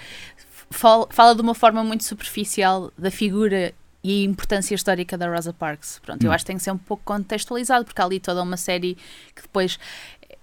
Fala, 0.71 1.07
fala 1.11 1.35
de 1.35 1.41
uma 1.41 1.55
forma 1.55 1.83
muito 1.83 2.05
superficial 2.05 2.93
da 2.97 3.11
figura 3.11 3.73
e 4.03 4.23
a 4.23 4.27
importância 4.27 4.75
histórica 4.75 5.17
da 5.19 5.29
Rosa 5.29 5.53
Parks. 5.53 6.01
Pronto, 6.05 6.25
eu 6.25 6.31
acho 6.31 6.45
que 6.45 6.49
tem 6.49 6.57
que 6.57 6.63
ser 6.63 6.71
um 6.71 6.79
pouco 6.79 7.03
contextualizado, 7.05 7.85
porque 7.85 8.01
há 8.01 8.05
ali 8.05 8.21
toda 8.21 8.43
uma 8.43 8.57
série 8.57 8.97
que 9.35 9.43
depois 9.43 9.79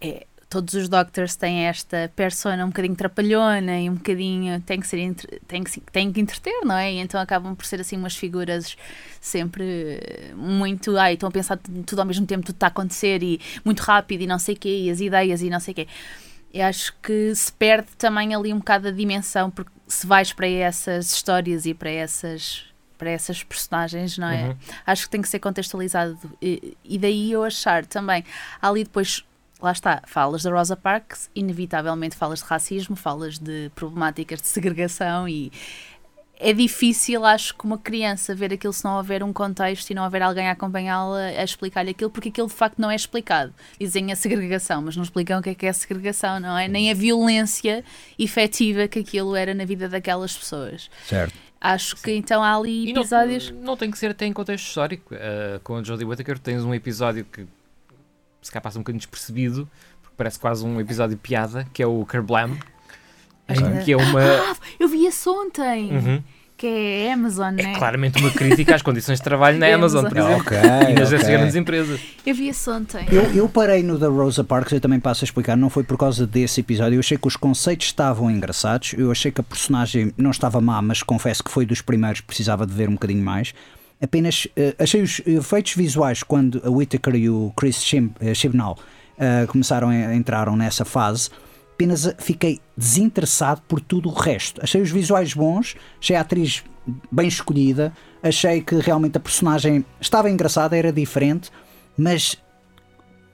é, 0.02 0.26
todos 0.50 0.74
os 0.74 0.88
Doctors 0.88 1.36
têm 1.36 1.66
esta 1.66 2.12
persona 2.16 2.64
um 2.64 2.70
bocadinho 2.70 2.96
trapalhona 2.96 3.80
e 3.80 3.90
um 3.90 3.96
bocadinho 3.96 4.62
tem 4.62 4.80
que 4.80 4.88
ser 4.88 5.14
tem 5.48 5.64
que, 5.64 5.80
tem 5.92 6.12
que 6.12 6.22
entreter, 6.22 6.64
não 6.64 6.76
é? 6.76 6.94
E 6.94 7.00
então 7.00 7.20
acabam 7.20 7.56
por 7.56 7.66
ser 7.66 7.82
assim 7.82 7.98
umas 7.98 8.16
figuras 8.16 8.78
sempre 9.20 10.00
muito, 10.36 10.96
ai, 10.98 11.14
estão 11.14 11.30
a 11.30 11.32
pensar 11.32 11.60
tudo 11.86 12.00
ao 12.00 12.06
mesmo 12.06 12.26
tempo, 12.26 12.46
tudo 12.46 12.56
está 12.56 12.68
a 12.68 12.70
acontecer 12.70 13.22
e 13.24 13.40
muito 13.64 13.82
rápido 13.82 14.22
e 14.22 14.28
não 14.28 14.40
sei 14.40 14.56
quê, 14.56 14.84
e 14.84 14.90
as 14.90 15.02
ideias 15.02 15.42
e 15.42 15.50
não 15.50 15.60
sei 15.60 15.74
quê. 15.74 15.88
Acho 16.62 16.94
que 17.02 17.34
se 17.36 17.52
perde 17.52 17.90
também 17.98 18.34
ali 18.34 18.54
um 18.54 18.60
bocado 18.60 18.88
a 18.88 18.92
dimensão, 18.92 19.50
porque 19.50 19.72
se 19.88 20.08
vais 20.08 20.32
para 20.34 20.48
essas 20.48 21.12
histórias 21.12 21.66
e 21.66 21.74
para 21.74 21.90
essas 21.90 22.66
para 22.98 23.10
essas 23.10 23.44
personagens, 23.44 24.18
não 24.18 24.30
é? 24.30 24.48
Uhum. 24.48 24.56
Acho 24.86 25.04
que 25.04 25.10
tem 25.10 25.22
que 25.22 25.28
ser 25.28 25.40
contextualizado 25.40 26.18
e, 26.42 26.78
e 26.82 26.98
daí 26.98 27.30
eu 27.30 27.44
achar 27.44 27.86
também 27.86 28.24
ali 28.62 28.86
depois 28.86 29.22
lá 29.62 29.72
está, 29.72 30.02
falas 30.06 30.44
da 30.44 30.52
Rosa 30.52 30.76
Parks, 30.76 31.30
inevitavelmente 31.36 32.16
falas 32.16 32.40
de 32.40 32.46
racismo, 32.46 32.96
falas 32.96 33.38
de 33.40 33.72
problemáticas 33.76 34.42
de 34.42 34.48
segregação 34.48 35.28
e 35.28 35.52
é 36.38 36.54
difícil, 36.54 37.26
acho 37.26 37.56
que 37.56 37.66
uma 37.66 37.78
criança 37.78 38.36
ver 38.36 38.54
aquilo 38.54 38.74
se 38.74 38.84
não 38.84 38.98
houver 38.98 39.24
um 39.24 39.32
contexto 39.32 39.90
e 39.90 39.94
não 39.94 40.04
houver 40.04 40.22
alguém 40.22 40.48
a 40.48 40.52
acompanhá-la 40.52 41.18
a 41.18 41.44
explicar-lhe 41.44 41.92
aquilo, 41.92 42.10
porque 42.10 42.30
aquilo 42.30 42.48
de 42.48 42.54
facto 42.54 42.80
não 42.80 42.92
é 42.92 42.96
explicado. 42.96 43.54
Dizem 43.80 44.12
a 44.12 44.16
segregação, 44.16 44.82
mas 44.82 44.96
não 44.96 45.04
explicam 45.04 45.40
o 45.40 45.44
que 45.44 45.50
é 45.50 45.56
que 45.56 45.66
é 45.66 45.70
a 45.70 45.74
segregação, 45.74 46.40
não 46.40 46.58
é? 46.58 46.68
Nem 46.68 46.92
a 46.92 46.94
violência 46.94 47.84
efetiva 48.20 48.88
que 48.88 49.00
aquilo 49.00 49.36
era 49.36 49.54
na 49.54 49.66
vida 49.66 49.88
daquelas 49.88 50.36
pessoas. 50.38 50.90
Certo. 51.06 51.34
Acho 51.60 51.96
que 51.96 52.12
então 52.12 52.44
há 52.44 52.56
ali 52.56 52.90
E 52.90 52.94
não, 52.94 53.02
episódios. 53.02 53.52
não 53.52 53.78
tem 53.78 53.90
que 53.90 53.98
ser 53.98 54.12
até 54.12 54.26
em 54.26 54.34
contexto 54.34 54.68
histórico. 54.68 55.16
Uh, 55.16 55.60
com 55.64 55.78
a 55.78 55.84
Jodie 55.84 56.06
Whittaker 56.06 56.38
tens 56.38 56.64
um 56.64 56.74
episódio 56.74 57.26
que 57.26 57.48
se 58.42 58.52
calhar 58.52 58.62
passa 58.62 58.78
um 58.78 58.82
bocadinho 58.82 59.00
despercebido, 59.00 59.68
porque 60.02 60.14
parece 60.16 60.38
quase 60.38 60.64
um 60.64 60.80
episódio 60.80 61.16
de 61.16 61.22
piada, 61.22 61.66
que 61.74 61.82
é 61.82 61.88
o 61.88 62.06
Kerblam, 62.06 62.56
em 63.50 63.84
que 63.84 63.92
é 63.94 63.98
uma... 63.98 64.22
Ah, 64.22 64.56
eu 64.80 64.88
vi 64.88 65.06
esse 65.06 65.28
ontem, 65.30 65.92
Uhum. 65.92 66.24
que 66.58 66.66
é 66.68 67.12
Amazon, 67.14 67.54
né? 67.54 67.74
É 67.74 67.78
claramente 67.78 68.18
uma 68.20 68.32
crítica 68.32 68.76
às 68.76 68.82
condições 68.82 69.20
de 69.20 69.24
trabalho 69.24 69.60
na 69.60 69.68
É 69.68 69.74
Amazon, 69.74 70.06
por 70.08 70.18
Amazon. 70.18 70.32
exemplo. 70.40 70.58
Ok. 70.58 70.58
E 70.90 70.94
nas 70.94 71.08
ok. 71.10 71.18
dessas 71.18 71.28
grandes 71.30 71.56
empresas. 71.56 72.00
Eu 72.26 72.34
vi 72.34 72.48
esse 72.48 72.70
ontem. 72.70 73.06
Eu, 73.12 73.24
eu 73.36 73.50
parei 73.50 73.84
no 73.84 73.98
da 74.00 74.08
Rosa 74.08 74.44
Parks, 74.44 74.72
eu 74.72 74.80
também 74.80 75.00
passo 75.00 75.24
a 75.24 75.26
explicar, 75.26 75.56
não 75.58 75.70
foi 75.70 75.84
por 75.84 75.98
causa 75.98 76.26
desse 76.26 76.62
episódio. 76.62 76.96
Eu 76.96 77.00
achei 77.02 77.18
que 77.18 77.28
os 77.28 77.36
conceitos 77.36 77.88
estavam 77.88 78.32
engraçados, 78.32 78.94
eu 78.98 79.12
achei 79.12 79.32
que 79.32 79.42
a 79.42 79.44
personagem 79.44 80.14
não 80.18 80.32
estava 80.32 80.60
má, 80.62 80.82
mas 80.82 81.04
confesso 81.04 81.44
que 81.44 81.52
foi 81.52 81.66
dos 81.66 81.82
primeiros 81.82 82.22
que 82.22 82.28
precisava 82.28 82.66
de 82.66 82.74
ver 82.74 82.88
um 82.90 82.94
bocadinho 82.94 83.24
mais. 83.24 83.54
Apenas 84.02 84.48
eh, 84.58 84.76
achei 84.78 85.02
os 85.02 85.22
efeitos 85.26 85.74
visuais 85.74 86.22
quando 86.24 86.62
a 86.66 86.70
Whittaker 86.70 87.16
e 87.16 87.30
o 87.30 87.52
Chris 87.56 87.82
Chim, 87.84 88.12
eh, 88.20 88.34
Chibnall 88.34 88.78
eh, 89.18 89.46
começaram 89.48 89.88
a 89.90 90.14
entraram 90.16 90.56
nessa 90.56 90.84
fase. 90.84 91.30
Apenas 91.76 92.16
fiquei 92.20 92.62
desinteressado 92.78 93.62
por 93.68 93.82
tudo 93.82 94.08
o 94.10 94.14
resto. 94.14 94.62
Achei 94.64 94.82
os 94.82 94.90
visuais 94.90 95.34
bons, 95.34 95.76
achei 96.00 96.16
a 96.16 96.22
atriz 96.22 96.64
bem 97.12 97.28
escolhida, 97.28 97.92
achei 98.24 98.62
que 98.62 98.76
realmente 98.76 99.18
a 99.18 99.20
personagem 99.20 99.84
estava 100.00 100.30
engraçada, 100.30 100.78
era 100.78 100.92
diferente, 100.94 101.52
mas 101.98 102.38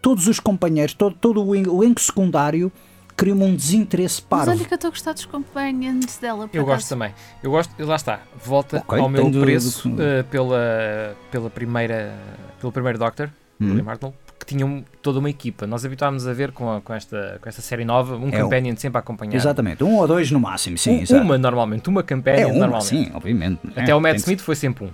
todos 0.01 0.27
os 0.27 0.39
companheiros, 0.39 0.95
todo, 0.95 1.15
todo 1.15 1.43
o 1.45 1.55
en- 1.55 1.67
o 1.67 1.83
elenco 1.83 2.01
secundário 2.01 2.71
criou-me 3.15 3.43
um 3.43 3.55
desinteresse 3.55 4.21
Mas 4.27 4.39
parvo. 4.45 4.51
olha 4.57 4.65
que 4.67 4.73
eu 4.73 4.75
estou 4.75 4.87
a 4.87 4.91
gostar 4.91 5.13
dos 5.13 5.25
companions 5.25 6.17
dela. 6.17 6.47
por 6.47 6.57
Eu 6.57 6.65
gosto 6.65 6.89
também. 6.89 7.13
Eu 7.43 7.51
gosto, 7.51 7.71
e 7.77 7.83
lá 7.83 7.95
está, 7.95 8.21
volta 8.43 8.77
Ok, 8.87 8.99
ao 8.99 9.07
meu 9.07 9.29
preço 9.29 9.87
do- 9.87 10.01
eh, 10.01 10.23
pela, 10.23 11.15
pela 11.29 11.49
primeira, 11.51 12.17
pelo 12.59 12.71
primeiro 12.71 12.97
Doctor, 12.97 13.29
Hum. 13.59 13.67
William 13.73 13.85
Hartnell, 13.91 14.15
porque 14.41 14.55
tinham 14.55 14.83
toda 15.01 15.19
uma 15.19 15.29
equipa. 15.29 15.67
Nós 15.67 15.85
habituámos 15.85 16.25
a 16.27 16.33
ver 16.33 16.51
com, 16.51 16.69
a- 16.71 16.81
com, 16.81 16.93
esta, 16.93 17.37
com 17.41 17.47
esta 17.47 17.61
série 17.61 17.85
nova 17.85 18.15
um 18.15 18.29
É 18.31 18.39
um- 18.39 18.43
companion 18.43 18.75
sempre 18.75 18.97
a 18.97 18.99
acompanhar. 18.99 19.35
Exatamente, 19.35 19.83
um 19.83 19.95
ou 19.97 20.07
dois 20.07 20.31
no 20.31 20.39
máximo, 20.39 20.77
sim. 20.77 20.97
Um- 20.97 21.01
exato. 21.01 21.23
uma 21.23 21.37
normalmente, 21.37 21.87
uma 21.89 22.01
companion 22.03 22.39
é 22.39 22.45
uma, 22.47 22.53
normalmente. 22.59 22.85
sim, 22.85 23.11
obviamente. 23.13 23.59
Até 23.75 23.91
É, 23.91 23.95
o 23.95 23.99
Matt 24.01 24.17
Smith 24.17 24.39
foi 24.41 24.55
sempre 24.55 24.85
um. 24.85 24.89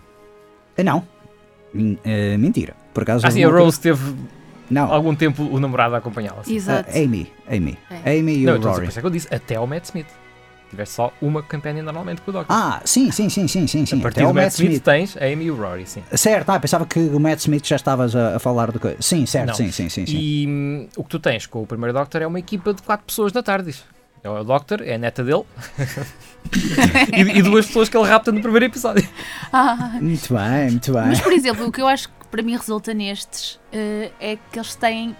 Ah, 0.77 0.83
Não, 0.83 1.07
Min- 1.73 1.97
eh, 2.03 2.37
mentira. 2.37 2.73
Por 2.93 3.03
acaso. 3.03 3.29
Sim, 3.31 3.45
houve 3.45 3.57
a 3.57 3.61
Rose 3.61 3.79
teve 3.79 4.15
Não, 4.69 4.91
algum 4.91 5.15
tempo 5.15 5.43
o 5.43 5.59
namorado 5.59 5.95
a 5.95 5.97
acompanhá-la. 5.99 6.43
sim. 6.43 6.55
Exato. 6.55 6.89
a 6.89 6.97
Amy, 6.99 7.31
Amy. 7.49 7.77
É. 8.03 8.19
Amy 8.19 8.39
e 8.39 8.45
Não, 8.45 8.57
o 8.57 8.61
Rory. 8.61 8.87
isso 8.87 8.99
é 8.99 9.01
que 9.01 9.07
eu 9.07 9.11
disse, 9.11 9.33
até 9.33 9.59
o 9.59 9.65
Matt 9.65 9.85
Smith. 9.85 10.07
Tivesse 10.69 10.93
só 10.93 11.13
uma 11.21 11.41
companion 11.41 11.83
normalmente 11.83 12.21
com 12.21 12.29
o 12.31 12.33
Doctor. 12.33 12.55
Ah, 12.55 12.81
sim, 12.83 13.09
sim, 13.11 13.29
sim, 13.29 13.47
sim, 13.47 13.65
sim. 13.67 13.85
sim. 13.85 13.99
a 13.99 14.01
partir 14.01 14.19
Até 14.19 14.25
do 14.25 14.31
o 14.31 14.33
Matt 14.33 14.43
Matt 14.45 14.53
Smith, 14.55 14.69
Smith. 14.71 14.83
tens 14.83 15.17
a 15.17 15.25
Amy 15.25 15.45
e 15.45 15.51
o 15.51 15.55
Rory, 15.55 15.85
sim. 15.87 16.03
Certo, 16.13 16.49
ah, 16.49 16.59
pensava 16.59 16.85
que 16.85 16.99
o 16.99 17.19
Matt 17.19 17.39
Smith 17.39 17.65
já 17.65 17.77
estavas 17.77 18.15
a, 18.15 18.35
a 18.35 18.39
falar 18.39 18.71
de 18.71 18.79
coisa. 18.79 18.97
Sim, 18.99 19.25
certo, 19.25 19.47
Não. 19.47 19.55
sim, 19.55 19.71
sim, 19.71 19.87
sim. 19.89 20.05
sim. 20.05 20.17
E 20.17 20.45
hum, 20.47 20.87
o 20.97 21.03
que 21.03 21.09
tu 21.09 21.19
tens 21.19 21.45
com 21.45 21.61
o 21.61 21.65
primeiro 21.67 21.93
Doctor 21.93 22.21
é 22.21 22.27
uma 22.27 22.39
equipa 22.39 22.73
de 22.73 22.81
quatro 22.81 23.05
pessoas 23.05 23.31
na 23.31 23.41
TARDIS. 23.41 23.83
É 24.23 24.29
o 24.29 24.43
Doctor, 24.43 24.81
é 24.81 24.95
a 24.95 24.97
neta 24.97 25.23
dele 25.23 25.43
e, 27.15 27.21
e 27.39 27.41
duas 27.41 27.65
pessoas 27.67 27.87
que 27.89 27.97
ele 27.97 28.07
rapta 28.07 28.31
no 28.31 28.41
primeiro 28.41 28.65
episódio. 28.65 29.07
Ah, 29.51 29.97
Muito 30.01 30.33
bem, 30.33 30.71
muito 30.71 30.91
bem. 30.91 31.05
mas, 31.07 31.21
por 31.21 31.31
exemplo, 31.31 31.65
o 31.67 31.71
que 31.71 31.81
eu 31.81 31.87
acho 31.87 32.09
que 32.09 32.13
para 32.29 32.41
mim 32.41 32.55
resulta 32.57 32.93
nestes 32.93 33.59
eh, 33.71 34.11
é 34.19 34.37
que 34.51 34.57
eles 34.59 34.75
têm, 34.75 35.15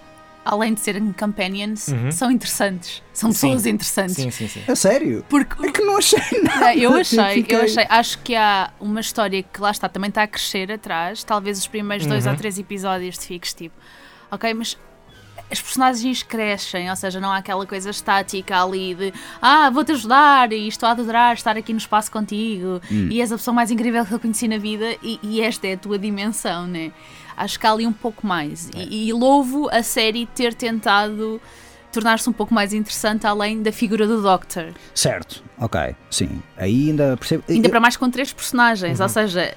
além 0.48 0.74
de 0.74 0.80
serem 0.80 1.12
companions, 1.14 1.88
Uhum. 1.90 2.12
são 2.12 2.32
interessantes. 2.32 3.02
São 3.14 3.32
Sim. 3.32 3.48
pessoas 3.48 3.66
interessantes. 3.66 4.16
Sim, 4.16 4.32
sim, 4.32 4.48
sim. 4.48 4.62
A 4.68 4.76
sério? 4.76 5.26
Porque 5.30 5.66
É 5.68 5.72
que 5.72 5.82
não 5.82 5.98
achei 5.98 6.20
nada. 6.44 6.60
Não, 6.60 6.72
eu 6.74 6.94
achei, 6.96 7.46
eu 7.50 7.62
achei, 7.62 7.86
acho 7.90 8.20
que 8.20 8.36
há 8.36 8.72
uma 8.80 9.00
história 9.02 9.42
que 9.44 9.60
lá 9.62 9.72
está, 9.72 9.88
também 9.90 10.10
está 10.10 10.24
a 10.24 10.28
crescer 10.28 10.72
atrás, 10.72 11.24
talvez 11.24 11.58
os 11.60 11.68
primeiros 11.68 12.06
dois 12.06 12.26
Uhum. 12.26 12.32
ou 12.32 12.38
três 12.38 12.58
episódios 12.60 13.18
te 13.18 13.28
fiques 13.28 13.54
tipo, 13.54 13.76
ok, 14.32 14.54
mas 14.54 14.78
as 15.50 15.62
personagens 15.62 16.24
crescem, 16.24 16.90
ou 16.90 16.96
seja, 16.98 17.22
não 17.22 17.32
há 17.32 17.38
aquela 17.38 17.66
coisa 17.66 17.90
estática 17.90 18.62
ali 18.62 18.94
de 18.94 19.14
ah, 19.42 19.70
vou-te 19.70 19.94
ajudar 19.94 20.52
e 20.52 20.68
estou 20.68 20.90
a 20.90 20.92
adorar 20.92 21.34
estar 21.36 21.56
aqui 21.56 21.72
no 21.72 21.80
espaço 21.80 22.12
contigo 22.12 22.82
e 22.92 23.22
és 23.22 23.32
a 23.32 23.38
pessoa 23.38 23.56
mais 23.56 23.72
incrível 23.72 24.06
que 24.06 24.12
eu 24.14 24.20
conheci 24.20 24.46
na 24.48 24.58
vida 24.58 24.98
e, 25.02 25.18
e 25.24 25.40
esta 25.42 25.66
é 25.68 25.74
a 25.74 25.78
tua 25.78 25.98
dimensão, 25.98 26.68
né? 26.68 26.92
Acho 27.38 27.60
que 27.60 27.68
há 27.68 27.72
ali 27.72 27.86
um 27.86 27.94
pouco 27.94 28.26
mais. 28.26 28.70
E, 28.76 29.08
e 29.10 29.14
louvo 29.14 29.70
a 29.72 29.84
série 29.84 30.26
ter 30.26 30.54
tentado 30.56 31.40
tornar-se 31.92 32.28
um 32.30 32.34
pouco 32.34 32.54
mais 32.54 32.74
interessante 32.74 33.26
além 33.28 33.62
da 33.62 33.72
figura 33.72 34.06
do 34.08 34.22
Doctor. 34.22 34.74
Certo, 34.94 35.44
ok, 35.60 35.96
sim. 36.10 36.42
Aí 36.58 36.90
ainda 36.90 37.16
percebo. 37.16 37.44
Ainda 37.48 37.68
eu- 37.68 37.72
para 37.72 37.80
mais 37.80 37.96
com 37.96 38.10
três 38.10 38.34
personagens, 38.34 39.00
Uhum. 39.00 39.06
ou 39.06 39.10
seja, 39.10 39.56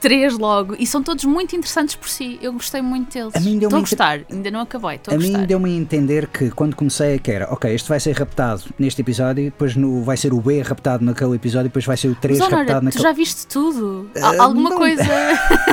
três 0.00 0.36
logo. 0.38 0.74
E 0.78 0.86
são 0.86 1.02
todos 1.02 1.24
muito 1.24 1.54
interessantes 1.56 1.94
por 1.94 2.08
si. 2.08 2.38
Eu 2.42 2.52
gostei 2.52 2.80
muito 2.82 3.12
deles. 3.12 3.34
A 3.34 3.40
mim 3.40 3.58
deu-me 3.58 3.64
Estou 3.64 3.76
a 3.76 3.80
inter- 3.80 3.80
gostar, 3.80 4.20
ainda 4.34 4.50
não 4.50 4.60
acabei, 4.60 4.96
estou 4.96 5.12
a, 5.12 5.16
A 5.16 5.20
mim 5.20 5.32
deu-me 5.46 5.70
a 5.70 5.74
entender 5.76 6.26
que 6.28 6.50
quando 6.50 6.74
comecei 6.76 7.14
a 7.14 7.18
que 7.18 7.30
era, 7.30 7.52
ok, 7.52 7.72
este 7.74 7.88
vai 7.88 8.00
ser 8.00 8.12
raptado 8.16 8.62
neste 8.78 9.00
episódio, 9.00 9.44
depois 9.44 9.76
no, 9.76 10.02
vai 10.02 10.16
ser 10.16 10.32
o 10.32 10.40
B 10.40 10.60
raptado 10.62 11.04
naquele 11.04 11.34
episódio, 11.36 11.68
depois 11.68 11.84
vai 11.84 11.96
ser 11.96 12.08
o 12.08 12.14
3 12.14 12.38
Mas, 12.38 12.48
Honora, 12.48 12.62
raptado 12.62 12.80
tu 12.80 12.84
naquele. 12.86 13.02
já 13.04 13.12
viste 13.12 13.46
tudo? 13.46 14.10
Al- 14.20 14.40
alguma 14.40 14.70
não. 14.70 14.76
coisa. 14.78 15.02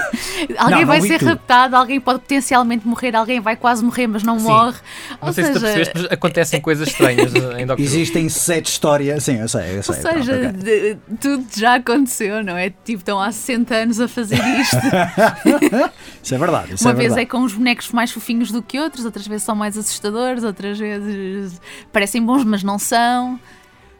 Não, 0.50 0.58
alguém 0.66 0.80
não 0.82 0.88
vai 0.88 1.02
vi 1.02 1.08
ser 1.10 1.20
tudo. 1.20 1.30
raptado, 1.30 1.76
alguém 1.76 2.00
pode 2.00 2.20
potencialmente 2.20 2.88
morrer, 2.88 3.16
alguém 3.16 3.40
vai 3.42 3.56
quase 3.56 3.84
morrer, 3.84 4.08
mas 4.08 4.24
não 4.24 4.40
Sim. 4.40 4.46
morre. 4.46 4.78
Não 5.22 5.28
Ou 5.28 5.34
sei 5.34 5.44
se 5.46 5.52
tu 5.52 5.60
seja, 5.60 5.74
percebeste, 5.74 5.94
mas 6.04 6.12
acontecem 6.12 6.62
coisas 6.62 6.88
estranhas 6.88 7.34
em 7.36 7.66
Doctor 7.66 7.76
Who. 7.78 7.82
Existem 7.82 8.30
sete 8.30 8.68
histórias, 8.68 9.24
sim, 9.24 9.38
eu 9.40 9.48
sei, 9.50 9.72
eu 9.74 9.78
ou 9.78 9.84
sei. 9.84 9.96
seja, 9.96 10.38
pronto, 10.38 10.60
ok. 10.60 10.64
de- 10.64 10.98
tudo 11.18 11.46
já 11.56 11.76
aconteceu, 11.76 12.44
não 12.44 12.56
é? 12.58 12.70
Tipo, 12.70 13.00
estão 13.00 13.20
há 13.20 13.32
60 13.32 13.76
anos 13.76 13.99
a 14.00 14.08
fazer 14.08 14.36
isto. 14.60 14.78
Isso 16.24 16.36
é 16.36 16.38
verdade. 16.38 16.74
Isso 16.76 16.84
Uma 16.84 16.92
é 16.92 16.94
vez 16.96 17.08
verdade. 17.14 17.22
é 17.22 17.26
com 17.26 17.44
os 17.44 17.54
bonecos 17.54 17.92
mais 17.92 18.12
fofinhos 18.12 18.52
do 18.52 18.62
que 18.62 18.80
outros, 18.80 19.06
outras 19.06 19.28
vezes 19.28 19.44
são 19.44 19.56
mais 19.56 19.78
assustadores, 19.78 20.44
outras 20.44 20.78
vezes 20.78 21.60
parecem 21.92 22.24
bons, 22.24 22.44
mas 22.44 22.64
não 22.64 22.78
são. 22.80 23.40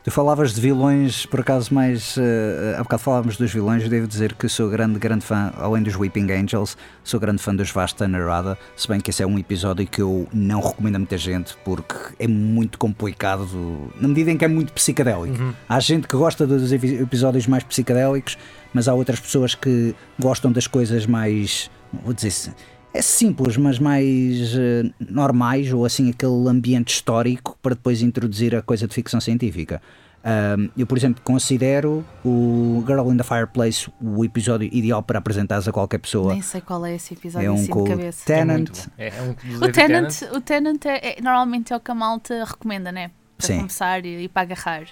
Tu 0.02 0.10
falavas 0.12 0.54
de 0.54 0.62
vilões, 0.62 1.26
por 1.26 1.42
acaso, 1.42 1.74
mais. 1.74 2.16
eh, 2.18 2.76
há 2.78 2.84
bocado 2.84 3.04
falávamos 3.04 3.36
dos 3.36 3.52
vilões. 3.52 3.84
Eu 3.84 3.90
devo 3.90 4.08
dizer 4.08 4.34
que 4.34 4.48
sou 4.48 4.70
grande, 4.70 4.98
grande 4.98 5.26
fã, 5.26 5.52
além 5.58 5.84
dos 5.84 5.94
Weeping 5.98 6.32
Angels, 6.32 6.78
sou 7.04 7.20
grande 7.20 7.42
fã 7.44 7.54
dos 7.54 7.70
Vasta 7.70 8.08
Narada. 8.08 8.58
Se 8.78 8.88
bem 8.88 9.02
que 9.02 9.10
esse 9.10 9.22
é 9.22 9.28
um 9.28 9.38
episódio 9.38 9.86
que 9.86 10.02
eu 10.02 10.26
não 10.34 10.62
recomendo 10.62 10.96
a 10.96 11.00
muita 11.00 11.18
gente 11.18 11.54
porque 11.66 11.96
é 12.18 12.28
muito 12.30 12.78
complicado, 12.80 13.92
na 14.00 14.08
medida 14.08 14.32
em 14.32 14.38
que 14.38 14.46
é 14.46 14.48
muito 14.48 14.72
psicadélico. 14.72 15.54
Há 15.68 15.80
gente 15.82 16.08
que 16.08 16.16
gosta 16.16 16.48
dos 16.48 16.72
epi- 16.72 16.96
episódios 17.02 17.46
mais 17.46 17.64
psicadélicos, 17.66 18.38
mas 18.74 18.88
há 18.88 18.94
outras 18.94 19.20
pessoas 19.20 19.56
que 19.56 19.96
gostam 20.20 20.52
das 20.52 20.68
coisas 20.68 21.06
mais. 21.06 21.70
Vou 22.04 22.14
dizer. 22.14 22.54
É 22.94 23.02
simples, 23.02 23.56
mas 23.56 23.78
mais 23.78 24.56
eh, 24.56 24.90
normais, 25.00 25.72
ou 25.72 25.86
assim 25.86 26.10
aquele 26.10 26.48
ambiente 26.48 26.90
histórico 26.94 27.58
para 27.62 27.76
depois 27.76 28.02
introduzir 28.02 28.56
a 28.56 28.62
coisa 28.64 28.88
de 28.88 28.94
ficção 28.94 29.22
científica. 29.22 29.80
Ahm, 30.24 30.70
eu, 30.78 30.86
por 30.86 30.98
exemplo, 30.98 31.22
considero 31.24 32.04
o 32.26 32.84
Girl 32.86 33.10
in 33.12 33.18
the 33.18 33.24
Fireplace 33.24 33.90
o 34.02 34.26
episódio 34.26 34.68
ideal 34.74 35.02
para 35.02 35.20
apresentares 35.20 35.68
a 35.68 35.72
qualquer 35.72 36.00
pessoa. 36.00 36.34
Nem 36.34 36.42
sei 36.42 36.62
qual 36.62 36.86
é 36.86 36.96
esse 36.96 37.14
episódio 37.14 37.46
É 37.48 37.52
um 37.52 37.56
assim 37.56 37.68
com 37.68 37.84
de 37.84 37.92
o 37.92 37.96
cabeça. 37.96 38.34
É 38.34 38.46
muito 38.46 38.72
bom. 38.74 38.80
É, 38.98 39.08
é 39.08 39.22
um 39.22 39.66
O 39.66 39.72
Tenant, 39.72 40.22
o 40.34 40.42
Tenant 40.42 40.86
é, 40.86 41.20
é- 41.20 41.22
normalmente 41.22 41.72
é 41.72 41.76
o 41.78 41.80
que 41.80 41.92
a 41.92 41.96
malta 41.96 42.44
recomenda, 42.44 42.92
né? 42.92 43.12
Para 43.38 43.48
Sim. 43.48 43.58
começar 43.58 44.06
e, 44.06 44.24
e 44.24 44.28
para 44.28 44.42
agarrar. 44.42 44.84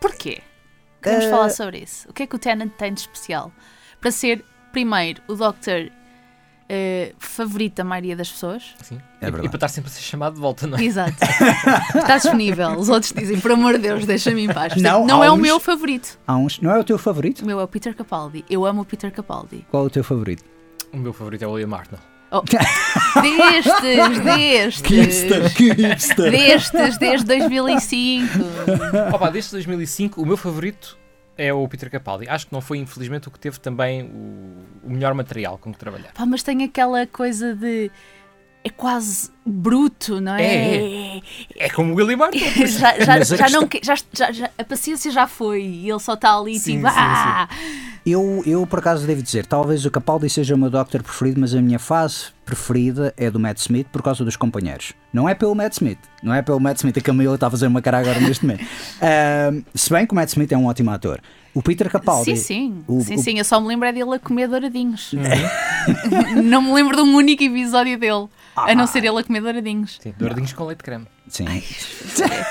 Porquê? 0.00 0.40
Queremos 1.02 1.24
Eh, 1.26 1.30
falar 1.30 1.50
sobre 1.50 1.78
isso. 1.78 2.08
O 2.08 2.12
que 2.12 2.22
é 2.22 2.26
que 2.26 2.36
o 2.36 2.38
Tenant 2.38 2.70
tem 2.78 2.92
de 2.94 3.00
especial? 3.00 3.50
Para 4.00 4.10
ser 4.10 4.44
primeiro, 4.72 5.20
o 5.28 5.34
Doctor 5.34 5.90
eh, 6.68 7.12
favorito 7.18 7.76
da 7.76 7.84
maioria 7.84 8.16
das 8.16 8.30
pessoas. 8.30 8.74
Sim. 8.82 8.98
É 9.20 9.26
e, 9.26 9.28
e 9.28 9.30
verdade. 9.30 9.48
para 9.48 9.56
estar 9.56 9.68
sempre 9.68 9.90
a 9.90 9.92
ser 9.92 10.00
chamado 10.02 10.34
de 10.34 10.40
volta, 10.40 10.66
não 10.66 10.78
é? 10.78 10.82
Exato. 10.84 11.16
Está 11.94 12.16
disponível. 12.16 12.70
Os 12.78 12.88
outros 12.88 13.12
dizem, 13.12 13.38
por 13.40 13.52
amor 13.52 13.74
de 13.74 13.80
Deus, 13.80 14.06
deixa-me 14.06 14.44
em 14.44 14.52
paz. 14.52 14.74
Não, 14.76 15.00
Portanto, 15.00 15.08
não 15.08 15.22
é 15.24 15.30
o 15.30 15.34
uns- 15.34 15.40
meu 15.40 15.60
favorito. 15.60 16.18
Há 16.26 16.36
uns. 16.36 16.60
Não 16.60 16.70
é 16.70 16.78
o 16.78 16.84
teu 16.84 16.96
favorito? 16.98 17.40
O 17.42 17.46
meu 17.46 17.60
é 17.60 17.64
o 17.64 17.68
Peter 17.68 17.94
Capaldi. 17.94 18.44
Eu 18.48 18.64
amo 18.64 18.82
o 18.82 18.84
Peter 18.84 19.10
Capaldi. 19.12 19.66
Qual 19.70 19.82
é 19.84 19.86
o 19.86 19.90
teu 19.90 20.02
favorito? 20.04 20.44
O 20.92 20.96
meu 20.96 21.12
favorito 21.12 21.42
é 21.42 21.46
o 21.46 21.52
William 21.52 21.68
Hartnell. 22.32 22.60
Destes, 23.22 24.20
destes. 24.20 24.82
que 25.54 25.72
hipster! 25.72 26.30
Destes, 26.30 26.98
desde 26.98 27.26
2005. 27.26 28.26
Opa, 29.14 29.30
desde 29.30 29.50
2005, 29.52 30.20
o 30.20 30.26
meu 30.26 30.36
favorito 30.36 30.98
é 31.36 31.52
o 31.52 31.66
Peter 31.68 31.90
Capaldi. 31.90 32.28
Acho 32.28 32.46
que 32.46 32.52
não 32.52 32.60
foi, 32.60 32.78
infelizmente, 32.78 33.28
o 33.28 33.30
que 33.30 33.38
teve 33.38 33.58
também 33.60 34.02
o, 34.04 34.86
o 34.86 34.90
melhor 34.90 35.14
material 35.14 35.58
com 35.58 35.72
que 35.72 35.78
trabalhar. 35.78 36.12
Pá, 36.12 36.24
mas 36.26 36.42
tem 36.42 36.64
aquela 36.64 37.06
coisa 37.06 37.54
de. 37.54 37.90
É 38.64 38.70
quase 38.70 39.28
bruto, 39.44 40.20
não 40.20 40.36
é? 40.36 41.20
É 41.56 41.68
como 41.70 41.92
o 41.92 41.96
William 41.96 42.22
Hartnell. 42.24 42.48
já, 42.68 42.96
já, 43.00 43.18
já 43.24 43.36
questão- 43.44 43.60
não, 43.62 43.68
já, 43.82 43.94
já, 44.12 44.30
já- 44.32 44.50
a 44.56 44.62
paciência 44.64 45.10
já 45.10 45.26
foi 45.26 45.62
e 45.64 45.90
ele 45.90 45.98
só 45.98 46.14
está 46.14 46.38
ali 46.38 46.56
Sim, 46.60 46.76
tipo. 46.76 46.88
sim, 46.88 46.94
ah! 46.96 47.48
Eu, 48.06 48.42
eu, 48.46 48.64
por 48.66 48.78
acaso, 48.80 49.04
devo 49.06 49.20
dizer, 49.22 49.46
talvez 49.46 49.84
o 49.84 49.90
Capaldi 49.90 50.28
seja 50.30 50.54
o 50.54 50.58
meu 50.58 50.70
Doctor 50.70 51.02
preferido, 51.02 51.40
mas 51.40 51.54
a 51.54 51.60
minha 51.62 51.78
fase 51.78 52.26
preferida 52.44 53.12
é 53.16 53.30
do 53.30 53.38
Matt 53.40 53.58
Smith 53.58 53.86
por 53.92 54.00
causa 54.02 54.24
dos 54.24 54.36
companheiros. 54.36 54.92
Não 55.12 55.28
é 55.28 55.34
pelo 55.34 55.54
Matt 55.54 55.72
Smith, 55.74 55.98
não 56.22 56.32
é 56.34 56.40
pelo 56.42 56.58
Matt 56.60 56.78
Smith, 56.78 56.98
a 56.98 57.00
Camila 57.00 57.34
está 57.34 57.46
a 57.48 57.50
fazer 57.50 57.66
uma 57.66 57.80
cara 57.82 57.98
agora 57.98 58.20
neste 58.20 58.44
momento. 58.44 58.64
Ahm, 59.02 59.62
se 59.74 59.90
bem 59.90 60.06
que 60.06 60.12
o 60.12 60.14
Matt 60.16 60.28
Smith 60.30 60.50
é 60.52 60.56
um 60.56 60.66
ótimo 60.66 60.90
ator. 60.90 61.20
O 61.54 61.62
Peter 61.62 61.88
Capaldi. 61.90 62.36
Sim, 62.36 62.42
sim. 62.42 62.84
o- 62.88 63.00
sim, 63.02 63.14
o- 63.16 63.18
sim. 63.18 63.38
Eu 63.38 63.44
só 63.44 63.60
me 63.60 63.66
lembro 63.68 63.86
é 63.88 63.92
dele 63.92 64.14
a 64.14 64.18
comer 64.18 64.48
douradinhos. 64.48 65.12
não 66.44 66.62
me 66.62 66.72
lembro 66.72 66.96
de 66.96 67.02
um 67.02 67.14
único 67.16 67.42
episódio 67.42 67.98
dele. 67.98 68.26
A 68.54 68.74
não 68.74 68.86
ser 68.86 69.04
ele 69.04 69.18
a 69.18 69.24
comer 69.24 69.40
douradinhos. 69.40 69.98
Sim, 70.00 70.14
douradinhos 70.18 70.52
com 70.52 70.64
leite 70.64 70.78
de 70.78 70.84
creme. 70.84 71.06
Sim. 71.28 71.46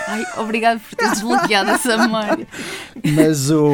Ai, 0.08 0.26
obrigado 0.38 0.80
por 0.80 0.96
teres 0.96 1.14
desbloqueado 1.14 1.70
essa 1.72 1.98
memória. 1.98 2.48
Mas 3.16 3.52
o. 3.52 3.74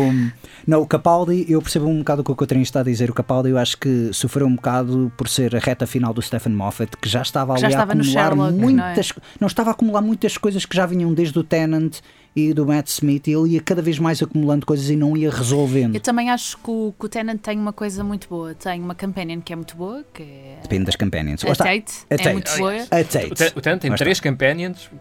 Não, 0.68 0.82
o 0.82 0.86
Capaldi, 0.86 1.46
eu 1.48 1.62
percebo 1.62 1.88
um 1.88 2.00
bocado 2.00 2.22
o 2.22 2.26
que 2.26 2.32
o 2.32 2.36
Coutrinho 2.36 2.62
está 2.62 2.82
a 2.82 2.84
dizer. 2.84 3.10
O 3.10 3.14
Capaldi, 3.14 3.50
eu 3.50 3.58
acho 3.58 3.78
que 3.78 4.10
sofreu 4.12 4.46
um 4.46 4.56
bocado 4.56 5.10
por 5.16 5.30
ser 5.30 5.56
a 5.56 5.60
reta 5.60 5.88
final 5.88 6.14
do 6.14 6.22
Stephen 6.22 6.52
Moffat, 6.54 6.92
que 6.98 7.08
já 7.08 7.22
estava 7.22 7.54
ali 7.54 7.62
Já 7.62 7.68
a 7.68 7.70
estava 7.70 7.96
no 7.96 8.02
acumular 8.02 8.28
Sherlock, 8.28 8.52
não 8.58 8.70
é? 8.70 8.72
muitas. 8.84 9.14
Não, 9.40 9.48
estava 9.48 9.70
a 9.70 9.72
acumular 9.72 10.02
muitas 10.02 10.38
coisas 10.38 10.66
que 10.66 10.76
já 10.76 10.86
vinham 10.86 11.14
desde 11.14 11.40
o 11.40 11.44
Tennant 11.44 12.00
e 12.36 12.54
do 12.54 12.68
Matt 12.68 12.88
Smith, 12.90 13.28
e 13.28 13.32
ele 13.34 13.52
ia 13.54 13.62
cada 13.62 13.82
vez 13.82 13.98
mais 13.98 14.22
acumulando 14.22 14.64
coisas 14.66 14.90
e 14.90 14.96
não 14.96 15.18
ia 15.18 15.32
resolvendo. 15.32 15.96
Eu 15.96 16.02
também 16.02 16.30
acho 16.30 16.56
que 16.58 16.70
o, 16.70 16.94
que 17.00 17.06
o 17.06 17.10
Tennant 17.10 17.40
tem 17.40 17.58
uma 17.58 17.74
coisa 17.74 18.04
muito 18.04 18.28
boa. 18.28 18.54
Tem 18.54 18.80
uma 18.80 18.94
companion 18.94 19.40
que 19.42 19.54
é 19.54 19.56
muito 19.56 19.76
boa, 19.76 20.04
que 20.14 20.22
é 20.22 20.60
Depende 20.62 20.84
das 20.86 20.96
companions. 20.98 21.44
A. 21.46 21.56
Tate. 21.56 22.06
A 22.10 22.14
É 22.14 22.18
Tate. 22.18 22.34
muito 22.34 22.58
boa. 22.58 22.74
A 22.74 23.02
O 23.02 23.06
Tate. 23.06 23.54
O 23.56 23.62
Tan 23.62 23.78
tem 23.80 23.96
três 23.96 24.20
companions 24.20 24.92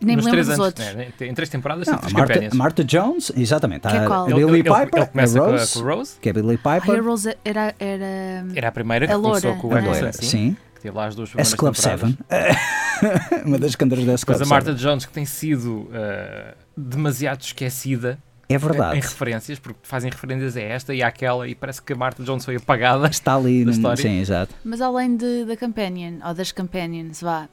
Nem 0.00 0.16
me 0.16 0.16
nos 0.16 0.24
lembro 0.26 0.30
três 0.32 0.46
dos 0.46 0.54
anos. 0.54 0.66
outros. 0.66 0.94
né? 0.94 1.08
Em 1.28 1.34
três 1.34 1.48
temporadas 1.48 1.86
Não, 1.88 1.98
três 1.98 2.12
Marta. 2.12 2.50
Martha 2.56 2.84
Jones, 2.84 3.32
exatamente. 3.36 3.82
Que 3.88 3.96
é 3.96 3.98
a, 3.98 4.06
qual? 4.06 4.26
Billy 4.26 4.42
ele- 4.42 4.62
Piper, 4.62 4.88
ele 4.94 5.06
começa 5.06 5.38
a 5.38 5.42
com 5.42 5.48
a- 5.48 5.50
Rose, 5.58 5.72
com 5.82 5.88
a 5.88 5.94
Rose. 5.94 6.12
que 6.20 6.28
é 6.28 6.30
a 6.30 6.34
Billy 6.34 6.58
Ai, 6.64 6.80
Piper. 6.80 6.98
a 6.98 7.02
Rose 7.02 7.36
era. 7.44 7.74
era... 7.78 8.46
Era 8.54 8.68
a 8.68 8.72
primeira 8.72 9.06
que 9.06 9.12
A 9.12 9.16
começou 9.18 9.50
loura, 9.50 9.60
com 9.60 9.68
o 9.68 9.76
é? 9.76 9.80
Anderson, 9.98 10.22
sim. 10.22 10.56
Que 10.74 10.80
teve 10.82 10.96
lá 10.96 11.06
as 11.06 11.14
duas 11.14 11.30
S 11.36 11.54
Club 11.56 11.74
temporadas. 11.74 12.14
7. 12.30 13.44
Uma 13.46 13.58
das 13.58 13.76
cantoras 13.76 14.04
da 14.04 14.12
S 14.12 14.24
Club 14.24 14.38
Mas 14.38 14.42
a 14.42 14.44
7. 14.44 14.50
Martha 14.50 14.74
Jones, 14.74 15.04
que 15.06 15.12
tem 15.12 15.24
sido 15.26 15.80
uh, 15.82 16.54
demasiado 16.76 17.42
esquecida 17.42 18.18
É 18.48 18.54
em 18.54 18.58
verdade. 18.58 18.96
referências, 18.96 19.58
porque 19.58 19.80
fazem 19.82 20.10
referências 20.10 20.56
a 20.56 20.60
esta 20.60 20.94
e 20.94 21.02
àquela, 21.02 21.46
e 21.46 21.54
parece 21.54 21.82
que 21.82 21.92
a 21.92 21.96
Martha 21.96 22.22
Jones 22.22 22.44
foi 22.44 22.56
apagada. 22.56 23.08
Está 23.08 23.34
ali 23.36 23.60
da 23.60 23.66
no. 23.66 23.76
história. 23.76 24.02
Sim, 24.02 24.20
exato. 24.20 24.54
Mas 24.64 24.80
além 24.80 25.16
de, 25.16 25.44
da 25.44 25.56
companion, 25.56 26.14
ou 26.26 26.32
das 26.34 26.50
companions, 26.52 27.20
vá, 27.20 27.46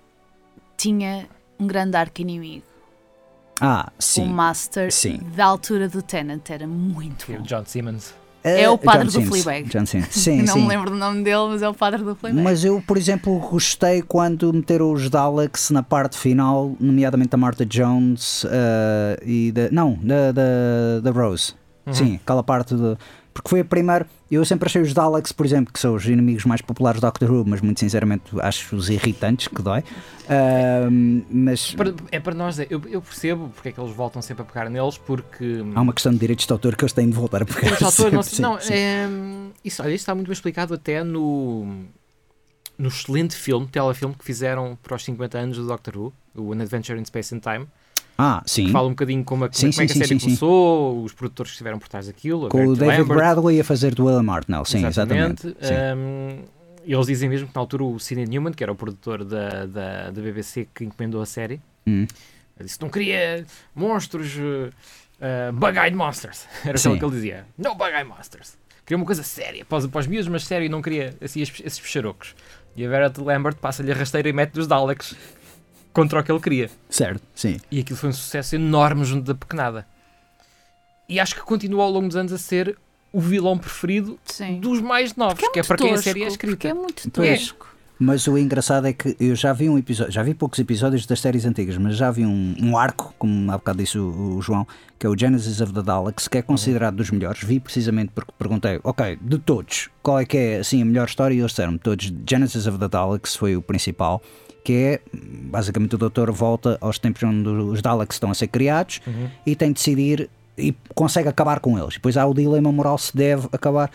tinha 0.78 1.28
um 1.60 1.68
grande 1.68 1.96
arco 1.98 2.22
inimigo. 2.22 2.64
Ah, 3.60 3.92
O 3.98 4.02
sim. 4.04 4.28
Master 4.28 4.92
Sim. 4.92 5.20
da 5.36 5.46
altura 5.46 5.90
do 5.90 6.02
Tennant 6.02 6.48
era 6.50 6.68
muito 6.68 7.32
é 7.32 7.36
bom. 7.38 7.42
o 7.42 7.46
John 7.46 7.64
Simmons. 7.66 8.14
É 8.44 8.70
o 8.70 8.76
Eh, 8.76 8.78
padre 8.78 9.08
John 9.08 9.20
do 9.20 9.26
Sims. 9.26 9.44
Fleabag. 9.44 9.70
John 9.70 9.86
Sims. 9.86 10.08
Sim, 10.12 10.42
não 10.46 10.54
sim. 10.54 10.62
me 10.62 10.68
lembro 10.68 10.92
do 10.92 10.96
nome 10.96 11.24
dele, 11.24 11.48
mas 11.50 11.62
é 11.64 11.68
o 11.68 11.74
padre 11.74 12.04
do 12.04 12.16
Fleabag. 12.16 12.42
Mas 12.44 12.64
eu, 12.64 12.82
por 12.86 12.96
exemplo, 12.98 13.38
gostei 13.40 14.02
quando 14.04 14.54
meteram 14.54 14.94
os 14.94 15.10
Daleks 15.10 15.72
na 15.72 15.82
parte 15.82 16.18
final, 16.18 16.76
nomeadamente 16.80 17.30
da 17.32 17.38
Martha 17.38 17.66
Jones 17.66 18.46
eh, 18.50 19.20
e 19.26 19.52
da. 19.52 19.70
Não, 19.72 19.98
da, 20.02 20.32
da, 20.32 21.00
da 21.02 21.12
Rose. 21.12 21.54
Uhum. 21.88 21.94
Sim, 21.94 22.16
aquela 22.24 22.44
parte 22.44 22.76
de. 22.76 22.96
Porque 23.34 23.50
foi 23.50 23.62
a 23.62 23.66
primeira. 23.66 24.06
Eu 24.30 24.44
sempre 24.44 24.68
achei 24.68 24.82
os 24.82 24.94
Daleks, 24.94 25.32
por 25.32 25.46
exemplo, 25.46 25.72
que 25.72 25.80
são 25.80 25.96
os 25.96 26.06
inimigos 26.06 26.44
mais 26.44 26.62
populares 26.62 27.00
do 27.00 27.06
Doctor 27.08 27.32
Who, 27.32 27.46
mas 27.48 27.62
muito 27.62 27.80
sinceramente 27.80 28.24
acho-os 28.42 28.90
irritantes, 28.90 29.48
que 29.48 29.62
dói. 29.62 29.84
Ahm, 30.30 31.22
mas 31.32 31.74
Para- 31.74 31.94
é 32.12 32.20
para 32.20 32.36
nós, 32.36 32.60
é- 32.60 32.68
eu, 32.70 32.82
eu 32.90 33.02
percebo 33.02 33.50
porque 33.56 33.70
é 33.70 33.72
que 33.72 33.80
eles 33.80 33.96
voltam 33.96 34.22
sempre 34.22 34.42
a 34.44 34.46
pegar 34.46 34.70
neles, 34.70 34.98
porque. 34.98 35.64
há 35.74 35.82
uma 35.82 35.94
questão 35.94 36.12
de 36.12 36.18
direitos 36.20 36.46
de 36.46 36.52
autor 36.52 36.76
que 36.76 36.84
eles 36.84 36.92
têm 36.94 37.10
de 37.10 37.16
voltar 37.16 37.42
a 37.42 37.46
pegar. 37.46 37.72
Os 37.74 37.82
autores 37.82 38.40
não, 38.40 38.54
não, 38.56 38.60
sim. 38.60 38.74
é, 38.74 39.08
isso, 39.64 39.82
olha, 39.82 39.90
isso 39.90 40.02
está 40.04 40.14
muito 40.14 40.28
bem 40.28 40.34
explicado 40.34 40.74
até 40.74 41.04
no, 41.06 41.66
no 42.78 42.90
excelente 42.90 43.36
filme, 43.36 43.66
telefilme 43.68 44.14
que 44.14 44.26
fizeram 44.26 44.78
para 44.84 44.96
os 44.96 45.04
50 45.06 45.38
anos 45.38 45.58
do 45.58 45.66
Doctor 45.66 45.98
Who, 45.98 46.14
o 46.36 46.52
An 46.52 46.62
Adventure 46.62 47.00
in 47.00 47.06
Space 47.06 47.34
and 47.34 47.40
Time, 47.40 47.66
Ah, 48.18 48.42
sim. 48.46 48.66
que 48.66 48.72
fala 48.72 48.88
um 48.88 48.92
bocadinho 48.92 49.24
como, 49.24 49.46
a, 49.46 49.48
como, 49.48 49.58
Sim, 49.58 49.70
como 49.72 49.82
é 49.84 49.86
que 49.86 49.94
sim, 49.94 50.00
a 50.02 50.08
série 50.08 50.20
sim, 50.20 50.20
sim. 50.20 50.26
começou, 50.26 51.04
os 51.04 51.14
produtores 51.14 51.52
que 51.52 51.56
estiveram 51.56 51.78
por 51.78 51.88
trás 51.88 52.08
daquilo, 52.08 52.48
a 52.48 52.50
Com 52.50 52.66
o 52.66 52.76
David 52.76 53.02
Lambert, 53.02 53.18
Bradley 53.18 53.60
a 53.60 53.64
fazer 53.64 53.94
do 53.94 54.06
William 54.06 54.32
Hartnell, 54.32 54.66
sim, 54.66 54.86
exatamente. 54.86 55.42
Sim. 55.44 55.54
Um, 55.96 56.44
eles 56.84 57.06
dizem 57.06 57.30
mesmo 57.30 57.48
que 57.48 57.54
na 57.56 57.62
altura 57.62 57.84
o 57.84 58.00
Sidney 58.00 58.26
Newman, 58.26 58.54
que 58.54 58.64
era 58.64 58.72
o 58.72 58.76
produtor 58.76 59.24
da, 59.24 59.66
da, 59.66 60.10
da 60.10 60.22
BBC 60.22 60.68
que 60.74 60.84
encomendou 60.84 61.22
a 61.22 61.26
série, 61.26 61.62
Hum. 61.86 62.06
disse 62.60 62.82
não 62.82 62.90
queria 62.90 63.46
monstros, 63.76 64.36
uh, 64.36 65.54
bug-eyed 65.54 65.96
monsters. 65.96 66.48
Era 66.66 66.78
Sim. 66.78 66.90
aquilo 66.90 67.00
que 67.00 67.06
ele 67.06 67.16
dizia. 67.16 67.46
No 67.58 67.76
bug-eyed 67.76 68.08
monsters. 68.08 68.58
Queria 68.86 68.98
uma 68.98 69.06
coisa 69.06 69.22
séria, 69.24 69.64
para 69.66 69.78
os, 69.80 69.88
para 69.88 70.00
os 70.00 70.08
miúdos, 70.08 70.28
mas 70.30 70.46
sério, 70.46 70.66
e 70.66 70.70
não 70.70 70.82
queria 70.82 71.14
assim, 71.22 71.42
esses, 71.42 71.62
esses 71.64 71.80
pecharocos. 71.80 72.34
E 72.76 72.86
a 72.86 72.90
Vera 72.90 73.12
Lambert 73.18 73.56
passa-lhe 73.58 73.92
a 73.92 73.96
rasteira 73.96 74.30
e 74.30 74.34
mete 74.34 74.52
dos 74.54 74.68
Daleks 74.68 75.16
contra 76.02 76.20
o 76.20 76.24
que 76.24 76.32
ele 76.32 76.40
queria. 76.40 76.70
Certo, 76.90 77.22
sim. 77.34 77.58
E 77.72 77.80
aquilo 77.80 77.98
foi 77.98 78.10
um 78.10 78.14
sucesso 78.14 78.56
enorme 78.56 79.04
junto 79.04 79.26
da 79.26 79.36
pequenada. 79.36 79.86
E 81.10 81.20
acho 81.20 81.36
que 81.36 81.42
continua 81.42 81.84
ao 81.84 81.90
longo 81.92 82.08
dos 82.08 82.16
anos 82.16 82.32
a 82.34 82.38
ser 82.38 82.78
o 83.14 83.20
vilão 83.22 83.58
preferido 83.58 84.20
Sim. 84.26 84.60
dos 84.60 84.82
mais 84.82 85.16
novos, 85.16 85.36
Porque 85.36 85.46
é 85.48 85.52
que 85.54 85.60
é 85.60 85.64
para 85.64 85.78
quem 85.78 85.88
a 85.88 85.90
tosco, 85.92 86.04
série 86.04 86.24
é 86.24 86.28
Porque 86.28 86.46
escrita. 86.48 86.68
é 86.68 86.74
muito 86.74 87.10
Pois. 87.12 87.40
tosco. 87.40 87.76
Mas 88.00 88.28
o 88.28 88.38
engraçado 88.38 88.86
é 88.86 88.94
que 88.94 89.16
eu 89.20 89.34
já 89.36 89.52
vi 89.54 89.68
um 89.70 89.78
episódio, 89.78 90.12
já 90.14 90.22
vi 90.22 90.36
poucos 90.36 90.60
episódios 90.60 91.08
das 91.08 91.20
séries 91.20 91.46
antigas, 91.46 91.78
mas 91.78 91.96
já 91.96 92.12
vi 92.12 92.26
um, 92.26 92.56
um 92.62 92.78
arco, 92.78 93.12
como 93.18 93.52
há 93.52 93.58
bocado 93.58 93.80
disse 93.80 93.98
o, 93.98 94.36
o 94.38 94.42
João, 94.42 94.68
que 95.00 95.08
é 95.08 95.10
o 95.10 95.18
Genesis 95.18 95.62
of 95.62 95.74
the 95.74 95.82
Daleks, 95.82 96.28
que 96.28 96.38
é 96.38 96.42
considerado 96.44 96.96
dos 96.98 97.10
melhores. 97.10 97.42
Vi 97.44 97.60
precisamente 97.60 98.12
porque 98.14 98.32
perguntei, 98.38 98.80
ok, 98.84 99.18
de 99.20 99.40
todos, 99.40 99.90
qual 100.04 100.20
é 100.20 100.26
que 100.26 100.38
é 100.38 100.60
assim 100.60 100.80
a 100.82 100.86
melhor 100.86 101.08
história? 101.08 101.34
E 101.34 101.40
eles 101.40 101.50
disseram 101.52 101.76
todos, 101.78 102.14
Genesis 102.30 102.68
of 102.68 102.78
the 102.78 102.88
Daleks 102.88 103.36
foi 103.36 103.56
o 103.56 103.64
principal, 103.64 104.22
que 104.64 104.74
é 104.74 105.02
basicamente 105.14 105.96
o 105.96 105.98
doutor 105.98 106.32
volta 106.32 106.78
aos 106.82 107.00
tempos 107.00 107.24
onde 107.24 107.48
os 107.48 107.82
Daleks 107.82 108.16
estão 108.16 108.32
a 108.32 108.34
ser 108.34 108.48
criados 108.48 109.02
e 109.46 109.56
tem 109.56 109.70
de 109.70 109.76
decidir 109.76 110.30
e 110.58 110.76
consegue 110.94 111.30
acabar 111.30 111.60
com 111.60 111.78
eles. 111.78 111.94
Depois 111.94 112.18
há 112.18 112.26
o 112.26 112.34
dilema 112.34 112.72
moral 112.72 112.98
se 112.98 113.16
deve 113.16 113.48
acabar. 113.52 113.92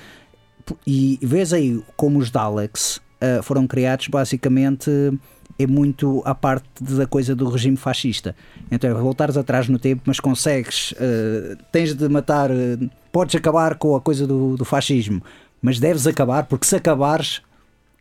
E 0.86 1.18
vês 1.20 1.52
aí 1.52 1.82
como 1.96 2.18
os 2.18 2.30
Daleks 2.30 3.00
ah, 3.20 3.42
foram 3.42 3.66
criados 3.66 4.08
basicamente 4.08 4.90
é 5.58 5.66
muito 5.66 6.22
a 6.24 6.34
parte 6.34 6.66
da 6.80 7.06
coisa 7.06 7.34
do 7.36 7.48
regime 7.48 7.76
fascista. 7.76 8.34
Então 8.70 8.90
é 8.90 8.94
voltares 8.94 9.36
atrás 9.36 9.68
no 9.68 9.78
tempo, 9.78 10.02
mas 10.06 10.18
consegues, 10.18 10.94
ah, 10.98 11.56
tens 11.70 11.94
de 11.94 12.08
matar, 12.08 12.50
ah, 12.50 12.78
podes 13.12 13.34
acabar 13.36 13.76
com 13.76 13.94
a 13.94 14.00
coisa 14.00 14.26
do, 14.26 14.56
do 14.56 14.64
fascismo, 14.64 15.22
mas 15.60 15.78
deves 15.78 16.06
acabar, 16.06 16.46
porque 16.46 16.66
se 16.66 16.74
acabares, 16.74 17.42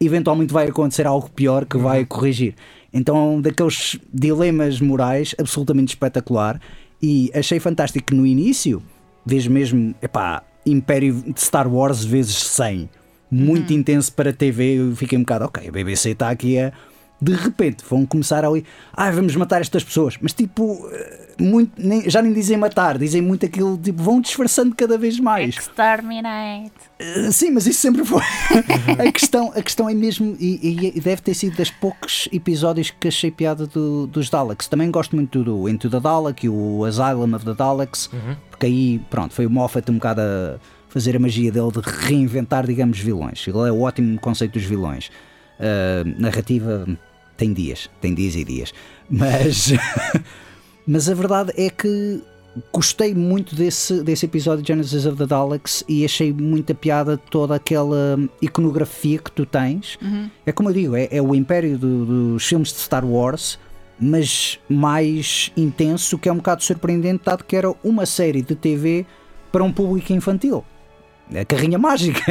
eventualmente 0.01 0.51
vai 0.51 0.67
acontecer 0.67 1.05
algo 1.05 1.29
pior 1.29 1.65
que 1.65 1.77
vai 1.77 2.05
corrigir. 2.05 2.55
Então 2.91 3.15
é 3.15 3.21
um 3.21 3.41
daqueles 3.41 3.99
dilemas 4.13 4.81
morais 4.81 5.35
absolutamente 5.37 5.89
espetacular 5.89 6.59
e 7.01 7.31
achei 7.33 7.59
fantástico 7.59 8.07
que 8.07 8.15
no 8.15 8.25
início 8.25 8.81
vês 9.25 9.47
mesmo, 9.47 9.95
epá, 10.01 10.43
Império 10.65 11.13
de 11.13 11.41
Star 11.41 11.71
Wars 11.71 12.03
vezes 12.03 12.35
100 12.35 12.89
muito 13.31 13.71
intenso 13.71 14.11
para 14.13 14.33
TV 14.33 14.79
eu 14.79 14.95
fiquei 14.95 15.17
um 15.17 15.21
bocado, 15.21 15.45
ok, 15.45 15.69
a 15.69 15.71
BBC 15.71 16.09
está 16.09 16.29
aqui 16.29 16.59
a 16.59 16.73
de 17.21 17.33
repente 17.33 17.83
vão 17.87 18.03
começar 18.05 18.43
ali, 18.43 18.65
ah, 18.93 19.11
vamos 19.11 19.35
matar 19.35 19.61
estas 19.61 19.83
pessoas, 19.83 20.17
mas 20.19 20.33
tipo, 20.33 20.89
eh, 20.91 21.27
muito, 21.39 21.71
nem- 21.77 22.09
já 22.09 22.19
nem 22.21 22.33
dizem 22.33 22.57
matar, 22.57 22.97
dizem 22.97 23.21
muito 23.21 23.45
aquilo, 23.45 23.77
tipo, 23.77 24.01
vão 24.01 24.19
disfarçando 24.19 24.75
cada 24.75 24.97
vez 24.97 25.19
mais. 25.19 25.55
Exterminate. 25.55 26.71
Uh, 26.99 27.31
Sim, 27.31 27.51
mas 27.51 27.67
isso 27.67 27.79
sempre 27.79 28.03
foi. 28.05 28.23
a, 29.07 29.11
questão, 29.11 29.51
a 29.55 29.61
questão 29.61 29.87
é 29.89 29.93
mesmo, 29.93 30.35
e, 30.39 30.91
e 30.95 30.99
deve 30.99 31.21
ter 31.21 31.33
sido 31.33 31.55
das 31.57 31.69
poucos 31.69 32.27
episódios 32.31 32.89
que 32.91 33.07
achei 33.07 33.29
piada 33.31 33.67
do- 33.67 34.07
dos 34.07 34.29
Daleks. 34.29 34.67
Também 34.67 34.89
gosto 34.89 35.15
muito 35.15 35.43
do 35.43 35.69
Into 35.69 35.89
the 35.89 35.99
Dalek 35.99 36.45
e 36.45 36.49
o 36.49 36.83
Asylum 36.85 37.35
of 37.35 37.45
the 37.45 37.53
Daleks, 37.53 38.09
porque 38.49 38.65
aí, 38.65 38.99
pronto, 39.09 39.33
foi 39.33 39.45
o 39.45 39.49
Moffat 39.49 39.89
um 39.91 39.95
bocado 39.95 40.21
a 40.21 40.57
fazer 40.89 41.15
a 41.15 41.19
magia 41.19 41.51
dele 41.51 41.71
de 41.71 41.79
reinventar, 41.81 42.65
digamos, 42.65 42.99
vilões. 42.99 43.47
Ele 43.47 43.57
é 43.67 43.71
o 43.71 43.81
ótimo 43.81 44.19
conceito 44.19 44.53
dos 44.53 44.63
vilões. 44.63 45.09
Uh, 45.59 46.19
narrativa 46.19 46.87
tem 47.41 47.53
dias, 47.53 47.89
tem 47.99 48.13
dias 48.13 48.35
e 48.35 48.43
dias. 48.43 48.71
Mas, 49.09 49.73
mas 50.85 51.09
a 51.09 51.15
verdade 51.15 51.51
é 51.57 51.71
que 51.71 52.21
gostei 52.71 53.15
muito 53.15 53.55
desse, 53.55 54.03
desse 54.03 54.25
episódio 54.27 54.61
de 54.61 54.67
Genesis 54.67 55.07
of 55.07 55.17
the 55.17 55.25
Daleks 55.25 55.83
e 55.87 56.05
achei 56.05 56.31
muita 56.31 56.75
piada 56.75 57.17
toda 57.17 57.55
aquela 57.55 58.19
iconografia 58.39 59.17
que 59.17 59.31
tu 59.31 59.43
tens. 59.43 59.97
Uhum. 60.01 60.29
É 60.45 60.51
como 60.51 60.69
eu 60.69 60.73
digo, 60.73 60.95
é, 60.95 61.07
é 61.09 61.19
o 61.19 61.33
império 61.33 61.79
do- 61.79 62.33
dos 62.33 62.45
filmes 62.45 62.71
de 62.71 62.77
Star 62.79 63.03
Wars, 63.03 63.57
mas 63.99 64.59
mais 64.69 65.51
intenso, 65.57 66.19
que 66.19 66.29
é 66.29 66.31
um 66.31 66.37
bocado 66.37 66.63
surpreendente, 66.63 67.23
dado 67.25 67.43
que 67.43 67.55
era 67.55 67.73
uma 67.83 68.05
série 68.05 68.43
de 68.43 68.53
TV 68.55 69.03
para 69.51 69.63
um 69.63 69.71
público 69.71 70.13
infantil. 70.13 70.63
A 71.39 71.45
carrinha 71.45 71.77
mágica. 71.79 72.21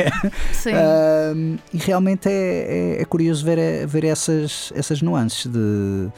Sim. 0.52 0.72
Ahm, 0.74 1.56
e 1.72 1.78
realmente 1.78 2.28
é, 2.28 2.96
é- 2.98 3.02
é 3.02 3.04
curioso 3.04 3.44
ver, 3.44 3.86
ver 3.86 4.04
essas, 4.04 4.72
essas 4.76 5.00
nuances 5.00 5.46
de, 5.46 6.08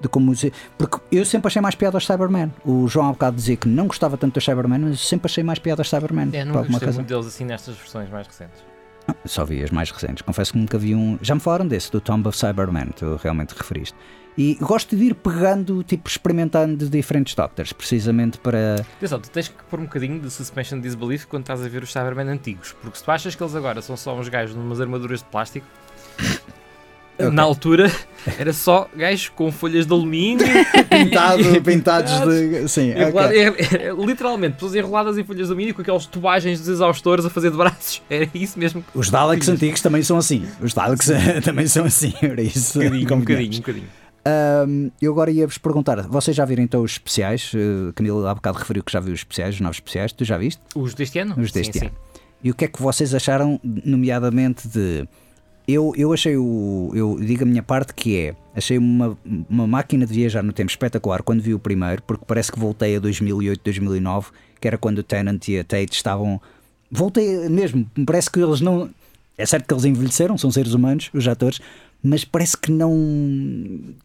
de 0.00 0.08
como. 0.08 0.34
se- 0.34 0.52
Porque 0.76 0.98
eu 1.12 1.24
sempre 1.24 1.46
achei 1.48 1.62
mais 1.62 1.74
piada 1.74 1.96
aos 1.96 2.04
Cybermen. 2.06 2.52
O 2.64 2.88
João 2.88 3.08
há 3.08 3.12
bocado 3.12 3.36
dizia 3.36 3.56
que 3.56 3.68
não 3.68 3.86
gostava 3.86 4.16
tanto 4.16 4.34
dos 4.34 4.44
Cybermen, 4.44 4.78
mas 4.80 4.90
eu 4.90 4.96
sempre 4.96 5.26
achei 5.26 5.44
mais 5.44 5.58
piada 5.58 5.80
aos 5.82 5.88
Cybermen. 5.90 6.30
É, 6.32 6.40
alguma 6.40 6.62
gostei 6.62 6.88
muito 6.92 7.08
deles 7.08 7.26
assim 7.26 7.44
nestas 7.44 7.76
versões 7.76 8.10
mais 8.10 8.26
recentes. 8.26 8.62
Só 9.24 9.44
vi 9.44 9.62
as 9.62 9.70
mais 9.70 9.90
recentes. 9.90 10.22
Confesso 10.22 10.52
que 10.52 10.58
nunca 10.58 10.78
vi 10.78 10.94
um. 10.94 11.18
Já 11.22 11.34
me 11.34 11.40
falaram 11.40 11.66
desse, 11.66 11.90
do 11.90 12.00
Tomb 12.00 12.28
of 12.28 12.36
Cybermen, 12.36 12.90
tu 12.96 13.18
realmente 13.22 13.54
referiste. 13.56 13.96
E 14.36 14.54
gosto 14.54 14.96
de 14.96 15.04
ir 15.04 15.14
pegando, 15.14 15.82
tipo, 15.82 16.08
experimentando 16.08 16.88
diferentes 16.88 17.34
Doctors, 17.34 17.72
precisamente 17.72 18.38
para. 18.38 18.76
Atenção, 18.96 19.20
tu 19.20 19.30
tens 19.30 19.48
que 19.48 19.62
pôr 19.64 19.78
um 19.78 19.84
bocadinho 19.84 20.20
de 20.20 20.30
suspension 20.30 20.80
disbelief 20.80 21.26
quando 21.26 21.42
estás 21.42 21.62
a 21.62 21.68
ver 21.68 21.82
os 21.82 21.92
Cybermen 21.92 22.28
antigos, 22.28 22.74
porque 22.80 22.96
se 22.96 23.04
tu 23.04 23.10
achas 23.10 23.34
que 23.34 23.42
eles 23.42 23.54
agora 23.54 23.82
são 23.82 23.96
só 23.96 24.18
uns 24.18 24.28
gajos 24.28 24.56
numas 24.56 24.80
armaduras 24.80 25.20
de 25.20 25.26
plástico, 25.26 25.66
Ok. 27.26 27.36
na 27.36 27.42
altura 27.42 27.90
era 28.38 28.52
só 28.52 28.88
gajos 28.96 29.28
com 29.30 29.50
folhas 29.52 29.86
de 29.86 29.92
alumínio 29.92 30.46
Pintado, 30.90 31.42
e- 31.56 31.60
pintados 31.60 32.12
de. 32.20 32.68
Sim, 32.68 32.90
enrolado- 32.90 33.28
ok. 33.28 33.40
é- 33.40 33.92
literalmente, 34.04 34.54
pessoas 34.54 34.74
enroladas 34.74 35.18
em 35.18 35.24
folhas 35.24 35.46
de 35.46 35.52
alumínio 35.52 35.74
com 35.74 35.82
aquelas 35.82 36.06
tubagens 36.06 36.58
dos 36.60 36.68
exaustores 36.68 37.24
a 37.24 37.30
fazer 37.30 37.50
de 37.50 37.56
braços. 37.56 38.02
Era 38.08 38.28
isso 38.34 38.58
mesmo. 38.58 38.84
Os 38.94 39.10
Daleks 39.10 39.48
antigos 39.48 39.80
também 39.80 40.02
são 40.02 40.18
assim. 40.18 40.46
Os 40.60 40.72
Daleks 40.74 41.10
também 41.44 41.66
são 41.66 41.84
assim. 41.84 42.12
Era 42.22 42.42
isso. 42.42 42.78
Um 42.80 42.84
bocadinho, 42.84 43.14
um 43.14 43.18
bocadinho, 43.20 43.52
um 43.54 43.56
bocadinho. 43.58 43.86
Eu 45.00 45.12
agora 45.12 45.30
ia-vos 45.30 45.58
perguntar: 45.58 46.00
vocês 46.08 46.36
já 46.36 46.44
viram 46.44 46.62
então 46.62 46.82
os 46.82 46.92
especiais? 46.92 47.52
Uh, 47.54 47.92
Camilo 47.94 48.26
há 48.26 48.34
bocado 48.34 48.58
referiu 48.58 48.82
que 48.84 48.92
já 48.92 49.00
viu 49.00 49.12
os 49.12 49.20
especiais, 49.20 49.54
os 49.56 49.60
novos 49.60 49.76
especiais. 49.78 50.12
Tu 50.12 50.24
já 50.24 50.38
viste? 50.38 50.60
Os 50.74 50.94
deste 50.94 51.18
ano? 51.18 51.34
Os 51.38 51.50
deste 51.50 51.78
sim, 51.78 51.86
ano. 51.86 51.94
E 52.44 52.50
o 52.50 52.54
que 52.54 52.64
é 52.64 52.68
que 52.68 52.80
vocês 52.82 53.14
acharam, 53.14 53.60
nomeadamente 53.62 54.66
de. 54.68 55.08
Eu, 55.66 55.92
eu 55.96 56.12
achei 56.12 56.36
o. 56.36 56.90
Eu 56.94 57.18
digo 57.20 57.44
a 57.44 57.46
minha 57.46 57.62
parte 57.62 57.94
que 57.94 58.16
é. 58.16 58.34
Achei 58.54 58.76
uma, 58.76 59.16
uma 59.48 59.66
máquina 59.66 60.04
de 60.04 60.12
viajar 60.12 60.42
no 60.42 60.52
tempo 60.52 60.70
espetacular 60.70 61.22
quando 61.22 61.40
vi 61.40 61.54
o 61.54 61.58
primeiro, 61.58 62.02
porque 62.02 62.24
parece 62.26 62.50
que 62.50 62.58
voltei 62.58 62.96
a 62.96 63.00
2008, 63.00 63.60
2009, 63.62 64.30
que 64.60 64.66
era 64.68 64.76
quando 64.76 64.98
o 64.98 65.02
Tennant 65.02 65.46
e 65.48 65.58
a 65.58 65.64
Tate 65.64 65.92
estavam. 65.92 66.40
Voltei 66.90 67.48
mesmo, 67.48 67.88
me 67.96 68.04
parece 68.04 68.30
que 68.30 68.40
eles 68.40 68.60
não. 68.60 68.90
É 69.38 69.46
certo 69.46 69.66
que 69.66 69.72
eles 69.72 69.84
envelheceram, 69.84 70.36
são 70.36 70.50
seres 70.50 70.74
humanos, 70.74 71.10
os 71.14 71.26
atores, 71.26 71.60
mas 72.02 72.24
parece 72.24 72.56
que 72.56 72.70
não. 72.70 72.92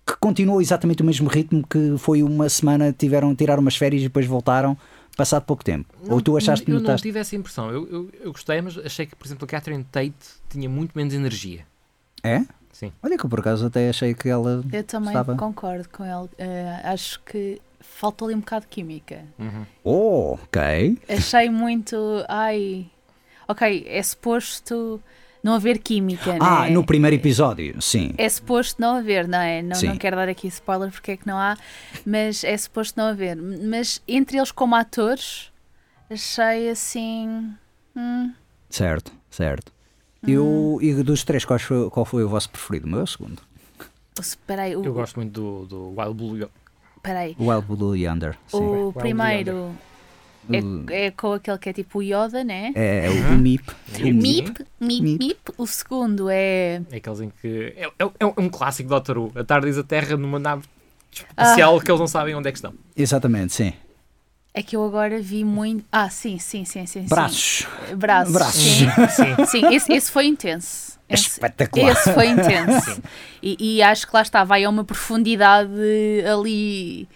que 0.06 0.16
continuou 0.20 0.62
exatamente 0.62 1.02
o 1.02 1.06
mesmo 1.06 1.28
ritmo 1.28 1.66
que 1.68 1.96
foi 1.98 2.22
uma 2.22 2.48
semana, 2.48 2.94
tiveram 2.98 3.36
tirar 3.36 3.60
umas 3.60 3.76
férias 3.76 4.02
e 4.02 4.06
depois 4.06 4.26
voltaram, 4.26 4.78
passado 5.18 5.44
pouco 5.44 5.64
tempo. 5.66 5.94
Ou 6.08 6.22
tu 6.22 6.38
achaste 6.38 6.64
que 6.64 6.72
Eu 6.72 6.76
não 6.76 6.82
notaste? 6.84 7.06
tive 7.08 7.20
essa 7.20 7.36
impressão. 7.36 7.70
Eu, 7.72 7.88
eu, 7.90 8.10
eu 8.22 8.32
gostei, 8.32 8.62
mas 8.62 8.78
achei 8.78 9.06
que, 9.06 9.16
por 9.16 9.26
exemplo, 9.28 9.44
a 9.46 9.48
Catherine 9.48 9.84
Tate 9.84 10.14
tinha 10.50 10.70
muito 10.70 10.92
menos 10.96 11.14
energia. 11.14 11.66
É? 12.24 12.46
Sim. 12.72 12.92
Olha 13.02 13.18
que 13.18 13.26
eu 13.26 13.30
por 13.30 13.40
acaso 13.40 13.66
até 13.66 13.90
achei 13.90 14.14
que 14.14 14.30
ela. 14.30 14.64
Eu 14.72 14.84
também 14.84 15.10
estava- 15.10 15.36
concordo 15.36 15.90
com 15.90 16.06
ele. 16.06 16.30
Eh, 16.38 16.82
acho 16.84 17.20
que 17.24 17.60
faltou 17.80 18.28
ali 18.28 18.36
um 18.36 18.40
bocado 18.40 18.62
de 18.66 18.68
química. 18.70 19.24
Uhum. 19.40 19.66
Oh, 19.84 20.34
ok. 20.44 20.98
Achei 21.10 21.50
muito. 21.50 21.96
Ai. 22.30 22.88
Ok, 23.48 23.86
é 23.88 24.04
suposto 24.04 25.02
não 25.44 25.54
haver 25.54 25.78
química, 25.80 26.36
Ah, 26.40 26.64
né? 26.66 26.70
no 26.72 26.84
primeiro 26.86 27.16
episódio, 27.16 27.82
sim. 27.82 28.14
É 28.18 28.28
suposto 28.28 28.82
não 28.82 28.96
haver, 28.96 29.28
não 29.28 29.40
é? 29.40 29.62
Não, 29.62 29.80
não 29.82 29.98
quero 29.98 30.16
dar 30.16 30.28
aqui 30.30 30.48
spoiler 30.48 30.92
porque 30.92 31.12
é 31.12 31.18
que 31.18 31.26
não 31.28 31.38
há, 31.38 31.58
mas 32.06 32.44
é 32.44 32.56
suposto 32.58 33.00
não 33.00 33.08
haver. 33.08 33.36
Mas 33.38 34.02
entre 34.08 34.38
eles 34.38 34.52
como 34.52 34.76
atores, 34.76 35.52
achei 36.10 36.70
assim. 36.70 37.52
hum, 37.96 38.34
Certo, 38.70 39.12
certo. 39.30 39.72
Eu, 40.28 40.80
e 40.82 40.94
dos 41.04 41.24
três, 41.24 41.46
qual 41.46 41.58
foi, 41.60 41.90
qual 41.90 42.06
foi 42.06 42.24
o 42.24 42.28
vosso 42.30 42.50
preferido? 42.50 42.86
O 42.86 42.90
meu 42.90 43.00
é 43.00 43.04
o 43.04 43.08
segundo. 43.08 43.42
Espera 44.20 44.64
aí, 44.64 44.76
o, 44.76 44.84
Eu 44.84 44.94
gosto 44.94 45.16
muito 45.18 45.32
do, 45.32 45.66
do 45.66 45.90
Wild 46.02 46.14
Blue. 46.16 46.50
espera 46.98 47.20
aí. 47.20 47.36
Wild 47.40 47.66
Blue 47.68 47.96
Yonder. 47.96 48.36
Sim. 48.48 48.58
O 48.58 48.72
Wild 48.88 49.00
primeiro 49.00 49.56
O- 49.56 49.76
é, 50.90 51.08
é 51.08 51.12
com 51.12 51.34
aquele 51.34 51.58
que 51.58 51.70
é 51.70 51.74
tipo 51.74 52.00
o 52.00 52.02
Yoda, 52.04 52.44
né? 52.44 52.72
é, 52.76 53.06
é 53.06 53.10
o 53.10 53.14
Uhum. 53.14 53.38
Mip. 53.38 53.64
Mip, 54.00 54.14
Mip, 54.14 54.66
Mip. 54.80 55.18
Mip. 55.20 55.40
O 55.58 55.66
segundo 55.68 56.30
é. 56.30 56.82
É 56.92 56.98
aqueles 56.98 57.22
em 57.22 57.32
que. 57.42 57.74
É, 57.78 57.86
é, 57.86 58.12
é 58.20 58.26
um 58.42 58.50
clássico 58.50 58.90
do 58.90 58.96
Doctor 58.96 59.18
Who. 59.18 59.32
A 59.36 59.44
tarde 59.44 59.78
a 59.80 59.84
Terra 59.84 60.16
numa 60.18 60.40
nave 60.40 60.64
espacial 61.12 61.80
que 61.82 61.90
eles 61.92 62.00
não 62.00 62.08
sabem 62.08 62.36
onde 62.36 62.48
é 62.50 62.52
que 62.52 62.58
estão. 62.58 62.74
Exatamente, 62.96 63.54
sim. 63.54 63.74
É 64.54 64.64
que 64.64 64.76
eu 64.76 64.84
agora 64.84 65.20
vi 65.22 65.44
muito. 65.44 65.86
Ah, 65.92 66.10
sim, 66.10 66.40
sim, 66.40 66.66
sim, 66.66 66.86
sim. 66.88 67.02
sim. 67.04 67.08
Braços. 67.08 67.68
Braços. 67.96 68.34
Braços. 68.34 68.62
Sim, 68.62 68.88
Sim. 69.10 69.46
sim 69.46 69.74
esse, 69.76 69.94
esse 69.94 70.10
foi 70.12 70.26
intenso. 70.26 70.98
É 71.08 71.14
Esse, 71.14 71.28
espetacular. 71.30 71.92
esse 71.92 72.12
foi 72.14 72.28
intenso. 72.28 73.02
E, 73.42 73.76
e 73.78 73.82
acho 73.84 74.08
que 74.08 74.14
lá 74.16 74.22
está, 74.24 74.44
vai 74.44 74.64
a 74.64 74.70
uma 74.70 74.84
profundidade 74.84 75.72
ali. 76.30 77.08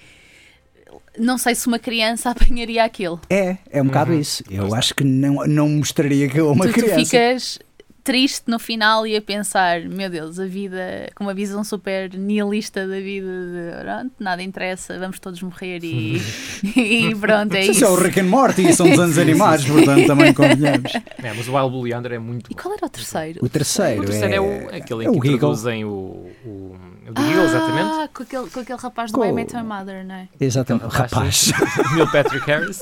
Não 1.17 1.37
sei 1.37 1.55
se 1.55 1.67
uma 1.67 1.79
criança 1.79 2.29
apanharia 2.31 2.83
aquilo. 2.83 3.19
É, 3.29 3.57
é 3.69 3.81
um 3.81 3.85
bocado 3.85 4.13
isso. 4.13 4.43
Eu 4.49 4.73
acho 4.73 4.95
que 4.95 5.03
não, 5.03 5.45
não 5.45 5.69
mostraria 5.69 6.27
que 6.29 6.39
é 6.39 6.43
uma 6.43 6.65
tu, 6.65 6.73
tu 6.73 6.79
criança. 6.79 7.05
ficas 7.05 7.59
triste 8.03 8.45
no 8.47 8.57
final 8.57 9.05
e 9.05 9.15
a 9.15 9.21
pensar, 9.21 9.81
meu 9.81 10.09
Deus, 10.09 10.39
a 10.39 10.45
vida, 10.47 11.07
com 11.15 11.23
uma 11.23 11.33
visão 11.33 11.63
super 11.63 12.11
nihilista 12.11 12.87
da 12.87 12.99
vida, 12.99 13.27
de 13.27 13.83
pronto, 13.83 14.11
nada 14.19 14.41
interessa, 14.41 14.97
vamos 14.97 15.19
todos 15.19 15.41
morrer 15.43 15.83
e, 15.83 16.19
e 16.75 17.15
pronto, 17.15 17.53
é 17.53 17.61
Isso 17.61 17.71
isso. 17.71 17.85
é 17.85 17.89
o 17.89 17.95
Rick 17.95 18.19
and 18.19 18.23
Morty, 18.23 18.73
são 18.73 18.89
desenhos 18.89 19.17
animados, 19.19 19.65
portanto 19.65 20.07
também 20.07 20.33
convenhamos. 20.33 20.91
É, 20.95 21.33
mas 21.33 21.47
o 21.47 21.53
Wild 21.55 21.93
Yonder 21.93 22.13
é 22.13 22.19
muito 22.19 22.51
E 22.51 22.55
qual 22.55 22.73
era 22.73 22.85
o 22.85 22.89
terceiro? 22.89 23.39
O 23.45 23.49
terceiro, 23.49 24.01
O 24.01 24.05
terceiro 24.05 24.33
é, 24.33 24.37
é, 24.37 24.41
o, 24.41 24.75
aquele 24.75 25.03
em 25.03 25.07
é 25.07 25.11
que 25.11 25.17
o 25.19 25.21
Giggle. 25.21 25.35
introduzem 25.35 25.85
o, 25.85 26.27
o, 26.43 26.75
o 27.11 27.13
do 27.13 27.21
Giggle, 27.21 27.43
exatamente. 27.45 27.89
Ah, 27.91 28.09
com 28.13 28.23
aquele, 28.23 28.49
com 28.49 28.59
aquele 28.59 28.79
rapaz 28.79 29.11
do 29.11 29.17
Com- 29.17 29.25
My 29.25 29.31
Met 29.31 29.55
Your 29.55 29.63
Mother, 29.65 30.05
não 30.05 30.15
é? 30.15 30.27
Exatamente, 30.39 30.83
o 30.85 30.87
Aquele 30.87 31.03
rapaz. 31.03 31.51
Neil 31.93 32.11
Patrick 32.11 32.45
Harris. 32.47 32.79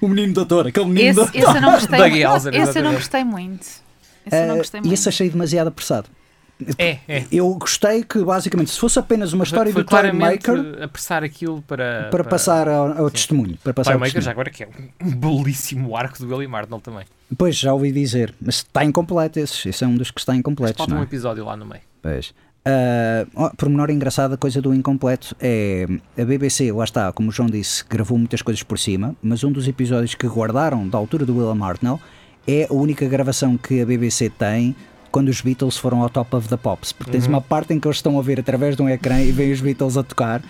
o 0.00 0.08
menino 0.08 0.34
doutor, 0.34 0.66
aquele 0.68 0.86
menino 0.86 1.22
Esse, 1.22 1.38
esse 1.38 1.56
eu 1.56 1.60
não 1.60 1.72
gostei 1.72 1.98
muito. 2.10 2.26
Hauser, 2.26 2.54
Esse 2.54 2.78
eu 2.78 2.82
não 2.84 2.92
gostei 2.94 3.24
muito. 3.24 3.62
Esse 4.26 4.36
eu 4.42 4.46
não 4.46 4.54
Eh, 4.54 4.58
gostei 4.58 4.78
e 4.78 4.82
muito. 4.82 4.94
esse 4.94 5.08
achei 5.08 5.30
demasiado 5.30 5.68
apressado. 5.68 6.08
É, 6.78 6.98
é. 7.08 7.24
Eu 7.32 7.52
gostei 7.54 8.04
que, 8.04 8.22
basicamente, 8.22 8.70
se 8.70 8.78
fosse 8.78 8.96
apenas 8.96 9.32
uma 9.32 9.42
história 9.42 9.72
Foi 9.72 9.82
do 9.82 9.88
claramente 9.88 10.44
Toymaker 10.44 10.84
apressar 10.84 11.24
aquilo 11.24 11.60
para... 11.62 12.08
para 12.10 12.22
passar 12.22 12.68
ao, 12.68 12.96
ao 12.96 13.10
testemunho. 13.10 13.58
Para 13.62 13.74
passar 13.74 13.92
ao 13.94 13.98
Toymaker, 13.98 14.22
já 14.22 14.30
agora 14.30 14.48
que 14.50 14.62
é 14.62 14.68
um 15.02 15.10
belíssimo 15.10 15.96
arco 15.96 16.16
do 16.18 16.28
William 16.32 16.48
Martnell 16.48 16.80
também. 16.80 17.04
Pois, 17.36 17.56
já 17.56 17.72
ouvi 17.74 17.90
dizer, 17.90 18.32
mas 18.40 18.56
está 18.56 18.84
incompleto 18.84 19.40
esse. 19.40 19.68
Esse 19.68 19.82
é 19.82 19.86
um 19.86 19.96
dos 19.96 20.12
que 20.12 20.20
está 20.20 20.34
incompleto, 20.36 20.78
Falta 20.78 20.92
não 20.92 21.00
um 21.00 21.02
é? 21.02 21.06
episódio 21.06 21.44
lá 21.44 21.56
no 21.56 21.66
meio. 21.66 21.82
Pois. 22.00 22.32
Ah, 22.64 23.26
ó, 23.34 23.50
pormenor 23.50 23.90
engraçado, 23.90 24.34
a 24.34 24.36
coisa 24.36 24.60
do 24.62 24.74
incompleto 24.74 25.36
é 25.38 25.86
a 26.16 26.24
BBC, 26.24 26.72
lá 26.72 26.84
está, 26.84 27.12
como 27.12 27.28
o 27.28 27.32
João 27.32 27.48
disse, 27.48 27.84
gravou 27.88 28.16
muitas 28.16 28.40
coisas 28.40 28.62
por 28.62 28.78
cima, 28.78 29.14
mas 29.22 29.44
um 29.44 29.52
dos 29.52 29.68
episódios 29.68 30.14
que 30.14 30.26
guardaram 30.26 30.88
da 30.88 30.96
altura 30.96 31.26
do 31.26 31.36
William 31.36 31.62
Hartnell 31.62 32.00
é 32.46 32.66
a 32.70 32.72
única 32.72 33.06
gravação 33.06 33.58
que 33.58 33.82
a 33.82 33.86
BBC 33.86 34.30
tem 34.30 34.74
quando 35.10 35.28
os 35.28 35.40
Beatles 35.40 35.76
foram 35.76 36.02
ao 36.02 36.08
Top 36.08 36.34
of 36.34 36.48
the 36.48 36.56
Pops. 36.56 36.92
Porque 36.92 37.12
tens 37.12 37.26
uma 37.26 37.40
parte 37.40 37.72
em 37.72 37.78
que 37.78 37.86
eles 37.86 37.98
estão 37.98 38.18
a 38.18 38.22
ver 38.22 38.40
através 38.40 38.76
de 38.76 38.82
um 38.82 38.88
ecrã 38.88 39.20
e 39.20 39.30
veem 39.30 39.52
os 39.52 39.60
Beatles 39.60 39.96
a 39.96 40.02
tocar. 40.02 40.42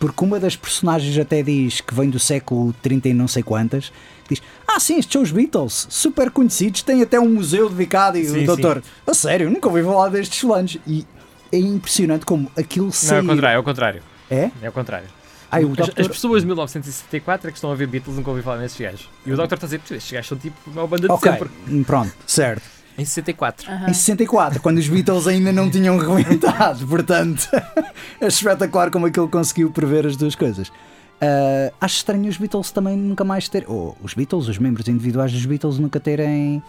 Porque 0.00 0.24
uma 0.24 0.40
das 0.40 0.56
personagens 0.56 1.16
até 1.18 1.42
diz 1.42 1.80
que 1.80 1.94
vem 1.94 2.10
do 2.10 2.18
século 2.18 2.74
30 2.82 3.10
e 3.10 3.14
não 3.14 3.28
sei 3.28 3.42
quantas. 3.42 3.92
Diz: 4.28 4.42
Ah, 4.66 4.80
sim, 4.80 4.98
estes 4.98 5.12
são 5.12 5.22
os 5.22 5.30
Beatles, 5.30 5.86
super 5.90 6.30
conhecidos, 6.30 6.82
têm 6.82 7.02
até 7.02 7.20
um 7.20 7.28
museu 7.28 7.68
dedicado. 7.68 8.18
E 8.18 8.24
Sim, 8.24 8.42
o 8.42 8.46
doutor, 8.46 8.82
a 9.06 9.14
sério, 9.14 9.48
nunca 9.48 9.68
ouvi 9.68 9.82
falar 9.84 10.08
destes 10.08 10.40
fulanos. 10.40 10.76
E 10.86 11.06
é 11.52 11.58
impressionante 11.58 12.24
como 12.24 12.50
aquilo 12.56 12.90
Não, 13.04 13.16
é 13.16 13.20
o 13.20 13.26
contrário, 13.26 13.56
é 13.56 13.58
o 13.58 13.62
contrário. 13.62 14.02
É? 14.30 14.50
É 14.62 14.68
o 14.68 14.72
contrário. 14.72 15.08
Ai, 15.50 15.64
o 15.64 15.70
As, 15.72 15.76
doutor... 15.76 16.00
as 16.00 16.08
pessoas 16.08 16.42
de 16.42 16.46
1964 16.46 17.48
é 17.48 17.50
que 17.50 17.56
estão 17.58 17.72
a 17.72 17.74
ver 17.74 17.88
Beatles 17.88 18.16
nunca 18.16 18.30
ouvi 18.30 18.42
falar 18.42 18.58
nesses 18.58 18.78
gajos. 18.80 19.08
E 19.26 19.32
o 19.32 19.36
Doctor 19.36 19.56
está 19.56 19.66
a 19.66 19.68
dizer, 19.68 19.80
"Pô, 19.80 19.94
estes 19.94 20.12
gajos 20.12 20.28
são 20.28 20.38
tipo 20.38 20.56
uma 20.70 20.86
banda 20.86 21.08
de 21.08 21.12
Ok, 21.12 21.32
sempre. 21.32 21.50
pronto, 21.84 22.12
certo. 22.26 22.62
Em 22.96 23.04
64. 23.04 23.70
Aham. 23.70 23.88
Em 23.90 23.94
64, 23.94 24.60
quando 24.60 24.78
os 24.78 24.86
Beatles 24.88 25.26
ainda 25.26 25.50
não 25.52 25.70
tinham 25.70 25.96
rebentado, 25.98 26.86
portanto, 26.86 27.48
é 28.20 28.26
espetacular 28.26 28.90
como 28.90 29.06
aquilo 29.06 29.28
conseguiu 29.28 29.70
prever 29.70 30.06
as 30.06 30.16
duas 30.16 30.34
coisas. 30.34 30.68
Uh, 30.68 31.72
acho 31.80 31.96
estranho 31.96 32.28
os 32.28 32.36
Beatles 32.36 32.70
também 32.70 32.96
nunca 32.96 33.24
mais 33.24 33.48
terem. 33.48 33.68
Ou 33.68 33.96
os 34.02 34.14
Beatles, 34.14 34.48
os 34.48 34.58
membros 34.58 34.86
individuais 34.88 35.32
dos 35.32 35.44
Beatles, 35.44 35.78
nunca 35.78 35.98
terem 35.98 36.62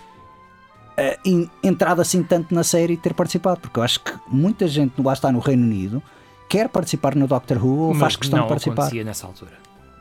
uh, 1.25 1.49
entrado 1.63 2.01
assim 2.01 2.23
tanto 2.23 2.53
na 2.53 2.63
série 2.63 2.93
e 2.93 2.97
ter 2.97 3.13
participado. 3.13 3.59
Porque 3.61 3.79
eu 3.79 3.83
acho 3.83 3.99
que 3.99 4.11
muita 4.27 4.67
gente 4.67 5.01
lá 5.01 5.13
está 5.13 5.31
no 5.31 5.39
Reino 5.39 5.63
Unido 5.63 6.01
quer 6.49 6.67
participar 6.67 7.15
no 7.15 7.27
Doctor 7.27 7.63
Who 7.65 7.77
ou 7.89 7.95
faz 7.95 8.15
questão 8.15 8.39
não 8.39 8.45
de 8.45 8.49
participar 8.49 8.73
acontecia 8.83 9.03
nessa 9.05 9.25
altura. 9.25 9.51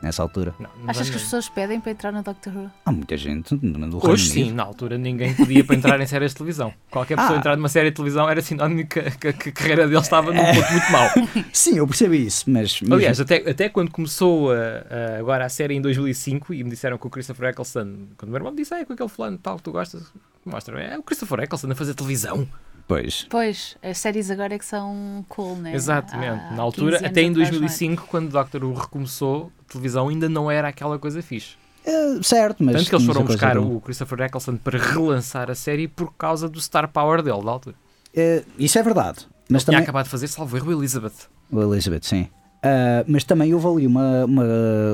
nessa 0.03 0.21
altura. 0.21 0.53
Não, 0.59 0.69
Achas 0.87 1.05
não- 1.07 1.11
que 1.11 1.17
as 1.17 1.23
pessoas 1.23 1.47
pedem 1.47 1.79
para 1.79 1.91
entrar 1.93 2.11
no 2.11 2.21
Doctor 2.21 2.53
Who? 2.53 2.71
Há 2.85 2.91
muita 2.91 3.15
gente 3.15 3.53
no 3.55 3.79
Reino 3.79 3.99
Hoje 4.03 4.31
Unido. 4.31 4.49
sim, 4.49 4.51
na 4.53 4.63
altura 4.63 4.97
ninguém 4.97 5.33
podia 5.33 5.63
para 5.63 5.75
entrar 5.77 6.01
em 6.01 6.05
séries 6.07 6.31
de 6.31 6.37
televisão. 6.37 6.73
Qualquer 6.89 7.15
pessoa 7.15 7.35
Ah. 7.35 7.39
entrar 7.39 7.55
numa 7.55 7.69
série 7.69 7.89
de 7.89 7.95
televisão 7.95 8.27
era 8.29 8.41
sinónimo 8.41 8.85
que, 8.85 8.99
que- 9.11 9.31
que 9.31 9.49
a 9.49 9.51
carreira 9.53 9.87
dele 9.87 10.01
estava 10.01 10.33
num 10.33 10.43
ponto 10.43 10.71
muito 10.73 10.91
mau. 10.91 11.07
Sim, 11.53 11.77
eu 11.77 11.87
percebi 11.87 12.25
isso, 12.25 12.49
mas. 12.49 12.81
mas- 12.81 12.91
Aliás, 12.91 13.21
até, 13.21 13.49
até 13.49 13.69
quando 13.69 13.91
começou 13.91 14.51
a- 14.51 14.55
a- 14.57 15.19
agora 15.19 15.45
a 15.45 15.49
série 15.49 15.75
em 15.75 15.81
2005 15.81 16.53
e 16.53 16.63
me 16.65 16.71
disseram 16.71 16.97
que 16.97 17.07
o 17.07 17.09
Christopher 17.09 17.51
Eccleston, 17.51 18.07
quando 18.17 18.27
o 18.27 18.31
meu 18.31 18.39
irmão 18.39 18.51
me 18.51 18.57
disse, 18.57 18.73
ah, 18.73 18.79
é 18.81 18.83
com 18.85 18.91
aquele 18.91 19.07
fulano 19.07 19.37
tal 19.37 19.55
que 19.55 19.63
tu 19.63 19.71
gostas, 19.71 20.11
mostra 20.45 20.79
é 20.81 20.97
o 20.97 21.03
Christopher 21.03 21.39
Eccleston 21.41 21.71
a 21.71 21.75
fazer 21.75 21.93
televisão. 21.93 22.47
Pois. 22.87 23.25
Pois, 23.29 23.77
as 23.81 23.97
séries 23.99 24.29
agora 24.29 24.55
é 24.55 24.59
que 24.59 24.65
são 24.65 25.23
cool, 25.29 25.55
né? 25.55 25.73
Exatamente. 25.73 26.41
Há 26.43 26.51
Na 26.51 26.61
altura, 26.63 26.97
15 26.97 27.05
anos 27.05 27.11
até 27.11 27.21
em 27.21 27.29
atrás, 27.31 27.49
não 27.49 27.55
é? 27.57 27.59
2005, 27.59 28.07
quando 28.07 28.25
o 28.27 28.31
Doctor 28.31 28.63
Who 28.65 28.73
recomeçou, 28.73 29.51
a 29.67 29.71
televisão 29.71 30.09
ainda 30.09 30.27
não 30.27 30.51
era 30.51 30.67
aquela 30.67 30.99
coisa 30.99 31.21
fixe. 31.21 31.55
Eh, 31.85 32.19
certo, 32.21 32.63
mas. 32.63 32.75
Tanto 32.75 32.89
que 32.89 32.95
eles 32.95 33.05
foram 33.05 33.23
buscar 33.23 33.57
o 33.57 33.79
Christopher 33.81 34.21
Eccleston 34.21 34.57
para 34.57 34.77
relançar 34.77 35.49
a 35.49 35.55
série 35.55 35.87
por 35.87 36.13
causa 36.15 36.49
do 36.49 36.59
star 36.59 36.87
power 36.89 37.21
dele, 37.21 37.43
da 37.43 37.51
altura. 37.51 37.75
Eh, 38.13 38.43
isso 38.59 38.77
é 38.77 38.83
verdade. 38.83 39.25
Mas 39.49 39.63
Tinha 39.63 39.73
também. 39.75 39.83
acabado 39.83 40.05
de 40.05 40.11
fazer, 40.11 40.27
salvo 40.27 40.57
erro, 40.57 40.71
Elizabeth. 40.73 41.13
O 41.51 41.61
Elizabeth, 41.61 42.01
sim. 42.03 42.27
Ah, 42.63 43.03
mas 43.07 43.23
também 43.23 43.53
houve 43.53 43.67
ali 43.67 43.87
uma, 43.87 44.25
uma, 44.25 44.43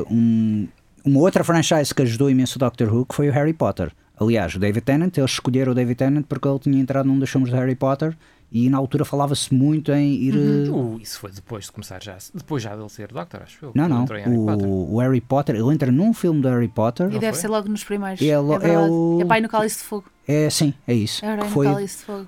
um- 0.10 0.68
uma 1.04 1.20
outra 1.20 1.43
franchise 1.43 1.93
que 1.93 2.02
ajudou 2.04 2.30
imenso 2.30 2.58
o 2.58 2.60
Doctor 2.60 2.93
Who, 2.93 3.06
que 3.06 3.16
foi 3.16 3.30
o 3.30 3.32
Harry 3.34 3.54
Potter. 3.54 3.91
Aliás, 4.20 4.55
o 4.55 4.59
David 4.59 4.84
Tennant, 4.84 5.18
eles 5.18 5.32
escolheram 5.32 5.72
o 5.72 5.76
David 5.76 5.95
Tennant 5.95 6.26
porque 6.28 6.47
ele 6.47 6.59
tinha 6.59 6.80
entrado 6.80 7.05
num 7.05 7.20
dos 7.20 7.30
filmes 7.30 7.49
de 7.49 7.55
Harry 7.55 7.76
Potter 7.76 8.18
e 8.51 8.70
na 8.70 8.78
altura 8.78 9.03
falava-se 9.05 9.53
muito 9.53 9.91
em 9.91 10.13
ir. 10.13 10.34
eh, 10.36 10.70
Uh, 10.70 10.97
isso 11.01 11.20
foi 11.20 11.32
depois 11.32 11.65
de 11.65 11.72
começar 11.72 12.01
já. 12.01 12.18
Depois 12.34 12.63
já 12.63 12.76
dele 12.76 12.89
ser 12.89 13.09
Doctor, 13.11 13.41
acho 13.43 13.65
eu. 13.65 13.72
Não, 13.76 13.88
não. 13.88 14.05
em 14.05 14.07
Harry 14.24 14.36
Potter. 14.45 14.68
O, 14.68 14.93
o 14.95 14.99
Harry 14.99 15.22
Potter, 15.22 15.55
ele 15.55 15.74
entra 15.74 15.91
num 15.91 16.13
filme 16.13 16.41
de 16.41 16.47
Harry 16.47 16.68
Potter. 16.68 17.07
E 17.09 17.13
Não 17.13 17.20
deve 17.20 17.34
foi? 17.34 17.41
ser 17.41 17.47
logo 17.49 17.68
nos 17.70 17.84
primeiros. 17.84 18.22
É 18.22 18.26
É, 18.26 18.30
é 18.32 18.38
o- 18.39 19.20
É 19.22 19.26
pai 19.26 19.41
no 19.41 19.49
Cálice 19.49 19.80
de 19.80 19.84
Fogo. 19.84 20.05
É, 20.28 20.49
sim, 20.49 20.73
é 20.86 20.93
isso. 20.93 21.25
O 21.25 21.45
que 21.45 21.49
foi, 21.51 21.67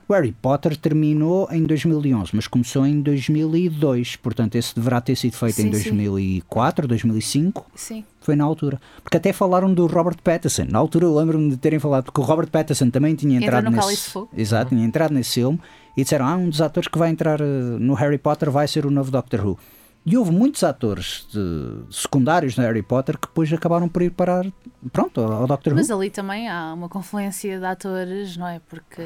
o 0.08 0.14
Harry 0.14 0.32
Potter 0.32 0.78
terminou 0.78 1.50
em 1.52 1.64
2011, 1.64 2.32
mas 2.34 2.48
começou 2.48 2.86
em 2.86 3.02
2002. 3.02 4.16
Portanto, 4.16 4.56
esse 4.56 4.74
deverá 4.74 5.02
ter 5.02 5.18
sido 5.18 5.36
feito 5.36 5.60
em 5.60 5.66
Sim, 5.66 5.84
sim. 5.84 5.90
2004, 5.90 6.88
2005. 6.88 7.66
Sim. 7.76 8.06
Foi 8.22 8.38
na 8.38 8.46
altura. 8.46 8.80
Porque 9.04 9.18
até 9.18 9.34
falaram 9.34 9.74
do 9.74 9.86
Robert 9.86 10.18
Pattinson. 10.24 10.66
Na 10.70 10.80
altura 10.80 11.06
eu 11.06 11.16
lembro-me 11.16 11.50
de 11.50 11.58
terem 11.58 11.78
falado, 11.78 12.06
porque 12.06 12.22
o 12.22 12.24
Robert 12.24 12.48
Pattinson 12.48 12.90
também 12.90 13.16
tinha 13.16 13.36
Entra 13.36 13.60
entrado 13.60 13.70
no 13.70 13.86
nesse. 13.86 14.10
Fogo. 14.12 14.30
Exato, 14.36 14.70
tinha 14.70 14.86
entrado 14.86 15.14
nesse 15.14 15.34
filme 15.34 15.60
e 15.98 16.04
disseram: 16.04 16.26
ah, 16.26 16.38
um 16.38 16.50
dos 16.50 16.62
atores 16.62 16.88
que 16.88 16.98
vai 16.98 17.10
entrar 17.10 17.42
eh, 17.42 17.44
no 17.80 17.96
Harry 17.96 18.18
Potter 18.18 18.50
vai 18.50 18.68
ser 18.68 18.86
o 18.86 18.92
novo 18.92 19.12
Doctor 19.12 19.46
Who. 19.46 19.60
E 20.06 20.18
houve 20.18 20.32
muitos 20.32 20.64
atores 20.64 21.28
de- 21.32 21.84
secundários 21.96 22.56
no 22.58 22.64
Harry 22.64 22.82
Potter 22.82 23.18
que 23.18 23.28
depois 23.28 23.52
acabaram 23.54 23.88
por 23.88 24.02
ir 24.02 24.10
parar 24.10 24.46
pronto, 24.92 25.22
ao 25.22 25.46
Doctor 25.46 25.76
Mas 25.76 25.90
Who. 25.90 25.98
ali 25.98 26.10
também 26.10 26.50
há 26.50 26.74
uma 26.74 26.90
confluência 26.90 27.60
de 27.60 27.66
atores, 27.66 28.36
não 28.38 28.48
é? 28.48 28.60
Porque. 28.68 29.06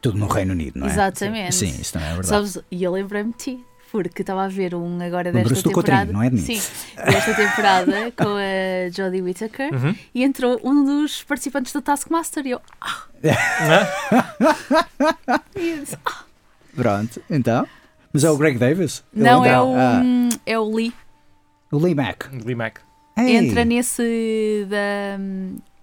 Tudo 0.00 0.16
no 0.18 0.26
Reino 0.28 0.52
Unido, 0.52 0.78
não 0.78 0.86
é? 0.86 0.90
Exatamente. 0.90 1.54
Sim, 1.54 1.68
isso 1.80 1.92
também 1.92 2.08
é 2.08 2.12
verdade. 2.14 2.28
Sabes, 2.28 2.58
e 2.70 2.82
eu 2.82 2.92
lembrei-me 2.92 3.32
de 3.32 3.36
ti, 3.38 3.64
porque 3.90 4.22
estava 4.22 4.44
a 4.44 4.48
ver 4.48 4.74
um 4.74 5.02
agora 5.02 5.30
desta 5.32 5.68
temporada. 5.68 6.10
Não 6.12 6.22
é 6.22 6.30
de 6.30 6.36
mim? 6.36 6.40
Sim, 6.42 6.72
desta 6.96 7.34
temporada 7.34 7.92
com 8.16 8.36
a 8.36 8.90
Jodie 8.90 9.20
Whittaker 9.22 9.74
Uhum. 9.74 9.94
e 10.14 10.22
entrou 10.24 10.58
um 10.64 10.82
dos 10.84 11.22
participantes 11.24 11.72
do 11.74 11.82
Taskmaster 11.82 12.46
e 12.46 12.50
eu. 12.52 12.60
Ah, 12.80 13.02
e 15.56 15.68
eu 15.68 15.80
disse, 15.80 15.98
"Ah." 16.06 16.24
Pronto, 16.74 17.20
então. 17.28 17.66
Mas 18.12 18.24
é 18.24 18.30
o 18.30 18.36
Greg 18.36 18.58
Davis? 18.58 19.02
Não, 19.12 19.44
é 19.44 19.60
o, 19.60 19.74
ah, 19.76 20.02
é 20.44 20.58
o 20.58 20.74
Lee. 20.74 20.92
o 21.70 21.78
Lee 21.78 21.94
Mack. 21.94 22.28
Lee 22.44 22.54
Mack. 22.54 22.80
Ei, 23.16 23.36
Entra 23.36 23.64
nesse 23.64 24.66
da. 24.68 25.18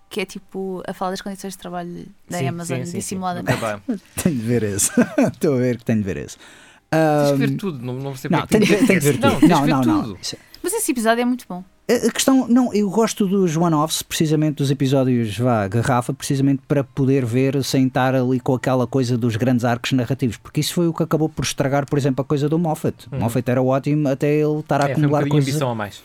que 0.09 0.21
é 0.21 0.25
tipo 0.25 0.81
a 0.87 0.93
falar 0.93 1.11
das 1.11 1.21
condições 1.21 1.53
de 1.53 1.59
trabalho 1.59 2.05
da 2.29 2.37
Sim, 2.39 2.47
Amazon 2.47 2.77
sim, 2.79 2.85
sim, 2.85 2.91
sim. 2.91 2.97
dissimuladamente. 2.97 3.57
Trabalho. 3.57 3.81
Tenho 4.23 4.35
de 4.35 4.41
ver 4.41 4.63
esse. 4.63 4.91
Estou 5.31 5.55
a 5.55 5.57
ver 5.57 5.77
que 5.77 5.85
tenho 5.85 5.99
de 5.99 6.05
ver 6.05 6.17
esse. 6.17 6.37
Tens 6.37 6.47
Ah, 6.91 7.31
que 7.33 7.37
ver 7.37 7.55
tudo, 7.57 7.85
não, 7.85 7.93
não 7.93 8.15
sei 8.15 8.31
não, 8.31 8.39
porque 8.39 8.57
é 8.57 8.59
tenho 8.59 8.79
que 8.87 8.93
de 8.93 8.99
ver, 8.99 9.13
de 9.13 9.19
Não, 9.19 9.29
tudo. 9.35 9.39
tens 9.41 9.49
Não, 9.51 9.59
de 9.61 9.65
ver 9.65 9.71
não, 9.73 9.81
não. 9.83 10.03
tudo. 10.03 10.17
Isso- 10.21 10.37
Mas 10.63 10.73
esse 10.73 10.91
episódio 10.91 11.21
é 11.21 11.25
muito 11.25 11.45
bom. 11.47 11.63
A 12.07 12.11
questão, 12.11 12.47
não, 12.47 12.71
eu 12.73 12.87
gosto 12.89 13.25
dos 13.25 13.57
one-offs, 13.57 14.03
precisamente 14.03 14.57
dos 14.57 14.69
episódios 14.69 15.37
vá, 15.37 15.67
garrafa, 15.67 16.13
precisamente 16.13 16.61
para 16.67 16.83
poder 16.83 17.25
ver 17.25 17.63
sem 17.63 17.87
estar 17.87 18.13
ali 18.13 18.39
com 18.39 18.53
aquela 18.53 18.85
coisa 18.85 19.17
dos 19.17 19.35
grandes 19.35 19.65
arcos 19.65 19.91
narrativos, 19.93 20.37
porque 20.37 20.59
isso 20.59 20.73
foi 20.75 20.87
o 20.87 20.93
que 20.93 21.01
acabou 21.01 21.27
por 21.27 21.43
estragar, 21.43 21.87
por 21.89 21.97
exemplo, 21.97 22.21
a 22.21 22.25
coisa 22.25 22.47
do 22.47 22.59
Moffat. 22.59 23.07
Uhum. 23.11 23.19
Moffat 23.21 23.49
era 23.49 23.61
ótimo 23.61 24.07
até 24.07 24.31
ele 24.35 24.59
estar 24.59 24.81
a 24.81 24.89
É, 24.89 24.93
foi 24.93 25.01
um 25.03 25.05
acumular 25.07 25.19
bocadinho 25.21 25.31
coisas. 25.33 25.49
ambição 25.49 25.69
a 25.71 25.75
mais. 25.75 26.03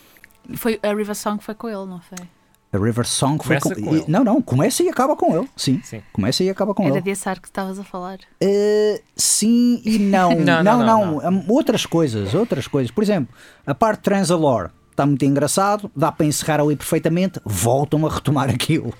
Foi, 0.56 0.80
a 0.82 0.88
River 0.94 1.14
Song 1.14 1.42
foi 1.44 1.54
com 1.54 1.68
ele, 1.68 1.84
não 1.86 2.00
foi? 2.00 2.26
A 2.72 2.76
River 2.78 3.06
Song 3.06 3.36
foi 3.44 3.60
Começa 3.60 3.74
com, 3.80 3.82
com 3.88 3.94
e- 3.94 3.98
ele. 4.00 4.04
Não, 4.08 4.24
não, 4.24 4.42
começa 4.42 4.82
e 4.82 4.88
acaba 4.88 5.14
com 5.14 5.36
ele. 5.36 5.48
Sim, 5.56 5.80
Sim. 5.84 6.02
começa 6.12 6.42
e 6.42 6.50
acaba 6.50 6.74
com 6.74 6.82
Era 6.84 6.94
ele. 6.96 7.02
desse 7.02 7.28
arco 7.28 7.42
que 7.42 7.48
estavas 7.48 7.78
a 7.78 7.84
falar. 7.84 8.18
Uh, 8.42 9.00
sim 9.14 9.80
e 9.84 9.98
não. 10.10 10.30
Não, 10.34 10.62
não, 10.62 10.78
não, 10.84 11.20
não, 11.20 11.30
Um, 11.30 11.44
Outras 11.48 11.86
coisas, 11.86 12.34
outras 12.34 12.66
coisas. 12.66 12.90
Por 12.90 13.04
exemplo, 13.04 13.32
a 13.66 13.74
parte 13.74 13.98
de 13.98 14.02
Transalore 14.04 14.70
está 14.94 15.04
muito 15.04 15.24
engraçado, 15.24 15.90
dá 15.94 16.10
para 16.10 16.24
encerrar 16.24 16.60
ali 16.60 16.76
perfeitamente, 16.76 17.40
voltam 17.44 18.06
a 18.06 18.10
retomar 18.10 18.48
aquilo. 18.54 18.94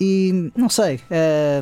E 0.00 0.50
não 0.56 0.68
sei, 0.68 1.00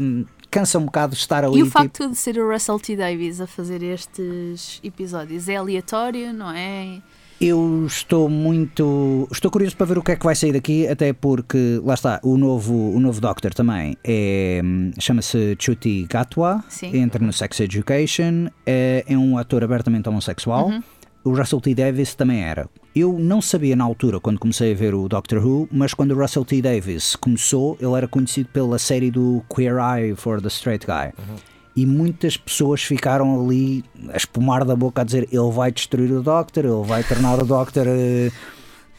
um, 0.01 0.25
cansa 0.51 0.79
um 0.79 0.87
bocado 0.87 1.15
de 1.15 1.21
estar 1.21 1.45
ali. 1.45 1.59
E 1.59 1.63
o 1.63 1.67
tipo, 1.67 1.79
facto 1.79 2.09
de 2.09 2.17
ser 2.17 2.39
o 2.39 2.51
Russell 2.51 2.79
T 2.79 2.97
Davies 2.97 3.41
a 3.41 3.47
fazer 3.47 3.83
estes 3.83 4.81
episódios 4.83 5.49
é 5.49 5.57
aleatório, 5.57 6.33
não 6.33 6.51
é? 6.51 7.03
Eu 7.41 7.85
estou 7.87 8.29
muito. 8.29 9.29
Estou 9.33 9.51
curioso 9.51 9.77
para 9.77 9.87
ver 9.87 9.99
o 9.99 10.03
que 10.03 10.13
é 10.13 10.17
que 10.17 10.25
vai 10.25 10.37
sair 10.37 10.53
daqui, 10.53 10.87
até 10.87 11.13
porque, 11.13 11.81
lá 11.85 11.95
está, 11.95 12.21
o 12.23 12.39
novo, 12.39 12.73
o 12.73 13.01
novo 13.01 13.21
Doctor 13.21 13.53
também 13.53 13.97
é. 14.05 14.63
chama-se 15.01 15.57
Chuti 15.59 16.07
Gatwa, 16.09 16.63
Sim. 16.69 16.97
entra 16.97 17.23
no 17.25 17.33
Sex 17.33 17.59
Education, 17.59 18.47
é, 18.65 19.05
é 19.09 19.19
um 19.19 19.37
ator 19.37 19.65
abertamente 19.65 20.09
homossexual. 20.09 20.69
Uhum. 20.69 20.83
O 21.25 21.35
Russell 21.37 21.61
T 21.61 21.75
Davis 21.75 22.15
também 22.15 22.43
era. 22.43 22.69
Eu 22.95 23.19
não 23.19 23.41
sabia 23.41 23.77
na 23.77 23.85
altura, 23.85 24.21
quando 24.21 24.39
comecei 24.39 24.73
a 24.73 24.75
ver 24.75 24.95
o 24.95 25.09
Doctor 25.09 25.39
Who, 25.45 25.69
mas 25.71 25.95
quando 25.95 26.13
o 26.13 26.19
Russell 26.19 26.45
T 26.45 26.61
Davis 26.61 27.17
começou, 27.17 27.77
ele 27.81 27.95
era 27.95 28.09
conhecido 28.09 28.49
pela 28.53 28.79
série 28.79 29.11
do 29.11 29.43
Queer 29.55 29.77
Eye 29.79 30.15
for 30.17 30.43
the 30.43 30.49
Straight 30.49 30.87
Guy. 30.87 31.13
E 31.75 31.87
muitas 31.87 32.37
pessoas 32.37 32.83
ficaram 32.83 33.43
ali 33.43 33.83
a 34.13 34.17
espumar 34.17 34.65
da 34.65 34.77
boca 34.77 35.01
a 35.01 35.05
dizer 35.05 35.27
ele 35.33 35.51
vai 35.51 35.73
destruir 35.73 36.13
o 36.13 36.23
Doctor, 36.23 36.65
ele 36.65 36.85
vai 36.85 37.03
tornar 37.03 37.43
o 37.43 37.47
Doctor 37.47 37.87
eh, 37.87 38.31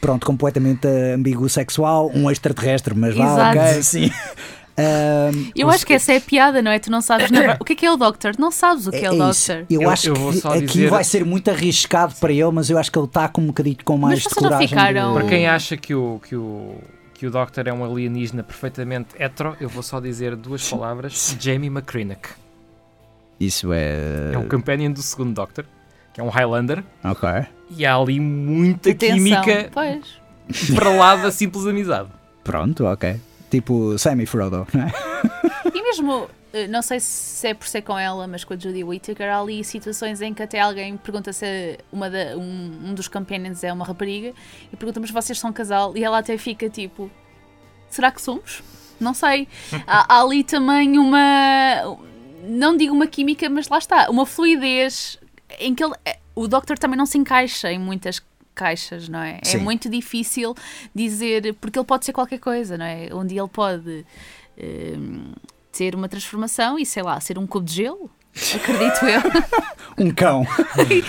pronto, 0.00 0.26
completamente 0.26 0.88
ambíguo 0.88 1.48
sexual, 1.48 2.10
um 2.14 2.28
extraterrestre, 2.32 2.94
mas 2.94 3.14
vá, 3.14 3.24
Exato. 3.24 3.58
ok, 3.58 3.82
sim. 3.82 4.10
Ahm, 4.76 5.50
Eu 5.54 5.70
acho 5.70 5.86
que 5.86 5.92
essa 5.92 6.12
é 6.12 6.16
a 6.16 6.20
piada, 6.20 6.60
não 6.60 6.70
é? 6.70 6.78
Tu 6.80 6.90
não 6.90 7.00
sabes 7.00 7.30
na 7.30 7.56
o 7.60 7.64
que 7.64 7.74
é 7.74 7.76
que 7.76 7.86
é 7.86 7.92
o 7.92 7.96
Doctor, 7.96 8.32
não 8.38 8.50
sabes 8.50 8.86
o 8.88 8.90
que 8.90 8.96
é, 8.96 9.10
o 9.10 9.22
é 9.22 9.30
isso. 9.30 9.52
Doctor. 9.52 9.66
Eu, 9.70 9.82
Eu- 9.82 9.90
acho 9.90 10.08
eu 10.08 10.14
que 10.14 10.48
aqui 10.48 10.66
dizer- 10.66 10.90
vai 10.90 11.04
ser 11.04 11.24
muito 11.24 11.48
arriscado 11.50 12.14
para 12.16 12.32
ele, 12.32 12.50
mas 12.50 12.68
eu 12.70 12.76
acho 12.78 12.90
que 12.90 12.98
ele 12.98 13.06
está 13.06 13.28
com 13.28 13.40
um 13.40 13.46
bocadinho 13.46 13.76
com 13.84 13.96
mais 13.96 14.20
vocês 14.22 14.34
de 14.34 14.40
coragem. 14.40 14.68
ficaram- 14.68 15.12
de- 15.14 15.18
Para 15.20 15.28
quem 15.28 15.46
acha 15.46 15.76
que 15.76 15.94
o, 15.94 16.20
que 16.26 16.34
o, 16.34 16.74
que 17.14 17.24
o 17.26 17.30
Doctor 17.30 17.68
é 17.68 17.72
um 17.72 17.84
alienígena 17.84 18.42
perfeitamente 18.42 19.10
hetero, 19.16 19.56
eu 19.60 19.68
vou 19.68 19.82
só 19.82 20.00
dizer 20.00 20.34
duas 20.34 20.68
palavras: 20.68 21.36
Jamie 21.40 21.68
McCrinnock. 21.70 22.30
Isso 23.38 23.72
é. 23.72 24.32
É 24.32 24.38
um 24.38 24.48
companion 24.48 24.90
do 24.92 25.02
segundo 25.02 25.34
Doctor, 25.34 25.64
que 26.12 26.20
é 26.20 26.24
um 26.24 26.28
Highlander, 26.28 26.82
Ok. 27.04 27.28
e 27.76 27.84
há 27.86 27.94
ali 27.96 28.18
muita 28.18 28.90
Atenção. 28.90 29.16
química 29.16 29.70
Pois. 29.72 30.20
para 30.74 30.90
lá 30.90 31.14
da 31.16 31.30
simples 31.30 31.64
amizade. 31.66 32.08
Pronto, 32.42 32.84
ok. 32.86 33.20
Tipo 33.50 33.96
Sammy 33.98 34.26
Frodo, 34.26 34.66
não 34.74 34.82
é? 34.82 34.92
E 35.74 35.82
mesmo, 35.82 36.28
eh, 36.52 36.66
não 36.66 36.82
sei 36.82 36.98
se 37.00 37.46
é 37.48 37.54
por 37.54 37.66
ser 37.68 37.82
com 37.82 37.96
ela, 37.98 38.26
mas 38.26 38.42
com 38.44 38.54
a 38.54 38.56
Judy 38.58 38.82
Whittaker, 38.82 39.28
há 39.28 39.38
ali 39.40 39.62
situações 39.62 40.20
em 40.20 40.34
que 40.34 40.42
até 40.42 40.60
alguém 40.60 40.96
pergunta 40.96 41.32
se 41.32 41.78
uma 41.92 42.10
da- 42.10 42.36
um, 42.36 42.90
um 42.90 42.94
dos 42.94 43.06
companions 43.08 43.62
é 43.62 43.72
uma 43.72 43.84
rapariga 43.84 44.32
e 44.72 44.76
pergunta, 44.76 44.98
mas 45.00 45.10
vocês 45.10 45.38
são 45.38 45.52
casal? 45.52 45.96
E 45.96 46.02
ela 46.02 46.18
até 46.18 46.36
fica 46.36 46.68
tipo, 46.68 47.10
será 47.88 48.10
que 48.10 48.20
somos? 48.20 48.62
Não 48.98 49.14
sei. 49.14 49.46
há, 49.86 50.14
há 50.16 50.20
ali 50.22 50.42
também 50.42 50.98
uma, 50.98 51.98
não 52.42 52.76
digo 52.76 52.92
uma 52.94 53.06
química, 53.06 53.48
mas 53.48 53.68
lá 53.68 53.78
está, 53.78 54.10
uma 54.10 54.26
fluidez 54.26 55.18
em 55.60 55.74
que 55.74 55.84
ele, 55.84 55.94
eh, 56.04 56.18
o 56.34 56.48
Doctor 56.48 56.76
também 56.78 56.96
não 56.98 57.06
se 57.06 57.18
encaixa 57.18 57.70
em 57.70 57.78
muitas 57.78 58.20
caixas, 58.54 59.08
não 59.08 59.20
é? 59.20 59.40
É 59.42 59.44
Sim. 59.44 59.58
muito 59.58 59.88
difícil 59.88 60.54
dizer, 60.94 61.54
porque 61.54 61.78
ele 61.78 61.86
pode 61.86 62.04
ser 62.04 62.12
qualquer 62.12 62.38
coisa, 62.38 62.78
não 62.78 62.84
é? 62.84 63.08
Um 63.12 63.26
dia 63.26 63.40
ele 63.40 63.48
pode 63.48 64.06
hum, 64.58 65.32
ter 65.72 65.94
uma 65.94 66.08
transformação 66.08 66.78
e 66.78 66.86
sei 66.86 67.02
lá, 67.02 67.20
ser 67.20 67.38
um 67.38 67.46
cubo 67.46 67.66
de 67.66 67.74
gelo. 67.74 68.10
Acredito 68.56 69.04
eu. 69.06 69.20
Um 69.96 70.10
cão. 70.10 70.44
É. 70.76 70.82
E 70.92 71.02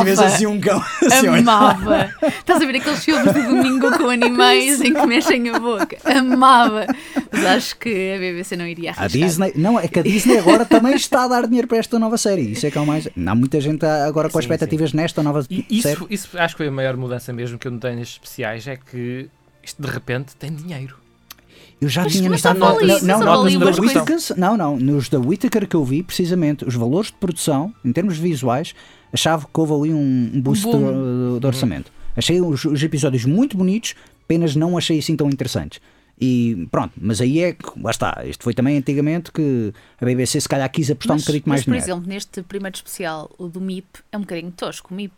tivesse 0.00 0.22
assim 0.22 0.46
um 0.46 0.60
cão. 0.60 0.80
Assim. 1.04 1.26
Amava. 1.26 2.08
Estás 2.22 2.62
a 2.62 2.64
ver 2.64 2.76
aqueles 2.76 3.04
filmes 3.04 3.34
de 3.34 3.42
domingo 3.42 3.90
com 3.98 4.08
animais 4.08 4.80
em 4.80 4.94
que 4.94 5.04
mexem 5.06 5.48
a 5.50 5.58
boca? 5.58 5.96
Amava. 6.04 6.86
Mas 7.32 7.44
acho 7.44 7.76
que 7.76 8.14
a 8.14 8.18
BBC 8.18 8.56
não 8.56 8.66
iria 8.66 8.92
A 8.92 9.00
arriscar. 9.00 9.08
Disney, 9.28 9.52
não, 9.56 9.80
é 9.80 9.88
que 9.88 9.98
a 9.98 10.02
Disney 10.02 10.38
agora 10.38 10.64
também 10.64 10.94
está 10.94 11.24
a 11.24 11.28
dar 11.28 11.46
dinheiro 11.46 11.66
para 11.66 11.78
esta 11.78 11.98
nova 11.98 12.16
série. 12.16 12.52
Isso 12.52 12.66
é 12.66 12.70
que 12.70 12.78
é 12.78 12.80
o 12.80 12.86
mais. 12.86 13.08
Há 13.08 13.34
muita 13.34 13.60
gente 13.60 13.84
agora 13.84 14.28
com 14.28 14.38
Sim, 14.38 14.44
expectativas 14.44 14.92
nesta 14.92 15.20
nova 15.22 15.44
E 15.50 15.82
série. 15.82 15.96
isso, 15.96 16.06
isso 16.08 16.38
acho 16.38 16.54
que 16.54 16.58
foi 16.58 16.68
a 16.68 16.72
maior 16.72 16.96
mudança 16.96 17.32
mesmo 17.32 17.58
que 17.58 17.66
eu 17.66 17.72
notei 17.72 17.96
nestes 17.96 18.14
especiais, 18.14 18.66
é 18.68 18.76
que 18.76 19.28
isto 19.60 19.82
de 19.82 19.88
repente 19.90 20.36
tem 20.36 20.54
dinheiro. 20.54 20.96
Eu 21.80 21.88
já 21.88 22.02
Mas- 22.02 22.12
tinha 22.12 22.28
mas 22.28 22.42
notado. 22.42 22.58
só 22.58 22.74
vale 22.74 23.00
não, 23.02 23.20
não, 23.20 23.44
nos. 23.44 23.78
Whittaker, 23.78 24.16
não, 24.36 24.56
não, 24.56 24.76
nos 24.78 25.08
da 25.08 25.18
Whittaker 25.20 25.66
que 25.68 25.76
eu 25.76 25.84
vi, 25.84 26.02
precisamente, 26.02 26.64
os 26.66 26.74
valores 26.74 27.08
de 27.10 27.16
produção, 27.18 27.72
em 27.84 27.92
termos 27.92 28.18
visuais, 28.18 28.74
achava 29.12 29.46
que 29.52 29.60
houve 29.60 29.72
ali 29.72 29.94
um, 29.94 30.30
um 30.34 30.40
boost 30.40 30.64
de, 30.66 31.40
de 31.40 31.46
orçamento. 31.46 31.92
Achei 32.16 32.40
os, 32.40 32.64
os 32.64 32.82
episódios 32.82 33.24
muito 33.24 33.56
bonitos, 33.56 33.94
apenas 34.24 34.56
não 34.56 34.76
achei 34.76 34.98
assim 34.98 35.14
tão 35.14 35.28
interessantes. 35.28 35.80
E 36.20 36.66
pronto, 36.72 36.94
mas 37.00 37.20
aí 37.20 37.38
é 37.40 37.52
que, 37.52 37.64
lá 37.80 37.92
está, 37.92 38.24
isto 38.26 38.42
foi 38.42 38.52
também 38.52 38.76
antigamente 38.76 39.30
que 39.30 39.72
a 40.00 40.04
BBC 40.04 40.40
se 40.40 40.48
calhar 40.48 40.68
quis 40.68 40.90
apostar 40.90 41.14
um 41.14 41.18
Mas, 41.18 41.24
bocadinho 41.24 41.42
mas, 41.46 41.52
mais 41.54 41.64
por 41.64 41.70
dinheiro. 41.70 41.90
exemplo, 41.92 42.08
neste 42.08 42.42
primeiro 42.42 42.74
especial, 42.74 43.30
o 43.38 43.46
do 43.46 43.60
MIP, 43.60 43.86
é 44.10 44.16
um 44.16 44.22
bocadinho 44.22 44.50
tosco, 44.50 44.92
o 44.92 44.96
MIP. 44.96 45.14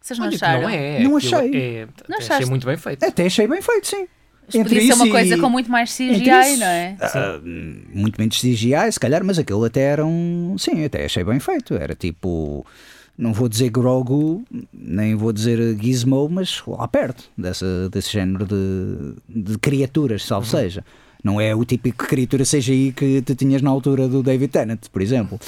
Vocês 0.00 0.16
não 0.20 0.26
Olha 0.28 0.36
acharam? 0.36 0.62
não 0.62 0.68
é. 0.68 0.98
Não 1.02 1.16
achei. 1.16 1.56
É, 1.56 1.88
Não 2.08 2.18
achei 2.18 2.46
muito 2.46 2.64
bem 2.66 2.76
feito. 2.76 3.04
Até 3.04 3.26
achei 3.26 3.48
bem 3.48 3.60
feito, 3.60 3.86
sim. 3.88 4.06
Mas 4.46 4.54
Entre 4.56 4.74
podia 4.74 4.86
ser 4.86 4.94
uma 4.94 5.04
isso 5.04 5.12
coisa 5.12 5.34
e- 5.36 5.38
com 5.40 5.48
muito 5.48 5.70
mais 5.70 5.90
CGI, 5.96 6.28
isso- 6.50 6.60
não 6.60 6.66
é? 6.66 6.96
Ah, 7.00 7.40
muito 7.94 8.18
menos 8.20 8.40
CGI, 8.40 8.90
se 8.92 9.00
calhar, 9.00 9.24
mas 9.24 9.38
aquilo 9.38 9.64
até 9.64 9.80
era 9.80 10.04
um. 10.04 10.56
Sim, 10.58 10.84
até 10.84 11.04
achei 11.04 11.24
bem 11.24 11.38
feito. 11.38 11.74
Era 11.74 11.94
tipo. 11.94 12.66
Não 13.16 13.32
vou 13.32 13.46
dizer 13.48 13.68
Grogu, 13.70 14.42
nem 14.72 15.14
vou 15.14 15.32
dizer 15.32 15.58
Gizmo, 15.80 16.28
mas 16.30 16.62
lá 16.66 16.88
perto 16.88 17.24
dessa, 17.36 17.88
desse 17.90 18.10
género 18.10 18.46
de, 18.46 19.14
de 19.28 19.58
criaturas, 19.58 20.24
salvo 20.24 20.46
seja. 20.46 20.82
Não 21.22 21.40
é 21.40 21.54
o 21.54 21.64
típico 21.64 22.04
criatura 22.06 22.42
CGI 22.44 22.92
que 22.96 23.22
tu 23.22 23.34
tinhas 23.36 23.62
na 23.62 23.70
altura 23.70 24.08
do 24.08 24.22
David 24.24 24.50
Tennant, 24.50 24.80
por 24.90 25.00
exemplo. 25.00 25.38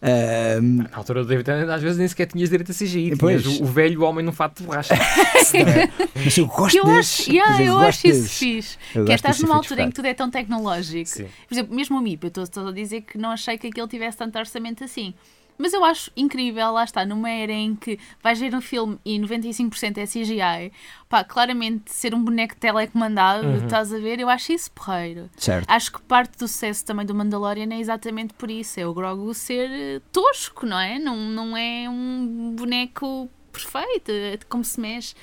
Na 0.00 0.88
altura 0.92 1.22
do 1.22 1.28
David 1.28 1.44
Tennant, 1.44 1.70
às 1.70 1.82
vezes 1.82 1.96
nem 1.98 2.06
sequer 2.06 2.26
tinhas 2.26 2.50
direito 2.50 2.70
a 2.70 2.74
CGI. 2.74 3.16
Pois. 3.16 3.42
Tinhas 3.42 3.60
o, 3.60 3.62
o 3.62 3.66
velho 3.66 4.02
homem 4.02 4.24
num 4.24 4.32
fato 4.32 4.58
de 4.58 4.64
borracha. 4.64 4.94
mas 6.14 6.36
eu 6.36 6.46
gosto 6.46 6.76
Eu 6.76 6.84
desses. 6.84 7.20
acho, 7.20 7.32
yeah, 7.32 7.62
eu 7.62 7.74
gosto 7.74 7.88
acho 7.88 8.06
isso 8.08 8.28
fixe. 8.28 8.76
Eu 8.94 9.04
Que 9.04 9.12
é 9.12 9.14
estás 9.14 9.40
numa 9.40 9.56
altura 9.56 9.82
em 9.82 9.88
que 9.88 9.94
tudo 9.94 10.06
é 10.06 10.14
tão 10.14 10.30
tecnológico. 10.30 11.08
Sim. 11.08 11.26
Por 11.48 11.54
exemplo, 11.54 11.74
mesmo 11.74 11.98
o 11.98 12.00
MIP, 12.02 12.24
eu 12.36 12.42
estou 12.42 12.68
a 12.68 12.72
dizer 12.72 13.02
que 13.02 13.16
não 13.16 13.30
achei 13.30 13.56
que 13.56 13.68
aquele 13.68 13.88
tivesse 13.88 14.18
tanto 14.18 14.38
orçamento 14.38 14.84
assim. 14.84 15.14
Mas 15.58 15.72
eu 15.72 15.84
acho 15.84 16.10
incrível, 16.16 16.72
lá 16.72 16.82
está, 16.82 17.04
numa 17.06 17.30
era 17.30 17.52
em 17.52 17.76
que 17.76 17.98
vais 18.22 18.40
ver 18.40 18.54
um 18.54 18.60
filme 18.60 18.98
e 19.04 19.16
95% 19.18 19.98
é 19.98 20.06
CGI, 20.06 20.72
pá, 21.08 21.22
claramente 21.22 21.92
ser 21.92 22.14
um 22.14 22.22
boneco 22.24 22.56
telecomandado, 22.56 23.46
Uhum. 23.46 23.56
estás 23.58 23.92
a 23.92 23.98
ver, 23.98 24.18
eu 24.18 24.28
acho 24.28 24.52
isso 24.52 24.70
porreiro. 24.72 25.30
Certo. 25.36 25.68
Acho 25.70 25.92
que 25.92 26.00
parte 26.02 26.36
do 26.38 26.48
sucesso 26.48 26.84
também 26.84 27.06
do 27.06 27.14
Mandalorian 27.14 27.68
é 27.72 27.78
exatamente 27.78 28.34
por 28.34 28.50
isso, 28.50 28.80
é 28.80 28.86
o 28.86 28.92
Grogu 28.94 29.32
ser 29.34 29.70
eh, 29.70 30.00
tosco, 30.10 30.66
não 30.66 30.78
é? 30.78 30.98
Não, 30.98 31.16
não 31.16 31.56
é 31.56 31.88
um 31.88 32.54
boneco 32.56 33.28
perfeito, 33.52 34.10
é 34.10 34.38
como 34.48 34.64
se 34.64 34.80
mexe. 34.80 35.14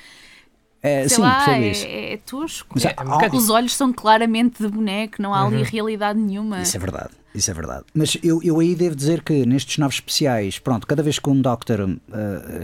É, 0.82 1.00
Sei 1.06 1.16
sim, 1.16 1.22
lá, 1.22 1.44
é, 1.58 1.68
isso. 1.70 1.84
é 1.86 2.16
tosco. 2.24 2.78
É, 2.78 2.94
é 2.98 3.30
um. 3.30 3.36
Os 3.36 3.50
olhos 3.50 3.74
são 3.74 3.92
claramente 3.92 4.62
de 4.62 4.68
boneco, 4.68 5.20
não 5.20 5.34
há 5.34 5.44
ali 5.44 5.56
Uhum. 5.58 5.62
realidade 5.64 6.18
nenhuma. 6.18 6.62
Isso 6.62 6.74
é 6.76 6.80
verdade, 6.80 7.10
isso 7.34 7.50
é 7.50 7.54
verdade. 7.54 7.84
Mas 7.94 8.16
eu, 8.22 8.42
eu 8.42 8.58
aí 8.58 8.74
devo 8.74 8.94
dizer 8.96 9.22
que 9.22 9.46
nestes 9.46 9.78
novos 9.78 9.96
especiais, 9.96 10.58
pronto, 10.58 10.86
cada 10.86 11.02
vez 11.02 11.18
que 11.18 11.28
um 11.30 11.40
Doctor 11.40 11.80
uh, 11.82 11.96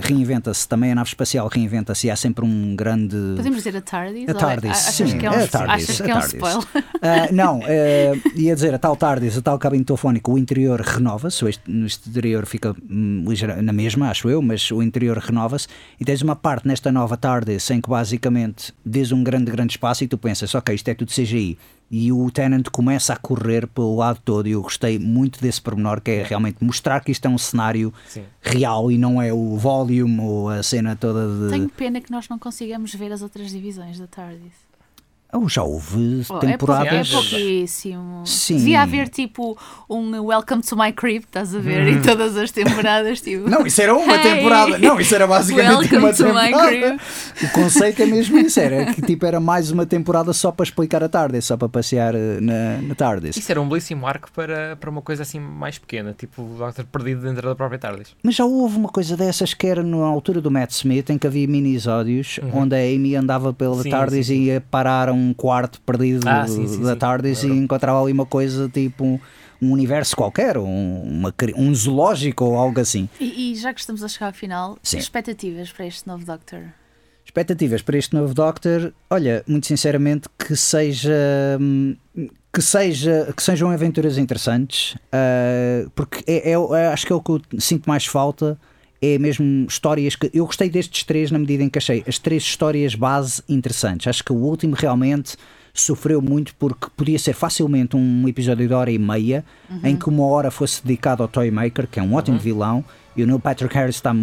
reinventa-se, 0.01 0.69
também 0.69 0.93
a 0.93 0.95
nave 0.95 1.09
espacial 1.09 1.49
reinventa-se 1.49 2.07
e 2.09 2.11
há 2.11 2.17
sempre 2.17 2.45
um 2.45 2.75
grande. 2.75 3.17
Podemos 3.37 3.59
dizer 3.59 3.77
a 3.77 3.81
TARDIS? 3.81 4.29
A 4.29 4.31
é- 4.31 4.35
TARDIS, 4.35 4.71
achas 4.71 5.11
sim, 5.11 5.19
que 5.19 5.27
é 5.27 5.31
um, 5.31 5.35
é 5.35 5.45
a 5.45 5.49
TARDIS, 5.49 5.85
achas 5.85 6.01
a 6.01 6.05
que 6.05 6.11
é 6.11 6.15
um 6.15 6.19
TARDIS. 6.19 6.35
spoiler? 6.35 6.67
Ah, 7.03 7.33
não, 7.33 7.61
eh, 7.65 8.13
ia 8.35 8.55
dizer, 8.55 8.75
a 8.75 8.79
tal 8.79 8.97
TARDIS, 8.97 9.39
a 9.39 9.43
tal 9.43 9.59
cabine 9.59 9.85
telefónica, 9.85 10.31
o 10.31 10.39
interior 10.39 10.81
renova-se, 10.81 11.45
o 11.45 11.49
exterior 11.49 12.47
fica 12.47 12.75
hum, 12.91 13.25
ligeira- 13.29 13.63
na 13.63 13.73
mesma, 13.73 14.11
acho 14.11 14.29
eu, 14.29 14.43
mas 14.43 14.71
o 14.71 14.83
interior 14.83 15.19
renova-se 15.19 15.69
e 16.01 16.05
tens 16.05 16.23
uma 16.23 16.35
parte 16.35 16.67
nesta 16.67 16.91
nova 16.91 17.17
TARDIS 17.17 17.71
em 17.71 17.81
que 17.81 17.89
basicamente 17.89 18.73
vês 18.85 19.13
um 19.13 19.23
grande, 19.23 19.51
grande 19.51 19.75
espaço 19.75 20.03
e 20.03 20.09
tu 20.09 20.19
pensas, 20.19 20.55
ok, 20.55 20.75
isto 20.75 20.89
é 20.89 20.95
tudo 20.95 21.13
CGI. 21.13 21.57
E 21.91 22.11
o 22.13 22.31
Tenant 22.31 22.65
começa 22.71 23.13
a 23.13 23.17
correr 23.17 23.67
pelo 23.69 23.97
lado 23.97 24.21
todo 24.25 24.49
e 24.49 24.53
eu 24.53 24.63
gostei 24.63 24.99
muito 24.99 25.41
desse 25.41 25.61
pormenor 25.61 26.01
que 26.01 26.11
é 26.11 26.23
realmente 26.25 26.63
mostrar 26.63 27.01
que 27.01 27.13
isto 27.13 27.25
é 27.27 27.29
um 27.29 27.39
cenário 27.39 27.95
Sim. 28.09 28.25
real 28.43 28.91
e 28.91 28.99
não 28.99 29.23
é 29.23 29.33
o 29.33 29.57
volume 29.57 30.21
ou 30.21 30.49
a 30.49 30.63
cena 30.63 30.97
toda 30.97 31.27
de... 31.27 31.51
Tenho 31.51 31.69
pena 31.69 32.01
que 32.01 32.11
nós 32.11 32.29
não 32.29 32.39
consigamos 32.39 32.93
ver 32.95 33.13
as 33.13 33.23
outras 33.23 33.51
divisões 33.51 33.99
da 33.99 34.07
TARDIS. 34.07 34.66
Oh, 35.39 35.49
já 35.49 35.63
houve 35.63 36.23
Oh, 36.31 36.39
temporadas... 36.39 37.09
É, 37.11 37.13
pouqui- 37.13 37.35
é 37.37 37.39
pouquíssimo. 37.39 38.27
Sim. 38.27 38.57
Devia 38.59 38.83
haver 38.83 39.09
tipo 39.09 39.57
um 39.89 40.11
Welcome 40.27 40.63
to 40.63 40.77
my 40.77 40.93
crib, 40.93 41.25
estás 41.25 41.55
a 41.55 41.59
ver? 41.59 41.87
Em 41.89 42.01
todas 42.01 42.37
as 42.37 42.51
temporadas, 42.51 43.21
tipo. 43.21 43.47
Hum. 43.47 43.51
Não, 43.51 43.67
isso 43.67 43.81
era 43.83 43.95
uma 43.95 44.15
Hey! 44.17 44.23
temporada. 44.37 44.79
Não, 44.79 45.01
isso 45.01 45.15
era 45.15 45.27
basicamente 45.27 45.93
Welcome 45.93 45.99
uma 45.99 46.13
to 46.13 46.25
my 46.25 46.41
temporada. 46.47 46.69
crib. 46.69 47.01
O 47.43 47.53
conceito 47.53 48.03
é 48.03 48.07
mesmo 48.07 48.39
isso, 48.39 48.59
era 48.61 48.93
que 48.93 49.03
tipo 49.03 49.27
era 49.27 49.39
mais 49.41 49.71
uma 49.71 49.85
temporada 49.85 50.33
só 50.33 50.51
para 50.51 50.65
explicar 50.65 51.03
a 51.05 51.09
tarde, 51.09 51.41
só 51.43 51.57
para 51.57 51.69
passear 51.69 52.15
eh, 52.15 52.41
na, 52.41 52.79
na 52.83 52.95
tarde. 52.95 53.31
Isso 53.31 53.51
era 53.51 53.61
um 53.61 53.69
belíssimo 53.69 54.07
arco 54.07 54.31
para, 54.33 54.77
para 54.77 54.89
uma 54.91 55.03
coisa 55.03 55.23
assim 55.23 55.39
mais 55.39 55.79
pequena, 55.79 56.15
tipo 56.17 56.43
o 56.43 56.57
Doctor 56.59 56.85
perdido 56.87 57.23
dentro 57.23 57.47
da 57.49 57.55
própria 57.55 57.79
TARDIS. 57.79 58.15
Mas 58.23 58.35
já 58.35 58.45
houve 58.45 58.77
uma 58.77 58.89
coisa 58.89 59.17
dessas 59.17 59.53
que 59.55 59.67
era 59.67 59.83
na 59.83 59.97
altura 60.05 60.41
do 60.41 60.51
Matt 60.51 60.71
Smith, 60.73 61.11
em 61.11 61.19
que 61.19 61.27
havia 61.27 61.47
mini-episódios 61.47 62.41
onde 62.53 62.75
a 62.75 62.79
Amy 62.79 63.15
andava 63.17 63.53
pela 63.53 63.77
Uhum. 63.77 63.83
Sim, 63.83 63.91
TARDIS 63.91 64.27
sim, 64.29 64.35
e 64.35 64.45
ia 64.47 64.61
parar 64.61 65.09
a 65.09 65.13
um 65.13 65.26
quarto 65.35 65.81
perdido 65.83 66.29
Ah, 66.29 66.47
sim, 66.47 66.67
sim, 66.69 66.83
da 66.83 66.93
sim. 66.93 66.99
TARDIS 66.99 67.43
e 67.43 67.47
Lembro. 67.47 67.65
encontrava 67.65 68.03
ali 68.03 68.13
uma 68.13 68.27
coisa 68.27 68.69
tipo 68.69 69.21
um 69.61 69.73
universo 69.73 70.15
qualquer, 70.17 70.59
um, 70.59 71.03
uma 71.03 71.33
um 71.57 71.75
zoológico 71.75 72.45
ou 72.45 72.57
algo 72.57 72.79
assim. 72.81 73.09
E, 73.19 73.53
e 73.53 73.55
já 73.57 73.73
que 73.73 73.81
estamos 73.81 74.03
a 74.03 74.09
chegar 74.09 74.27
ao 74.27 74.33
final, 74.33 74.79
Sim. 74.83 74.99
expectativas 74.99 75.73
para 75.73 75.87
este 75.87 76.07
novo 76.07 76.25
Doctor? 76.25 76.65
Expectativas 77.25 77.83
para 77.83 77.97
este 77.99 78.15
novo 78.15 78.33
Doctor, 78.35 78.93
olha, 79.11 79.43
muito 79.47 79.67
sinceramente, 79.67 80.29
que 80.39 80.55
seja. 80.57 81.13
hum, 81.61 81.97
Que, 82.53 82.63
seja, 82.63 83.33
que 83.37 83.43
sejam 83.43 83.71
aventuras 83.71 84.17
interessantes, 84.17 84.97
ah, 85.13 85.87
porque 85.95 86.25
é, 86.27 86.53
é- 86.53 86.55
é- 86.55 86.87
acho 86.89 87.07
que 87.07 87.13
é 87.13 87.17
o 87.17 87.21
que 87.21 87.31
eu 87.31 87.41
sinto 87.59 87.87
mais 87.87 88.07
falta. 88.07 88.59
É 89.15 89.19
mesmo 89.19 89.67
histórias 89.69 90.17
que. 90.17 90.31
Eu 90.35 90.47
gostei 90.47 90.69
destes 90.69 91.05
três 91.05 91.31
na 91.31 91.39
medida 91.39 91.63
em 91.63 91.69
que 91.69 91.79
achei 91.79 92.03
as 92.07 92.19
três 92.19 92.43
histórias 92.43 92.95
base 92.95 93.43
interessantes. 93.49 94.09
Acho 94.09 94.25
que 94.25 94.33
o 94.33 94.37
último 94.37 94.75
realmente 94.75 95.37
sofreu 95.73 96.23
muito 96.23 96.55
porque 96.59 96.89
podia 96.97 97.19
ser 97.19 97.35
facilmente 97.35 97.97
um 97.97 98.27
episódio 98.27 98.67
de 98.67 98.75
hora 98.75 98.91
e 98.91 98.99
meia 98.99 99.45
em 99.85 99.95
que 99.95 100.09
uma 100.09 100.25
hora 100.27 100.51
fosse 100.51 100.83
dedicado 100.83 101.23
ao 101.23 101.29
Toymaker, 101.29 101.87
que 101.87 102.01
é 102.01 102.03
um 102.03 102.15
ótimo 102.15 102.39
vilão, 102.39 102.83
e 103.15 103.23
o 103.23 103.27
Neil 103.27 103.39
Patrick 103.39 103.75
Harris 103.75 103.97
está 103.97 104.15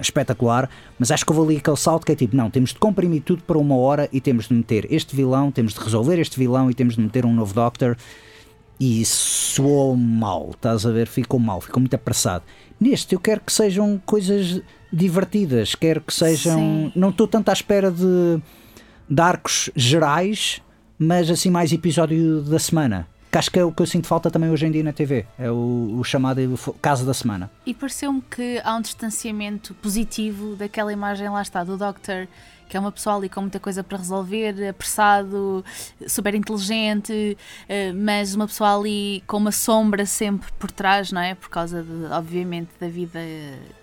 espetacular, 0.00 0.68
mas 0.98 1.10
acho 1.10 1.24
que 1.24 1.32
houve 1.32 1.52
ali 1.52 1.56
aquele 1.58 1.76
salto 1.76 2.04
que 2.04 2.12
é 2.12 2.14
tipo, 2.14 2.36
não, 2.36 2.50
temos 2.50 2.70
de 2.70 2.78
comprimir 2.78 3.22
tudo 3.22 3.42
para 3.42 3.58
uma 3.58 3.76
hora 3.76 4.08
e 4.12 4.20
temos 4.20 4.48
de 4.48 4.54
meter 4.54 4.86
este 4.92 5.16
vilão, 5.16 5.50
temos 5.50 5.74
de 5.74 5.80
resolver 5.80 6.18
este 6.18 6.38
vilão 6.38 6.70
e 6.70 6.74
temos 6.74 6.96
de 6.96 7.00
meter 7.00 7.24
um 7.24 7.32
novo 7.32 7.54
Doctor 7.54 7.96
e 8.78 9.04
soou 9.04 9.96
mal, 9.96 10.50
estás 10.52 10.84
a 10.84 10.90
ver? 10.90 11.06
Ficou 11.06 11.38
mal, 11.38 11.60
ficou 11.60 11.80
muito 11.80 11.94
apressado. 11.94 12.44
Neste 12.80 13.14
eu 13.14 13.20
quero 13.20 13.40
que 13.40 13.52
sejam 13.52 14.00
coisas 14.04 14.60
divertidas, 14.92 15.74
quero 15.74 16.00
que 16.00 16.12
sejam. 16.12 16.58
Sim. 16.58 16.92
Não 16.94 17.10
estou 17.10 17.26
tanto 17.26 17.48
à 17.48 17.52
espera 17.52 17.90
de, 17.90 18.40
de 19.08 19.22
arcos 19.22 19.70
gerais, 19.74 20.60
mas 20.98 21.30
assim 21.30 21.50
mais 21.50 21.72
episódio 21.72 22.42
da 22.42 22.58
semana. 22.58 23.06
Que 23.30 23.38
acho 23.38 23.50
que 23.50 23.58
é 23.58 23.64
o 23.64 23.72
que 23.72 23.82
eu 23.82 23.86
sinto 23.86 24.06
falta 24.06 24.30
também 24.30 24.48
hoje 24.48 24.64
em 24.64 24.70
dia 24.70 24.84
na 24.84 24.92
TV. 24.92 25.26
É 25.36 25.50
o, 25.50 25.96
o 25.98 26.04
chamado 26.04 26.40
caso 26.80 27.04
da 27.04 27.12
semana. 27.12 27.50
E 27.66 27.74
pareceu-me 27.74 28.22
que 28.22 28.60
há 28.62 28.76
um 28.76 28.80
distanciamento 28.80 29.74
positivo 29.74 30.54
daquela 30.54 30.92
imagem 30.92 31.28
lá 31.28 31.42
está, 31.42 31.64
do 31.64 31.76
Doctor, 31.76 32.28
que 32.74 32.76
é 32.76 32.80
uma 32.80 32.90
pessoa 32.90 33.14
ali 33.14 33.28
com 33.28 33.40
muita 33.40 33.60
coisa 33.60 33.84
para 33.84 33.98
resolver, 33.98 34.68
apressado, 34.68 35.64
super 36.08 36.34
inteligente, 36.34 37.38
eh, 37.68 37.92
mas 37.92 38.34
uma 38.34 38.48
pessoa 38.48 38.76
ali 38.76 39.22
com 39.28 39.36
uma 39.36 39.52
sombra 39.52 40.04
sempre 40.04 40.50
por 40.58 40.72
trás, 40.72 41.12
não 41.12 41.20
é? 41.20 41.36
Por 41.36 41.48
causa, 41.48 41.84
de, 41.84 42.06
obviamente, 42.06 42.70
da 42.80 42.88
vida 42.88 43.20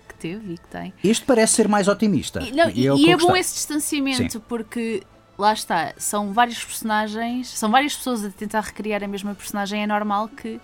que 0.06 0.14
teve 0.18 0.52
e 0.52 0.58
que 0.58 0.68
tem. 0.68 0.92
Este 1.02 1.24
parece 1.24 1.54
ser 1.54 1.68
mais 1.68 1.88
otimista. 1.88 2.42
E, 2.42 2.52
não, 2.52 2.68
e, 2.68 2.86
é 2.86 2.94
e 2.94 3.10
eu 3.10 3.16
é 3.16 3.16
bom 3.16 3.34
esse 3.34 3.54
distanciamento, 3.54 4.38
porque 4.40 5.02
lá 5.38 5.54
está, 5.54 5.94
são 5.96 6.30
vários 6.34 6.62
personagens, 6.62 7.48
são 7.48 7.70
várias 7.70 7.96
pessoas 7.96 8.26
a 8.26 8.28
tentar 8.28 8.60
recriar 8.60 9.02
a 9.02 9.08
mesma 9.08 9.34
personagem, 9.34 9.82
é 9.82 9.86
normal 9.86 10.28
que 10.28 10.60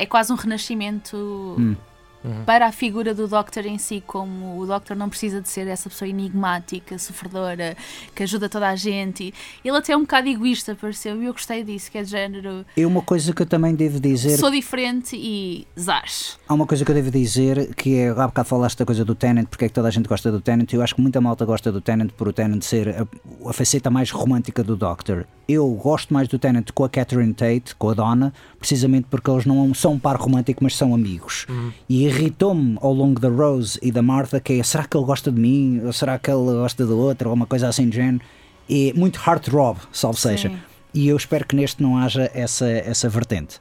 é 0.00 0.04
quase 0.04 0.32
um 0.32 0.36
renascimento 0.36 1.16
Hum. 1.56 1.76
Uhum. 2.24 2.44
para 2.44 2.66
a 2.66 2.72
figura 2.72 3.12
do 3.14 3.26
Doctor 3.26 3.66
em 3.66 3.78
si, 3.78 4.02
como 4.06 4.58
o 4.58 4.66
Doctor 4.66 4.96
não 4.96 5.08
precisa 5.08 5.40
de 5.40 5.48
ser 5.48 5.66
essa 5.66 5.88
pessoa 5.90 6.08
enigmática, 6.08 6.98
sofredora, 6.98 7.76
que 8.14 8.22
ajuda 8.22 8.48
toda 8.48 8.68
a 8.68 8.76
gente. 8.76 9.34
Ele 9.64 9.76
até 9.76 9.92
é 9.92 9.96
um 9.96 10.02
bocado 10.02 10.28
egoísta, 10.28 10.76
pareceu, 10.80 11.20
e 11.20 11.26
eu 11.26 11.32
gostei 11.32 11.64
disso, 11.64 11.90
que 11.90 11.98
é 11.98 12.02
de 12.02 12.10
género. 12.10 12.64
É 12.76 12.86
uma 12.86 13.02
coisa 13.02 13.32
que 13.32 13.42
eu 13.42 13.46
também 13.46 13.74
devo 13.74 13.98
dizer. 13.98 14.36
Sou 14.36 14.50
diferente 14.50 15.16
e 15.16 15.66
zás. 15.78 16.38
Há 16.48 16.54
uma 16.54 16.66
coisa 16.66 16.84
que 16.84 16.90
eu 16.90 16.94
devo 16.94 17.10
dizer 17.10 17.74
que 17.74 17.98
é, 17.98 18.10
há 18.10 18.26
bocado 18.26 18.48
falaste 18.48 18.78
da 18.78 18.86
coisa 18.86 19.04
do 19.04 19.14
Tenant, 19.14 19.46
porque 19.48 19.64
é 19.64 19.68
que 19.68 19.74
toda 19.74 19.88
a 19.88 19.90
gente 19.90 20.08
gosta 20.08 20.30
do 20.30 20.40
Tenant, 20.40 20.72
eu 20.72 20.82
acho 20.82 20.94
que 20.94 21.00
muita 21.00 21.20
malta 21.20 21.44
gosta 21.44 21.72
do 21.72 21.80
Tenant 21.80 22.10
por 22.12 22.28
o 22.28 22.32
Tenant 22.32 22.62
ser 22.62 22.88
a, 22.88 23.48
a 23.48 23.52
faceta 23.52 23.90
mais 23.90 24.10
romântica 24.10 24.62
do 24.62 24.76
Doctor. 24.76 25.26
Eu 25.48 25.68
gosto 25.70 26.14
mais 26.14 26.28
do 26.28 26.38
Tenant 26.38 26.70
com 26.72 26.84
a 26.84 26.88
Catherine 26.88 27.34
Tate, 27.34 27.74
com 27.76 27.90
a 27.90 27.94
Donna, 27.94 28.32
precisamente 28.62 29.06
porque 29.10 29.30
eles 29.30 29.44
não 29.44 29.74
são 29.74 29.92
um 29.92 29.98
par 29.98 30.16
romântico, 30.16 30.62
mas 30.64 30.74
são 30.76 30.94
amigos. 30.94 31.46
E 31.88 32.06
irritou-me 32.06 32.78
ao 32.80 32.92
longo 32.94 33.20
da 33.20 33.28
Rose 33.28 33.78
e 33.82 33.92
da 33.92 34.00
Martha 34.00 34.40
que 34.40 34.54
é, 34.54 34.62
será 34.62 34.84
que 34.84 34.96
ele 34.96 35.04
gosta 35.04 35.30
de 35.30 35.38
mim? 35.40 35.82
Ou 35.84 35.92
será 35.92 36.18
que 36.18 36.30
ele 36.30 36.44
gosta 36.44 36.86
do 36.86 36.96
outro? 36.96 37.28
Ou 37.28 37.34
uma 37.34 37.46
coisa 37.46 37.68
assim 37.68 37.88
de 37.88 37.96
género. 37.96 38.24
É 38.70 38.92
muito 38.94 39.20
heartthrob, 39.26 39.78
salvo 39.92 40.18
seja. 40.18 40.48
Sim. 40.48 40.58
E 40.94 41.08
eu 41.08 41.16
espero 41.16 41.46
que 41.46 41.56
neste 41.56 41.82
não 41.82 41.98
haja 41.98 42.30
essa, 42.32 42.66
essa 42.66 43.08
vertente. 43.08 43.60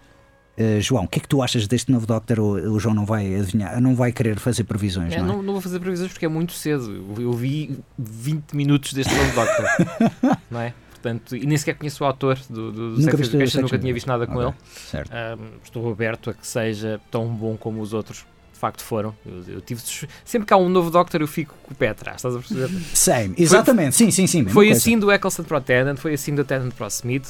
Uh, 0.57 0.79
João, 0.81 1.05
o 1.05 1.07
que 1.07 1.17
é 1.17 1.21
que 1.21 1.27
tu 1.27 1.41
achas 1.41 1.65
deste 1.67 1.91
novo 1.91 2.05
Doctor? 2.05 2.39
O, 2.39 2.73
o 2.73 2.79
João 2.79 2.93
não 2.93 3.05
vai 3.05 3.35
adivinhar, 3.35 3.81
não 3.81 3.95
vai 3.95 4.11
querer 4.11 4.37
fazer 4.37 4.63
previsões, 4.65 5.13
É, 5.13 5.17
não 5.17 5.25
é? 5.25 5.27
não, 5.27 5.41
não 5.41 5.53
vou 5.53 5.61
fazer 5.61 5.79
previsões 5.79 6.11
porque 6.11 6.25
é 6.25 6.29
muito 6.29 6.53
cedo. 6.53 6.91
Eu, 7.17 7.23
eu 7.23 7.33
vi 7.33 7.77
20 7.97 8.53
minutos 8.55 8.93
deste 8.93 9.13
novo 9.15 9.31
Doctor. 9.33 9.65
não 10.51 10.59
é? 10.59 10.73
Portanto, 11.01 11.35
e 11.35 11.45
nem 11.45 11.57
sequer 11.57 11.75
conheço 11.75 12.03
o 12.03 12.07
autor 12.07 12.37
do, 12.47 12.71
do, 12.71 12.81
Nunca 12.91 13.17
Sex 13.17 13.29
Education, 13.29 13.61
nunca 13.61 13.79
tinha 13.79 13.93
visto 13.93 14.07
nada 14.07 14.27
com 14.27 14.35
Ok, 14.35 14.47
ele. 14.47 14.55
Certo. 14.75 15.11
Ahm, 15.11 15.57
estou 15.63 15.91
aberto 15.91 16.29
a 16.29 16.33
que 16.33 16.45
seja 16.45 17.01
tão 17.09 17.27
bom 17.27 17.57
como 17.57 17.81
os 17.81 17.91
outros 17.93 18.25
de 18.53 18.59
facto 18.59 18.83
foram. 18.83 19.15
Eu, 19.25 19.55
eu 19.55 19.61
tive 19.61 19.81
sempre 20.23 20.45
que 20.45 20.53
há 20.53 20.57
um 20.57 20.69
novo 20.69 20.91
Doctor 20.91 21.21
eu 21.21 21.27
fico 21.27 21.55
com 21.63 21.73
o 21.73 21.75
pé 21.75 21.89
atrás, 21.89 22.17
estás 22.17 22.35
a 22.35 22.39
perceber? 22.39 22.69
Same, 22.93 23.33
exatamente, 23.35 23.95
sim, 23.95 24.11
sim, 24.11 24.27
sim. 24.27 24.39
mesma 24.39 24.53
foi 24.53 24.67
coisa. 24.67 24.79
assim 24.79 24.99
do 24.99 25.11
Eccleston 25.11 25.43
para 25.43 25.57
o 25.57 25.61
Tennant, 25.61 25.97
foi 25.97 26.13
assim 26.13 26.35
do 26.35 26.43
Tennant 26.43 26.73
para 26.73 26.85
o 26.85 26.87
Smith. 26.87 27.27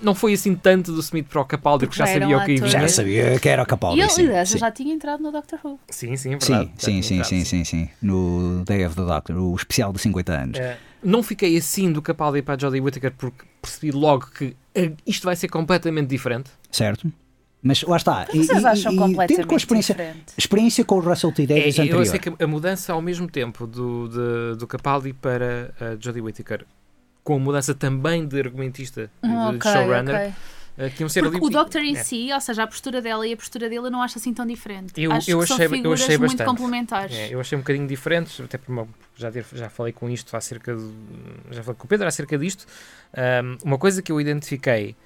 Não 0.00 0.14
foi 0.14 0.32
assim 0.32 0.54
tanto 0.54 0.92
do 0.92 1.00
Smith 1.00 1.26
para 1.28 1.40
o 1.40 1.44
Capaldi, 1.44 1.86
porque 1.86 1.98
já 1.98 2.04
Porque 2.04 2.18
já 2.18 2.26
sabia 2.26 2.38
o 2.38 2.44
que 2.44 2.52
ia. 2.52 2.66
Já 2.66 2.88
sabia 2.88 3.38
que 3.40 3.48
era 3.48 3.62
o 3.62 3.66
Capaldi. 3.66 3.98
e 3.98 4.02
ele, 4.02 4.10
sim, 4.10 4.26
aliás, 4.26 4.48
sim. 4.48 4.58
já 4.58 4.70
tinha 4.70 4.92
entrado 4.94 5.22
no 5.22 5.30
Doctor 5.30 5.58
Who. 5.64 5.78
Sim, 5.88 6.16
sim, 6.16 6.34
é 6.34 6.38
verdade. 6.38 6.70
Sim, 6.76 7.02
sim, 7.02 7.14
entrado, 7.14 7.28
sim, 7.28 7.44
sim, 7.44 7.64
sim. 7.64 7.88
No 8.00 8.64
Day 8.64 8.84
of 8.86 8.96
the 8.96 9.02
Doctor, 9.04 9.36
o 9.36 9.54
especial 9.54 9.92
de 9.92 10.00
50 10.00 10.32
anos. 10.32 10.58
Eh, 10.58 10.76
não 11.02 11.22
fiquei 11.22 11.56
assim 11.56 11.92
do 11.92 12.02
Capaldi 12.02 12.42
para 12.42 12.54
a 12.54 12.58
Jodie 12.58 12.80
Whittaker 12.80 13.12
porque 13.16 13.44
percebi 13.60 13.92
logo 13.92 14.26
que 14.26 14.56
eh, 14.74 14.92
isto 15.06 15.24
vai 15.24 15.36
ser 15.36 15.48
completamente 15.48 16.08
diferente. 16.08 16.50
Certo? 16.70 17.10
Mas 17.62 17.80
lá 17.82 17.96
está. 17.96 18.26
Mas 18.34 18.46
vocês 18.48 18.62
e, 18.62 18.66
acham 18.66 18.92
e, 18.92 18.96
completamente 18.96 19.36
tendo 19.36 19.46
com 19.46 19.54
a 19.54 19.56
experiência, 19.56 19.94
diferente? 19.94 20.24
experiência 20.36 20.84
com 20.84 20.96
o 20.96 21.00
Russell 21.00 21.30
T. 21.30 21.44
É, 21.44 21.46
Davis 21.46 21.78
eu 21.78 21.84
anterior. 21.84 22.06
sei 22.06 22.18
que 22.18 22.32
a 22.42 22.46
mudança 22.48 22.92
ao 22.92 23.00
mesmo 23.00 23.28
tempo 23.30 23.68
do, 23.68 24.08
de- 24.08 24.58
do 24.58 24.66
Capaldi 24.66 25.12
para 25.12 25.72
a 25.80 25.90
Jodie 26.00 26.20
Whittaker, 26.20 26.66
com 27.24 27.36
a 27.36 27.38
mudança 27.38 27.74
também 27.74 28.26
de 28.26 28.38
argumentista 28.38 29.10
de 29.22 29.28
Hum, 29.28 29.48
ok, 29.56 29.72
showrunner, 29.72 30.32
ok. 30.76 30.90
que 30.90 31.02
iam 31.02 31.08
ser 31.08 31.22
Porque 31.22 31.36
ali- 31.36 31.46
o 31.46 31.50
Doctor 31.50 31.82
em 31.82 31.96
É. 31.96 32.02
si, 32.02 32.32
ou 32.32 32.40
seja, 32.40 32.62
a 32.62 32.66
postura 32.66 33.00
dela 33.00 33.26
e 33.26 33.32
a 33.32 33.36
postura 33.36 33.68
dele, 33.68 33.86
eu 33.86 33.90
não 33.90 34.02
acho 34.02 34.18
assim 34.18 34.32
tão 34.34 34.44
diferente. 34.46 34.92
Eu- 34.96 35.12
acho 35.12 35.30
eu 35.30 35.38
que 35.38 35.44
achei- 35.44 35.56
são 35.56 35.64
eu 35.66 35.70
figuras 35.70 36.02
achei 36.02 36.18
muito 36.18 36.30
bastante. 36.38 36.48
complementares. 36.48 37.14
É, 37.16 37.32
eu 37.34 37.38
achei 37.40 37.56
um 37.56 37.60
bocadinho 37.60 37.86
diferentes, 37.86 38.40
até 38.40 38.58
por 38.58 38.72
uma- 38.72 38.88
já, 39.16 39.30
ter- 39.30 39.44
já 39.52 39.68
falei 39.68 39.92
com 39.92 40.08
isto 40.10 40.34
acerca 40.36 40.74
de, 40.74 40.90
já 41.50 41.62
falei 41.62 41.76
com 41.78 41.84
o 41.84 41.88
Pedro 41.88 42.08
acerca 42.08 42.36
disto. 42.38 42.66
Ahm, 43.14 43.56
uma 43.64 43.78
coisa 43.78 44.00
que 44.02 44.10
eu 44.10 44.20
identifiquei 44.20 44.96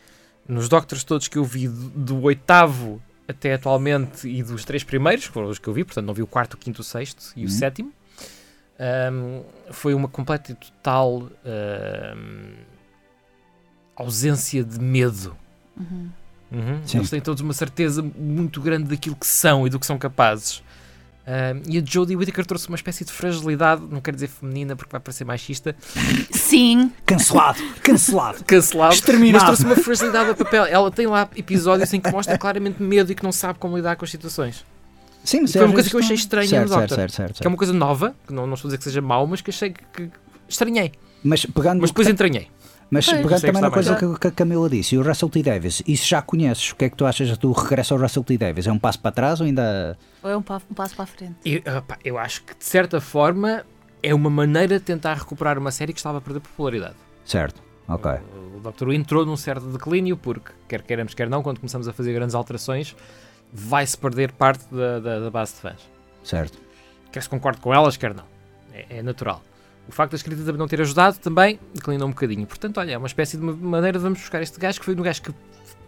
nos 0.49 0.69
Doctors 0.69 1.03
todos 1.05 1.27
que 1.29 1.37
eu 1.37 1.45
vi 1.45 1.67
do, 1.69 1.89
do 1.91 2.23
oitavo 2.23 3.03
até 3.29 3.53
atualmente 3.55 4.29
e 4.29 4.41
dos 4.45 4.65
três 4.65 4.85
primeiros, 4.85 5.27
que 5.27 5.33
foram 5.33 5.49
os 5.49 5.59
que 5.59 5.67
eu 5.69 5.73
vi, 5.75 5.83
portanto 5.85 6.07
não 6.07 6.15
vi 6.15 6.23
o 6.23 6.27
quarto, 6.29 6.55
o 6.55 6.57
quinto, 6.57 6.81
o 6.81 6.85
sexto 6.85 7.33
e 7.35 7.41
o 7.41 7.43
Uhum. 7.43 7.49
sétimo, 7.51 7.93
ahm, 8.79 9.43
foi 9.71 9.95
uma 9.95 10.09
completa 10.09 10.53
e 10.53 10.55
total 10.55 11.29
ausência 13.95 14.63
de 14.63 14.79
medo. 14.79 15.37
Uhum. 15.77 16.11
Uhum. 16.53 16.81
Eles 16.95 17.11
têm 17.11 17.21
todos 17.21 17.43
uma 17.43 17.53
certeza 17.53 18.03
muito 18.03 18.61
grande 18.61 18.85
daquilo 18.89 19.17
que 19.17 19.27
são 19.27 19.67
e 19.67 19.71
do 19.71 19.81
que 19.81 19.87
são 19.87 19.99
capazes. 19.99 20.63
E 21.69 21.77
a 21.79 21.83
Jodie 21.85 22.15
Whittaker 22.15 22.47
trouxe 22.47 22.69
uma 22.69 22.77
espécie 22.77 23.05
de 23.05 23.11
fragilidade, 23.11 23.83
não 23.91 24.01
quero 24.01 24.15
dizer 24.17 24.29
feminina 24.29 24.77
porque 24.77 24.93
vai 24.93 25.01
parecer 25.01 25.25
machista, 25.25 25.75
Sim, 26.31 26.93
Cancelado, 27.05 27.61
cancelado. 27.83 28.45
cancelado, 28.45 28.95
Exterminado. 28.95 29.33
mas 29.33 29.59
trouxe 29.59 29.65
uma 29.65 29.75
fragilidade 29.83 30.31
a 30.31 30.35
papel. 30.37 30.67
Ela 30.67 30.89
tem 30.89 31.09
lá 31.09 31.29
episódios 31.35 31.93
em 31.93 32.01
que 32.01 32.13
mostra 32.13 32.39
claramente 32.39 32.81
medo 32.81 33.11
e 33.11 33.15
que 33.17 33.25
não 33.25 33.33
sabe 33.33 33.59
como 33.59 33.77
lidar 33.77 33.97
com 33.97 34.05
as 34.05 34.11
situações. 34.13 34.65
Sim, 35.27 35.41
mas 35.43 35.53
Foi 35.53 35.65
uma 35.65 35.75
coisa 35.75 35.91
que 35.91 35.97
eu 35.97 36.01
achei 36.01 36.15
estranha 36.15 36.49
certo, 36.49 36.63
no 36.63 36.69
certo, 36.69 36.81
Doctor. 36.83 36.97
certo, 36.97 37.13
certo, 37.15 37.41
Que 37.41 37.47
é 37.47 37.49
uma 37.49 37.57
coisa 37.57 37.73
nova, 37.73 38.15
que 38.27 38.33
não, 38.33 38.47
não 38.47 38.55
estou 38.55 38.69
a 38.69 38.71
dizer 38.71 38.79
que 38.79 38.85
seja 38.85 39.01
mau, 39.03 39.27
mas 39.27 39.41
que 39.41 39.51
achei 39.51 39.71
que, 39.71 39.83
que 39.93 40.11
estranhei. 40.49 40.93
Mas 41.25 41.45
pegando, 41.45 41.81
Mas 41.81 41.91
depois 41.91 42.07
entranhei. 42.09 42.49
mas 42.89 43.07
Pois. 43.07 43.23
pegando 43.23 43.41
também 43.41 43.61
na 43.63 43.71
coisa 43.71 43.97
que, 43.97 44.19
que 44.21 44.27
a 44.29 44.31
Camila 44.31 44.71
disse, 44.71 44.95
e 44.95 44.99
o 44.99 45.03
Russell 45.03 45.29
T. 45.29 45.43
Davis, 45.43 45.83
isso 45.87 46.07
já 46.07 46.23
conheces, 46.23 46.71
o 46.71 46.77
que 46.77 46.85
é 46.85 46.89
que 46.91 46.97
tu 46.97 47.05
achas 47.05 47.37
do 47.37 47.51
regresso 47.51 47.93
ao 47.95 48.01
Russell 48.01 48.23
T. 48.23 48.39
Davis? 48.39 48.67
É 48.69 48.73
um 48.73 48.79
passo 48.79 49.01
para 49.01 49.11
trás 49.11 49.41
ou 49.41 49.47
ainda. 49.47 49.99
ou 50.23 50.31
é 50.31 50.37
um 50.37 50.43
pa- 50.43 50.63
um 50.71 50.75
passo 50.75 50.95
para 50.95 51.03
a 51.03 51.07
frente. 51.09 51.35
Eu, 51.45 51.61
opá, 51.79 51.99
eu 52.05 52.17
acho 52.17 52.45
que 52.45 52.57
de 52.57 52.65
certa 52.65 53.01
forma 53.01 53.65
é 54.03 54.15
uma 54.15 54.31
maneira 54.31 54.79
de 54.79 54.85
tentar 54.85 55.15
recuperar 55.15 55.59
uma 55.59 55.73
série 55.73 55.93
que 55.93 55.99
estava 55.99 56.19
a 56.19 56.21
perder 56.21 56.39
popularidade. 56.39 56.95
Certo, 57.25 57.61
ok. 57.89 58.13
O 58.57 58.61
Dr. 58.71 58.85
Who 58.87 58.93
entrou 58.93 59.27
num 59.27 59.37
certo 59.37 59.67
declínio, 59.67 60.17
porque, 60.17 60.53
quer 60.69 60.83
queiramos, 60.83 61.13
quer 61.15 61.29
não, 61.29 61.43
quando 61.43 61.59
começamos 61.59 61.89
a 61.89 61.93
fazer 61.93 62.13
grandes 62.13 62.37
alterações, 62.37 62.95
vai-se 63.53 63.97
perder 63.97 64.33
parte 64.33 64.65
da, 64.73 64.99
da- 65.01 65.21
da 65.21 65.31
base 65.31 65.55
de 65.55 65.61
fãs. 65.61 65.81
Certo. 66.25 66.59
Quer 67.13 67.23
se 67.23 67.29
concorde 67.29 67.61
com 67.61 67.73
elas, 67.73 67.97
quer 67.97 68.15
não. 68.15 68.25
É, 68.73 68.99
é 68.99 69.03
natural. 69.03 69.43
O 69.89 69.93
facto 69.93 70.11
da 70.13 70.17
escrita 70.17 70.43
também 70.43 70.59
não 70.59 70.67
ter 70.69 70.81
ajudado 70.81 71.19
também 71.19 71.59
declinou 71.73 72.09
um 72.09 72.11
bocadinho. 72.11 72.45
Portanto, 72.47 72.79
olha, 72.79 72.93
é 72.93 72.99
uma 72.99 73.07
espécie 73.07 73.37
de 73.37 73.43
maneira 73.43 73.99
de 73.99 74.03
vamos 74.03 74.19
buscar 74.19 74.43
este 74.43 74.59
gajo 74.59 74.81
que 74.81 74.85
foi 74.85 74.95
um 74.95 75.03
gajo 75.03 75.23
que 75.23 75.33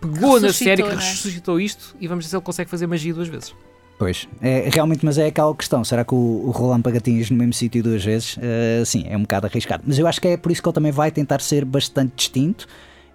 pegou 0.00 0.40
na 0.40 0.52
série, 0.52 0.82
que 0.82 0.88
né? 0.88 0.94
ressuscitou 0.94 1.60
isto 1.60 1.96
e 2.00 2.06
vamos 2.06 2.24
ver 2.24 2.30
se 2.30 2.36
ele 2.36 2.42
consegue 2.44 2.70
fazer 2.70 2.86
magia 2.86 3.12
duas 3.12 3.26
vezes. 3.28 3.52
Pois, 3.98 4.28
é, 4.40 4.70
realmente, 4.72 5.04
mas 5.04 5.18
é 5.18 5.26
aquela 5.26 5.52
questão. 5.56 5.82
Será 5.82 6.04
que 6.04 6.14
o, 6.14 6.16
o 6.46 6.50
Roland 6.52 6.82
Pagatinhas 6.82 7.28
no 7.30 7.36
mesmo 7.36 7.52
sítio 7.52 7.82
duas 7.82 8.04
vezes? 8.04 8.38
Eh, 8.40 8.84
sim, 8.86 9.04
é 9.08 9.16
um 9.16 9.22
bocado 9.22 9.48
arriscado. 9.48 9.82
Mas 9.84 9.98
eu 9.98 10.06
acho 10.06 10.20
que 10.20 10.28
é 10.28 10.36
por 10.36 10.52
isso 10.52 10.62
que 10.62 10.68
ele 10.68 10.74
também 10.74 10.92
vai 10.92 11.10
tentar 11.10 11.40
ser 11.40 11.64
bastante 11.64 12.12
distinto 12.14 12.68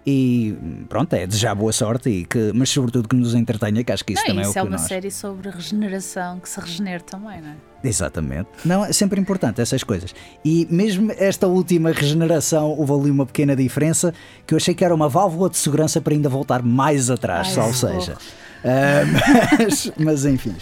e 0.06 0.54
pronto, 0.88 1.12
é 1.14 1.26
desejar 1.26 1.54
boa 1.54 1.72
sorte, 1.72 2.08
e 2.10 2.24
que, 2.24 2.52
mas 2.54 2.68
sobretudo 2.70 3.08
que 3.08 3.16
nos 3.16 3.34
entretenha, 3.34 3.82
que 3.82 3.90
acho 3.92 4.04
que 4.04 4.12
isso 4.12 4.22
Não, 4.22 4.28
também 4.28 4.42
isso 4.48 4.58
é 4.58 4.60
é 4.60 4.62
o 4.62 4.66
que 4.66 4.70
uma 4.72 4.78
nós. 4.78 4.86
série 4.88 5.10
sobre 5.10 5.50
regeneração, 5.50 6.40
que 6.40 6.48
se 6.48 6.60
regenera 6.60 7.00
também, 7.02 7.40
não 7.40 7.50
é? 7.50 7.54
Exatamente. 7.82 8.48
Não, 8.64 8.84
é 8.84 8.92
sempre 8.92 9.20
importante 9.20 9.60
essas 9.60 9.84
coisas. 9.84 10.14
E 10.44 10.66
mesmo 10.70 11.12
esta 11.18 11.46
última 11.46 11.92
regeneração, 11.92 12.70
houve 12.70 12.92
ali 12.92 13.10
uma 13.10 13.26
pequena 13.26 13.54
diferença 13.54 14.14
que 14.46 14.54
eu 14.54 14.56
achei 14.56 14.74
que 14.74 14.82
era 14.84 14.94
uma 14.94 15.08
válvula 15.08 15.50
de 15.50 15.58
segurança 15.58 16.00
para 16.00 16.14
ainda 16.14 16.28
voltar 16.28 16.62
mais 16.62 17.10
atrás, 17.10 17.48
Ai, 17.48 17.54
salvo 17.54 17.74
socorro. 17.74 18.00
seja. 18.00 18.16
Ah, 18.66 19.02
mas, 19.58 19.92
mas 19.98 20.24
enfim, 20.24 20.54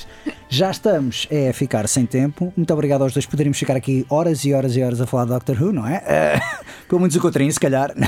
já 0.49 0.73
estamos 0.73 1.29
é, 1.31 1.51
a 1.51 1.53
ficar 1.55 1.87
sem 1.89 2.05
tempo. 2.05 2.53
Muito 2.57 2.73
obrigado 2.75 3.03
aos 3.03 3.13
dois. 3.13 3.27
Poderíamos 3.27 3.57
ficar 3.57 3.77
aqui 3.77 4.05
horas 4.11 4.45
e 4.45 4.53
horas 4.53 4.75
e 4.77 4.83
horas 4.83 5.01
a 5.01 5.07
falar 5.07 5.23
de 5.27 5.31
Doctor 5.31 5.63
Who, 5.63 5.73
não 5.73 5.87
é? 5.87 6.03
Ah, 6.05 6.65
pelo 6.89 7.01
menos 7.01 7.15
o 7.15 7.21
Coutrinho, 7.21 7.53
se 7.53 7.61
calhar. 7.61 7.95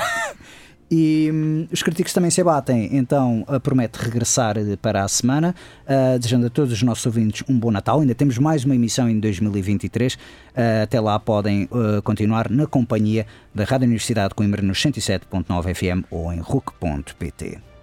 E 0.97 1.29
hum, 1.33 1.67
os 1.73 1.83
críticos 1.83 2.13
também 2.13 2.31
se 2.31 2.41
abatem, 2.41 2.89
então 2.93 3.45
promete 3.65 3.99
regressar 3.99 4.57
uh, 4.57 4.77
para 4.77 5.03
a 5.03 5.09
semana, 5.09 5.53
uh, 5.89 6.17
desejando 6.21 6.47
a 6.47 6.51
todos 6.51 6.73
os 6.73 6.81
nossos 6.85 7.05
ouvintes 7.05 7.43
um 7.49 7.59
bom 7.59 7.73
Natal. 7.73 7.99
Ainda 7.99 8.15
temos 8.15 8.39
mais 8.39 8.65
uma 8.65 8.77
emissão 8.77 9.11
em 9.11 9.19
2023. 9.19 10.15
Uh, 10.15 10.19
até 10.85 11.01
lá 11.01 11.19
podem 11.19 11.65
uh, 11.65 12.01
continuar 12.03 12.49
na 12.49 12.69
companhia 12.69 13.27
da 13.53 13.65
Rádio 13.65 13.87
Universidade 13.87 14.29
de 14.29 14.35
Coimbra 14.37 14.63
nos 14.63 14.79
107.9 14.79 15.75
FM 15.75 16.07
ou 16.13 16.33
em 16.33 16.39
RUC.pt. 16.39 17.74